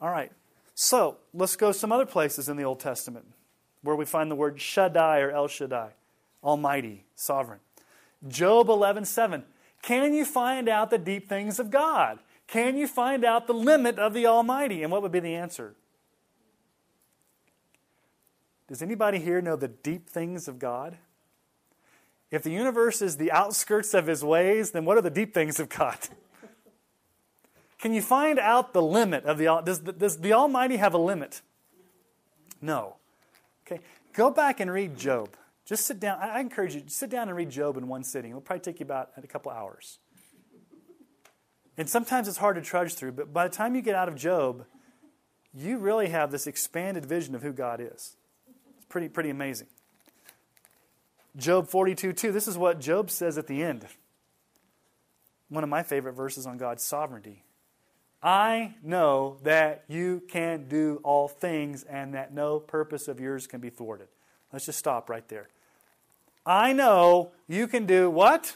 All 0.00 0.10
right. 0.10 0.32
So, 0.74 1.18
let's 1.32 1.56
go 1.56 1.72
some 1.72 1.92
other 1.92 2.06
places 2.06 2.48
in 2.48 2.56
the 2.56 2.64
Old 2.64 2.80
Testament 2.80 3.26
where 3.82 3.96
we 3.96 4.04
find 4.04 4.30
the 4.30 4.36
word 4.36 4.60
Shaddai 4.60 5.20
or 5.20 5.30
El 5.30 5.48
Shaddai, 5.48 5.90
Almighty, 6.42 7.04
Sovereign. 7.14 7.60
Job 8.26 8.68
11:7. 8.68 9.44
Can 9.82 10.12
you 10.12 10.24
find 10.24 10.68
out 10.68 10.90
the 10.90 10.98
deep 10.98 11.28
things 11.28 11.58
of 11.58 11.70
God? 11.70 12.18
Can 12.46 12.76
you 12.76 12.86
find 12.86 13.24
out 13.24 13.46
the 13.46 13.54
limit 13.54 13.98
of 13.98 14.12
the 14.12 14.26
Almighty? 14.26 14.82
And 14.82 14.92
what 14.92 15.02
would 15.02 15.12
be 15.12 15.20
the 15.20 15.34
answer? 15.34 15.74
Does 18.68 18.82
anybody 18.82 19.18
here 19.18 19.40
know 19.40 19.56
the 19.56 19.68
deep 19.68 20.08
things 20.08 20.48
of 20.48 20.58
God? 20.58 20.98
If 22.30 22.42
the 22.42 22.50
universe 22.50 23.02
is 23.02 23.16
the 23.16 23.32
outskirts 23.32 23.92
of 23.92 24.06
his 24.06 24.24
ways, 24.24 24.70
then 24.70 24.84
what 24.84 24.96
are 24.96 25.02
the 25.02 25.10
deep 25.10 25.34
things 25.34 25.58
of 25.58 25.68
God? 25.68 25.98
Can 27.78 27.92
you 27.92 28.02
find 28.02 28.38
out 28.38 28.72
the 28.72 28.82
limit 28.82 29.24
of 29.24 29.38
the 29.38 29.62
does, 29.64 29.80
does 29.80 30.18
the 30.18 30.32
Almighty 30.32 30.76
have 30.76 30.94
a 30.94 30.98
limit? 30.98 31.42
No. 32.60 32.96
Okay. 33.66 33.80
Go 34.12 34.30
back 34.30 34.60
and 34.60 34.70
read 34.70 34.96
Job. 34.96 35.30
Just 35.64 35.86
sit 35.86 35.98
down. 35.98 36.18
I 36.20 36.40
encourage 36.40 36.74
you, 36.74 36.82
to 36.82 36.90
sit 36.90 37.10
down 37.10 37.28
and 37.28 37.36
read 37.36 37.50
Job 37.50 37.76
in 37.76 37.88
one 37.88 38.04
sitting. 38.04 38.30
It'll 38.30 38.40
probably 38.40 38.62
take 38.62 38.80
you 38.80 38.84
about 38.84 39.10
a 39.16 39.26
couple 39.26 39.50
hours. 39.50 39.98
And 41.76 41.88
sometimes 41.88 42.28
it's 42.28 42.36
hard 42.36 42.56
to 42.56 42.62
trudge 42.62 42.94
through, 42.94 43.12
but 43.12 43.32
by 43.32 43.48
the 43.48 43.54
time 43.54 43.74
you 43.74 43.80
get 43.80 43.94
out 43.94 44.08
of 44.08 44.14
Job, 44.14 44.66
you 45.54 45.78
really 45.78 46.08
have 46.08 46.30
this 46.30 46.46
expanded 46.46 47.06
vision 47.06 47.34
of 47.34 47.42
who 47.42 47.52
God 47.52 47.80
is. 47.80 48.16
It's 48.76 48.86
pretty, 48.88 49.08
pretty 49.08 49.30
amazing. 49.30 49.68
Job 51.36 51.68
42 51.68 52.12
2. 52.12 52.32
This 52.32 52.48
is 52.48 52.58
what 52.58 52.80
Job 52.80 53.10
says 53.10 53.38
at 53.38 53.46
the 53.46 53.62
end. 53.62 53.86
One 55.48 55.64
of 55.64 55.70
my 55.70 55.82
favorite 55.82 56.12
verses 56.12 56.46
on 56.46 56.58
God's 56.58 56.84
sovereignty. 56.84 57.44
I 58.22 58.74
know 58.82 59.38
that 59.44 59.84
you 59.88 60.22
can 60.28 60.68
do 60.68 61.00
all 61.02 61.26
things 61.26 61.84
and 61.84 62.14
that 62.14 62.34
no 62.34 62.60
purpose 62.60 63.08
of 63.08 63.18
yours 63.18 63.46
can 63.46 63.60
be 63.60 63.70
thwarted. 63.70 64.08
Let's 64.52 64.66
just 64.66 64.78
stop 64.78 65.08
right 65.08 65.26
there. 65.28 65.48
I 66.44 66.72
know 66.72 67.32
you 67.48 67.66
can 67.66 67.86
do 67.86 68.10
what? 68.10 68.54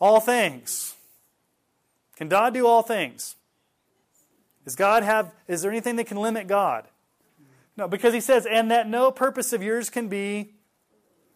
All 0.00 0.20
things. 0.20 0.94
Can 2.16 2.28
God 2.28 2.54
do 2.54 2.66
all 2.66 2.82
things? 2.82 3.36
Does 4.64 4.76
God 4.76 5.02
have 5.02 5.32
is 5.48 5.62
there 5.62 5.70
anything 5.70 5.96
that 5.96 6.06
can 6.06 6.18
limit 6.18 6.46
God? 6.46 6.86
No, 7.76 7.88
because 7.88 8.12
he 8.12 8.20
says, 8.20 8.46
and 8.46 8.70
that 8.70 8.86
no 8.86 9.10
purpose 9.10 9.52
of 9.52 9.62
yours 9.62 9.88
can 9.88 10.08
be 10.08 10.52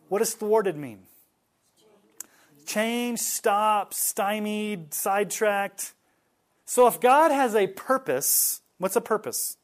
what 0.09 0.21
does 0.21 0.35
thwarted 0.35 0.77
mean? 0.77 1.01
Change, 2.67 3.21
stop, 3.21 3.95
stymied, 3.95 4.93
sidetracked. 4.93 5.95
So 6.65 6.87
if 6.87 7.01
God 7.01 7.31
has 7.31 7.55
a 7.55 7.69
purpose, 7.69 8.61
what's 8.79 8.97
a 8.97 9.01
purpose? 9.01 9.57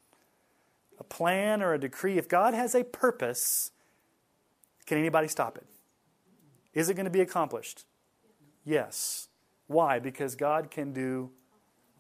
A 1.01 1.05
plan 1.05 1.63
or 1.63 1.75
a 1.75 1.79
decree. 1.79 2.17
If 2.17 2.29
God 2.29 2.55
has 2.55 2.75
a 2.75 2.85
purpose, 2.85 3.73
can 4.87 4.99
anybody 4.99 5.27
stop 5.27 5.57
it? 5.57 5.67
Is 6.75 6.89
it 6.89 6.95
going 6.95 7.05
to 7.05 7.11
be 7.11 7.21
accomplished? 7.21 7.85
Yes. 8.65 9.29
Why? 9.67 9.99
Because 9.99 10.37
God 10.37 10.71
can 10.71 10.93
do 10.93 11.31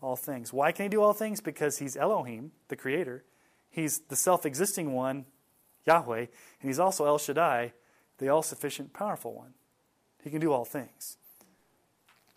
all 0.00 0.16
things. 0.16 0.52
Why 0.52 0.72
can 0.72 0.84
He 0.84 0.88
do 0.88 1.02
all 1.02 1.12
things? 1.12 1.40
Because 1.40 1.78
He's 1.78 1.96
Elohim, 1.96 2.52
the 2.68 2.76
Creator. 2.76 3.24
He's 3.70 3.98
the 4.08 4.16
self 4.16 4.46
existing 4.46 4.92
one, 4.92 5.26
Yahweh, 5.86 6.18
and 6.18 6.28
He's 6.60 6.78
also 6.78 7.06
El 7.06 7.18
Shaddai, 7.18 7.72
the 8.18 8.28
all 8.28 8.42
sufficient, 8.42 8.92
powerful 8.92 9.34
one. 9.34 9.54
He 10.22 10.30
can 10.30 10.40
do 10.40 10.52
all 10.52 10.64
things. 10.64 11.16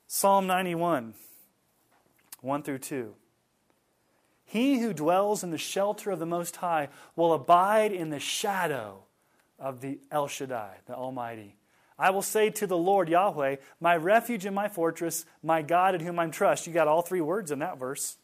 Psalm 0.07 0.47
91, 0.47 1.13
1 2.41 2.63
through 2.63 2.79
2. 2.79 3.15
He 4.45 4.79
who 4.79 4.93
dwells 4.93 5.43
in 5.43 5.51
the 5.51 5.57
shelter 5.57 6.11
of 6.11 6.19
the 6.19 6.25
Most 6.25 6.57
High 6.57 6.89
will 7.15 7.33
abide 7.33 7.91
in 7.91 8.09
the 8.09 8.19
shadow 8.19 9.03
of 9.59 9.81
the 9.81 9.99
El 10.11 10.27
Shaddai, 10.27 10.77
the 10.85 10.95
Almighty. 10.95 11.55
I 11.97 12.09
will 12.11 12.21
say 12.21 12.49
to 12.51 12.67
the 12.67 12.77
Lord 12.77 13.09
Yahweh, 13.09 13.55
my 13.79 13.95
refuge 13.95 14.45
and 14.45 14.53
my 14.53 14.67
fortress, 14.67 15.25
my 15.41 15.61
God 15.61 15.95
in 15.95 16.01
whom 16.01 16.19
I 16.19 16.27
trust. 16.27 16.67
You 16.67 16.73
got 16.73 16.87
all 16.87 17.01
three 17.01 17.21
words 17.21 17.51
in 17.51 17.59
that 17.59 17.79
verse. 17.79 18.17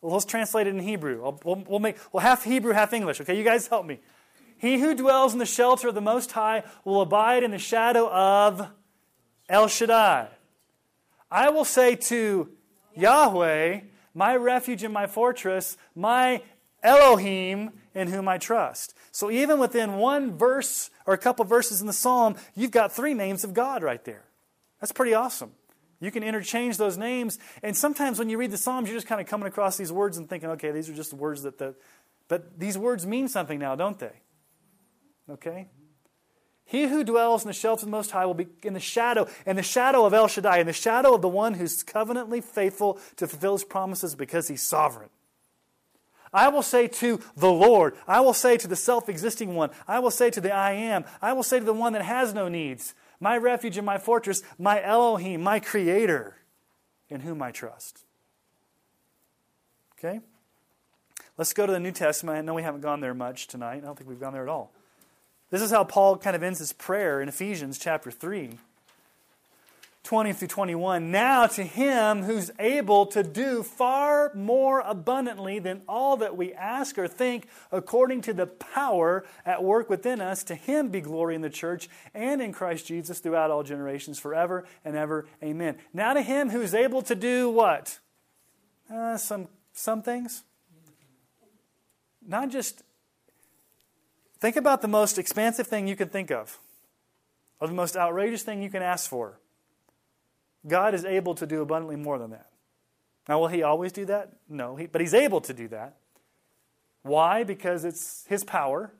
Well, 0.00 0.14
let's 0.14 0.24
translate 0.24 0.66
it 0.66 0.74
in 0.74 0.80
Hebrew. 0.80 1.20
We'll, 1.44 1.64
we'll 1.68 1.80
make 1.80 1.96
well 2.12 2.22
half 2.22 2.44
Hebrew, 2.44 2.72
half 2.72 2.92
English. 2.92 3.20
Okay, 3.20 3.36
you 3.36 3.44
guys 3.44 3.66
help 3.66 3.84
me. 3.84 4.00
He 4.60 4.78
who 4.78 4.94
dwells 4.94 5.32
in 5.32 5.38
the 5.38 5.46
shelter 5.46 5.88
of 5.88 5.94
the 5.94 6.02
Most 6.02 6.32
High 6.32 6.64
will 6.84 7.00
abide 7.00 7.42
in 7.42 7.50
the 7.50 7.58
shadow 7.58 8.10
of 8.10 8.68
El 9.48 9.68
Shaddai. 9.68 10.28
I 11.30 11.48
will 11.48 11.64
say 11.64 11.96
to 11.96 12.50
Yahweh, 12.94 13.80
my 14.12 14.36
refuge 14.36 14.82
and 14.82 14.92
my 14.92 15.06
fortress, 15.06 15.78
my 15.94 16.42
Elohim 16.82 17.70
in 17.94 18.08
whom 18.08 18.28
I 18.28 18.36
trust. 18.36 18.94
So 19.12 19.30
even 19.30 19.58
within 19.58 19.94
one 19.94 20.36
verse 20.36 20.90
or 21.06 21.14
a 21.14 21.18
couple 21.18 21.46
verses 21.46 21.80
in 21.80 21.86
the 21.86 21.94
psalm, 21.94 22.36
you've 22.54 22.70
got 22.70 22.92
three 22.92 23.14
names 23.14 23.44
of 23.44 23.54
God 23.54 23.82
right 23.82 24.04
there. 24.04 24.24
That's 24.78 24.92
pretty 24.92 25.14
awesome. 25.14 25.52
You 26.00 26.10
can 26.10 26.22
interchange 26.22 26.76
those 26.76 26.98
names, 26.98 27.38
and 27.62 27.74
sometimes 27.74 28.18
when 28.18 28.28
you 28.28 28.38
read 28.38 28.50
the 28.50 28.56
Psalms, 28.56 28.88
you're 28.88 28.96
just 28.96 29.06
kind 29.06 29.20
of 29.20 29.26
coming 29.26 29.46
across 29.46 29.76
these 29.76 29.92
words 29.92 30.16
and 30.16 30.28
thinking, 30.28 30.48
okay, 30.50 30.70
these 30.70 30.88
are 30.88 30.94
just 30.94 31.12
words 31.12 31.42
that 31.42 31.58
the. 31.58 31.74
But 32.26 32.58
these 32.58 32.78
words 32.78 33.06
mean 33.06 33.28
something 33.28 33.58
now, 33.58 33.74
don't 33.74 33.98
they? 33.98 34.12
Okay? 35.30 35.68
He 36.64 36.86
who 36.86 37.02
dwells 37.02 37.42
in 37.42 37.48
the 37.48 37.52
shelter 37.52 37.80
of 37.80 37.86
the 37.86 37.96
Most 37.96 38.12
High 38.12 38.26
will 38.26 38.34
be 38.34 38.46
in 38.62 38.74
the 38.74 38.80
shadow, 38.80 39.26
in 39.44 39.56
the 39.56 39.62
shadow 39.62 40.04
of 40.04 40.14
El 40.14 40.28
Shaddai, 40.28 40.58
in 40.58 40.66
the 40.66 40.72
shadow 40.72 41.14
of 41.14 41.22
the 41.22 41.28
one 41.28 41.54
who's 41.54 41.82
covenantly 41.82 42.40
faithful 42.40 43.00
to 43.16 43.26
fulfill 43.26 43.54
his 43.54 43.64
promises 43.64 44.14
because 44.14 44.46
he's 44.46 44.62
sovereign. 44.62 45.10
I 46.32 46.48
will 46.48 46.62
say 46.62 46.86
to 46.86 47.20
the 47.36 47.50
Lord, 47.50 47.96
I 48.06 48.20
will 48.20 48.34
say 48.34 48.56
to 48.56 48.68
the 48.68 48.76
self 48.76 49.08
existing 49.08 49.56
one, 49.56 49.70
I 49.88 49.98
will 49.98 50.12
say 50.12 50.30
to 50.30 50.40
the 50.40 50.52
I 50.52 50.72
am, 50.72 51.04
I 51.20 51.32
will 51.32 51.42
say 51.42 51.58
to 51.58 51.64
the 51.64 51.72
one 51.72 51.92
that 51.94 52.02
has 52.02 52.32
no 52.32 52.48
needs, 52.48 52.94
my 53.18 53.36
refuge 53.36 53.76
and 53.76 53.84
my 53.84 53.98
fortress, 53.98 54.42
my 54.56 54.80
Elohim, 54.80 55.42
my 55.42 55.58
creator, 55.58 56.36
in 57.08 57.20
whom 57.20 57.42
I 57.42 57.50
trust. 57.50 58.04
Okay? 59.98 60.20
Let's 61.36 61.52
go 61.52 61.66
to 61.66 61.72
the 61.72 61.80
New 61.80 61.90
Testament. 61.90 62.38
I 62.38 62.42
know 62.42 62.54
we 62.54 62.62
haven't 62.62 62.82
gone 62.82 63.00
there 63.00 63.14
much 63.14 63.48
tonight. 63.48 63.78
I 63.78 63.80
don't 63.80 63.98
think 63.98 64.08
we've 64.08 64.20
gone 64.20 64.32
there 64.32 64.44
at 64.44 64.48
all. 64.48 64.72
This 65.50 65.62
is 65.62 65.70
how 65.70 65.84
Paul 65.84 66.16
kind 66.16 66.36
of 66.36 66.42
ends 66.42 66.60
his 66.60 66.72
prayer 66.72 67.20
in 67.20 67.28
Ephesians 67.28 67.78
chapter 67.78 68.10
3. 68.10 68.50
20 70.04 70.32
through 70.32 70.48
21. 70.48 71.10
Now 71.10 71.46
to 71.46 71.62
him 71.62 72.22
who's 72.22 72.50
able 72.58 73.06
to 73.06 73.22
do 73.22 73.62
far 73.62 74.32
more 74.34 74.80
abundantly 74.80 75.58
than 75.58 75.82
all 75.88 76.16
that 76.18 76.36
we 76.36 76.54
ask 76.54 76.98
or 76.98 77.06
think, 77.06 77.46
according 77.70 78.22
to 78.22 78.32
the 78.32 78.46
power 78.46 79.24
at 79.44 79.62
work 79.62 79.90
within 79.90 80.20
us, 80.20 80.42
to 80.44 80.54
him 80.54 80.88
be 80.88 81.00
glory 81.00 81.34
in 81.34 81.42
the 81.42 81.50
church 81.50 81.88
and 82.14 82.40
in 82.40 82.52
Christ 82.52 82.86
Jesus 82.86 83.18
throughout 83.18 83.50
all 83.50 83.62
generations, 83.62 84.18
forever 84.18 84.64
and 84.84 84.96
ever. 84.96 85.26
Amen. 85.42 85.76
Now 85.92 86.14
to 86.14 86.22
him 86.22 86.50
who's 86.50 86.74
able 86.74 87.02
to 87.02 87.14
do 87.14 87.50
what? 87.50 87.98
Uh, 88.92 89.16
some, 89.16 89.48
some 89.72 90.02
things. 90.02 90.44
Not 92.26 92.50
just 92.50 92.82
Think 94.40 94.56
about 94.56 94.80
the 94.80 94.88
most 94.88 95.18
expansive 95.18 95.66
thing 95.66 95.86
you 95.86 95.96
can 95.96 96.08
think 96.08 96.30
of, 96.30 96.58
or 97.60 97.68
the 97.68 97.74
most 97.74 97.96
outrageous 97.96 98.42
thing 98.42 98.62
you 98.62 98.70
can 98.70 98.82
ask 98.82 99.08
for. 99.08 99.38
God 100.66 100.94
is 100.94 101.04
able 101.04 101.34
to 101.34 101.46
do 101.46 101.60
abundantly 101.60 101.96
more 101.96 102.18
than 102.18 102.30
that. 102.30 102.46
Now, 103.28 103.38
will 103.38 103.48
He 103.48 103.62
always 103.62 103.92
do 103.92 104.06
that? 104.06 104.32
No, 104.48 104.76
he, 104.76 104.86
but 104.86 105.00
He's 105.00 105.14
able 105.14 105.42
to 105.42 105.52
do 105.52 105.68
that. 105.68 105.96
Why? 107.02 107.44
Because 107.44 107.84
it's 107.84 108.24
His 108.28 108.42
power, 108.42 108.92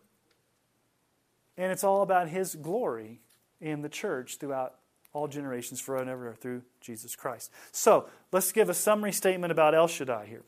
and 1.57 1.73
it's 1.73 1.85
all 1.85 2.03
about 2.03 2.29
His 2.29 2.55
glory 2.55 3.21
in 3.61 3.81
the 3.81 3.89
church 3.89 4.37
throughout 4.37 4.75
all 5.12 5.27
generations, 5.27 5.81
forever 5.81 6.03
and 6.03 6.11
ever, 6.11 6.35
through 6.35 6.62
Jesus 6.81 7.17
Christ. 7.17 7.51
So, 7.73 8.09
let's 8.31 8.53
give 8.53 8.69
a 8.69 8.75
summary 8.75 9.12
statement 9.12 9.53
about 9.53 9.75
El 9.75 9.89
Shaddai 9.89 10.27
here. 10.27 10.43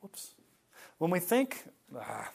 Whoops. 0.00 0.34
When 0.98 1.10
we 1.10 1.18
think 1.18 1.64
ah, 2.00 2.30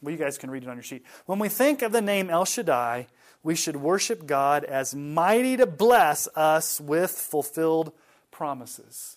well, 0.00 0.12
you 0.12 0.18
guys 0.18 0.38
can 0.38 0.50
read 0.50 0.64
it 0.64 0.68
on 0.68 0.76
your 0.76 0.82
sheet. 0.82 1.04
When 1.26 1.38
we 1.38 1.48
think 1.48 1.82
of 1.82 1.92
the 1.92 2.02
name 2.02 2.28
El 2.28 2.44
Shaddai, 2.44 3.06
we 3.42 3.54
should 3.54 3.76
worship 3.76 4.26
God 4.26 4.64
as 4.64 4.94
mighty 4.94 5.56
to 5.56 5.66
bless 5.66 6.28
us 6.36 6.80
with 6.80 7.10
fulfilled 7.10 7.92
promises. 8.30 9.16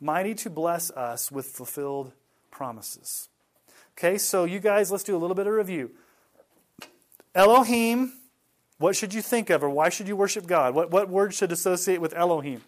Mighty 0.00 0.34
to 0.36 0.50
bless 0.50 0.90
us 0.90 1.30
with 1.30 1.46
fulfilled 1.46 2.12
promises. 2.50 3.28
Okay, 3.98 4.16
so 4.16 4.44
you 4.44 4.60
guys, 4.60 4.90
let's 4.90 5.04
do 5.04 5.16
a 5.16 5.18
little 5.18 5.34
bit 5.34 5.46
of 5.46 5.52
review. 5.52 5.90
Elohim, 7.34 8.12
what 8.78 8.96
should 8.96 9.12
you 9.12 9.20
think 9.20 9.50
of, 9.50 9.62
or 9.62 9.68
why 9.68 9.90
should 9.90 10.08
you 10.08 10.16
worship 10.16 10.46
God? 10.46 10.74
What, 10.74 10.90
what 10.90 11.08
word 11.10 11.34
should 11.34 11.52
associate 11.52 12.00
with 12.00 12.14
Elohim? 12.14 12.62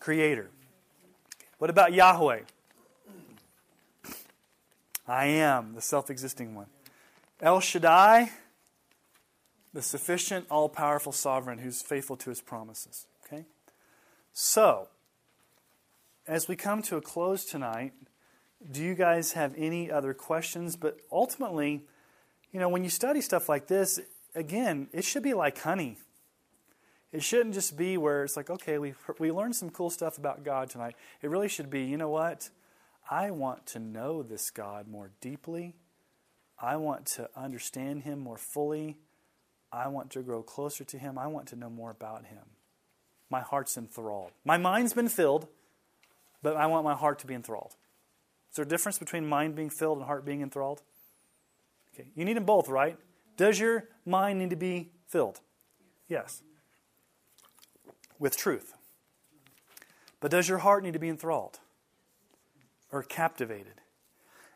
Creator. 0.00 0.50
What 1.58 1.70
about 1.70 1.92
Yahweh? 1.92 2.40
I 5.08 5.24
am, 5.26 5.74
the 5.74 5.80
self 5.80 6.08
existing 6.10 6.54
one. 6.54 6.66
El 7.40 7.60
Shaddai, 7.60 8.30
the 9.72 9.82
sufficient, 9.82 10.46
all 10.50 10.68
powerful 10.68 11.12
sovereign 11.12 11.58
who's 11.58 11.82
faithful 11.82 12.16
to 12.16 12.30
his 12.30 12.40
promises. 12.40 13.06
Okay? 13.26 13.44
So, 14.32 14.88
as 16.28 16.46
we 16.46 16.54
come 16.56 16.82
to 16.82 16.96
a 16.96 17.00
close 17.00 17.44
tonight, 17.44 17.92
do 18.70 18.82
you 18.82 18.94
guys 18.94 19.32
have 19.32 19.54
any 19.56 19.90
other 19.90 20.14
questions? 20.14 20.76
But 20.76 20.98
ultimately, 21.10 21.84
you 22.52 22.60
know, 22.60 22.68
when 22.68 22.84
you 22.84 22.90
study 22.90 23.20
stuff 23.20 23.48
like 23.48 23.66
this, 23.66 23.98
again, 24.34 24.88
it 24.92 25.04
should 25.04 25.22
be 25.22 25.34
like 25.34 25.58
honey. 25.58 25.96
It 27.12 27.22
shouldn't 27.22 27.54
just 27.54 27.76
be 27.76 27.96
where 27.96 28.24
it's 28.24 28.36
like, 28.36 28.50
okay, 28.50 28.78
we 28.78 28.94
we 29.18 29.32
learned 29.32 29.56
some 29.56 29.70
cool 29.70 29.90
stuff 29.90 30.18
about 30.18 30.44
God 30.44 30.68
tonight. 30.68 30.94
It 31.22 31.30
really 31.30 31.48
should 31.48 31.70
be, 31.70 31.84
you 31.84 31.96
know 31.96 32.10
what? 32.10 32.50
I 33.10 33.30
want 33.30 33.64
to 33.66 33.78
know 33.78 34.22
this 34.22 34.50
God 34.50 34.86
more 34.86 35.10
deeply. 35.20 35.74
I 36.60 36.76
want 36.76 37.06
to 37.06 37.30
understand 37.34 38.02
him 38.02 38.18
more 38.18 38.36
fully. 38.36 38.98
I 39.72 39.88
want 39.88 40.10
to 40.10 40.22
grow 40.22 40.42
closer 40.42 40.84
to 40.84 40.98
him. 40.98 41.18
I 41.18 41.26
want 41.26 41.46
to 41.48 41.56
know 41.56 41.70
more 41.70 41.90
about 41.90 42.26
him. 42.26 42.44
My 43.30 43.40
heart's 43.40 43.76
enthralled. 43.76 44.32
My 44.44 44.56
mind's 44.56 44.92
been 44.92 45.08
filled, 45.08 45.48
but 46.42 46.56
I 46.56 46.66
want 46.66 46.84
my 46.84 46.94
heart 46.94 47.18
to 47.20 47.26
be 47.26 47.34
enthralled. 47.34 47.76
Is 48.50 48.56
there 48.56 48.64
a 48.64 48.68
difference 48.68 48.98
between 48.98 49.26
mind 49.26 49.54
being 49.54 49.70
filled 49.70 49.98
and 49.98 50.06
heart 50.06 50.24
being 50.24 50.40
enthralled? 50.40 50.82
Okay, 51.94 52.08
you 52.14 52.24
need 52.24 52.36
them 52.36 52.44
both, 52.44 52.68
right? 52.68 52.96
Does 53.36 53.60
your 53.60 53.88
mind 54.04 54.38
need 54.38 54.50
to 54.50 54.56
be 54.56 54.90
filled? 55.06 55.40
Yes. 56.08 56.42
With 58.18 58.36
truth. 58.36 58.74
But 60.20 60.30
does 60.30 60.48
your 60.48 60.58
heart 60.58 60.82
need 60.82 60.94
to 60.94 60.98
be 60.98 61.08
enthralled 61.08 61.60
or 62.90 63.02
captivated? 63.02 63.80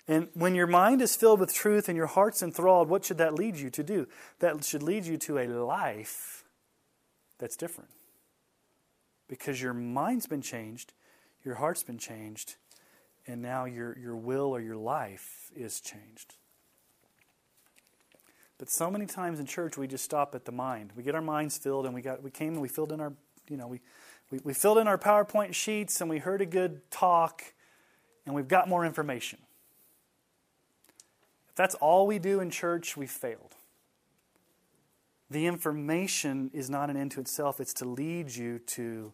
And 0.09 0.28
when 0.34 0.55
your 0.55 0.66
mind 0.66 1.01
is 1.01 1.14
filled 1.14 1.39
with 1.39 1.55
truth 1.55 1.89
and 1.89 1.97
your 1.97 2.09
heart's 2.09 2.43
enthralled, 2.43 2.89
what 2.89 3.05
should 3.05 3.18
that 3.18 3.34
lead 3.34 3.56
you 3.56 3.70
to 3.70 3.84
do? 3.84 4.09
That 4.40 4.64
should 4.64 4.82
lead 4.82 5.06
you 5.06 5.16
to 5.18 5.39
a 5.39 5.47
life 5.47 6.44
that's 7.39 7.56
different. 7.56 7.90
Because 9.28 9.62
your 9.62 9.72
mind's 9.72 10.26
been 10.26 10.43
changed, 10.43 10.93
your 11.44 11.55
heart's 11.55 11.84
been 11.84 11.98
changed, 11.98 12.56
and 13.26 13.40
now 13.40 13.64
your, 13.64 13.97
your 13.97 14.16
will 14.16 14.55
or 14.55 14.60
your 14.60 14.76
life 14.76 15.51
is 15.55 15.80
changed. 15.80 16.34
But 18.59 18.70
so 18.70 18.90
many 18.90 19.06
times 19.06 19.40
in 19.40 19.47
church 19.47 19.76
we 19.76 19.86
just 19.86 20.05
stop 20.05 20.34
at 20.34 20.44
the 20.44 20.52
mind. 20.52 20.93
We 20.97 21.02
get 21.02 21.14
our 21.14 21.22
minds 21.22 21.59
filled 21.59 21.86
and 21.86 21.94
we 21.94 22.01
got 22.01 22.22
we 22.22 22.30
came 22.30 22.52
and 22.52 22.62
we 22.62 22.68
filled 22.68 22.93
in 22.93 23.01
our 23.01 23.12
you 23.48 23.56
know, 23.56 23.66
we, 23.66 23.81
we, 24.31 24.40
we 24.44 24.55
filled 24.55 24.78
in 24.78 24.89
our 24.89 24.98
PowerPoint 24.98 25.55
sheets 25.55 26.01
and 26.01 26.09
we 26.09 26.19
heard 26.19 26.40
a 26.40 26.47
good 26.47 26.90
talk 26.90 27.43
and 28.27 28.35
we've 28.35 28.48
got 28.48 28.69
more 28.69 28.85
information. 28.85 29.39
If 31.51 31.56
that's 31.56 31.74
all 31.77 32.06
we 32.06 32.19
do 32.19 32.40
in 32.40 32.51
church, 32.51 32.97
we've 32.97 33.10
failed. 33.10 33.56
The 35.31 35.47
information 35.47 36.51
is 36.52 36.70
not 36.70 36.90
an 36.90 36.97
end 36.97 37.12
to 37.12 37.20
itself, 37.20 37.60
it's 37.60 37.74
to 37.74 37.85
lead 37.85 38.35
you 38.35 38.59
to 38.59 39.12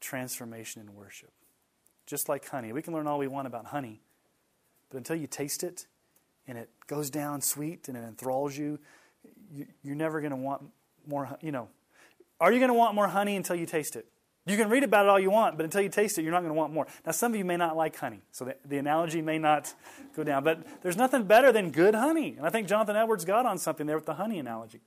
transformation 0.00 0.82
in 0.82 0.94
worship. 0.94 1.30
Just 2.06 2.28
like 2.28 2.48
honey. 2.48 2.72
We 2.72 2.82
can 2.82 2.92
learn 2.92 3.06
all 3.06 3.18
we 3.18 3.28
want 3.28 3.46
about 3.46 3.66
honey, 3.66 4.00
but 4.90 4.98
until 4.98 5.16
you 5.16 5.26
taste 5.26 5.62
it 5.62 5.86
and 6.46 6.56
it 6.56 6.70
goes 6.86 7.10
down 7.10 7.40
sweet 7.40 7.88
and 7.88 7.96
it 7.96 8.04
enthralls 8.04 8.56
you, 8.56 8.78
you're 9.82 9.96
never 9.96 10.20
going 10.20 10.30
to 10.30 10.36
want 10.36 10.62
more, 11.06 11.36
you 11.40 11.52
know. 11.52 11.68
Are 12.40 12.52
you 12.52 12.58
going 12.58 12.68
to 12.68 12.74
want 12.74 12.94
more 12.94 13.08
honey 13.08 13.36
until 13.36 13.56
you 13.56 13.66
taste 13.66 13.96
it? 13.96 14.06
You 14.46 14.56
can 14.56 14.70
read 14.70 14.82
about 14.82 15.04
it 15.04 15.10
all 15.10 15.20
you 15.20 15.30
want, 15.30 15.58
but 15.58 15.64
until 15.64 15.82
you 15.82 15.90
taste 15.90 16.18
it, 16.18 16.22
you're 16.22 16.32
not 16.32 16.40
going 16.40 16.52
to 16.52 16.58
want 16.58 16.72
more. 16.72 16.86
Now, 17.04 17.12
some 17.12 17.32
of 17.32 17.38
you 17.38 17.44
may 17.44 17.58
not 17.58 17.76
like 17.76 17.96
honey, 17.96 18.22
so 18.30 18.46
the, 18.46 18.56
the, 18.64 18.78
analogy 18.78 19.20
may 19.20 19.38
not 19.38 19.74
go 20.16 20.24
down, 20.24 20.42
but 20.42 20.64
there's 20.80 20.96
nothing 20.96 21.24
better 21.24 21.52
than 21.52 21.70
good 21.70 21.94
honey. 21.94 22.34
And 22.38 22.46
I 22.46 22.50
think 22.50 22.66
Jonathan 22.66 22.96
Edwards 22.96 23.26
got 23.26 23.44
on 23.44 23.58
something 23.58 23.86
there 23.86 23.96
with 23.96 24.06
the 24.06 24.14
honey 24.14 24.38
analogy. 24.38 24.80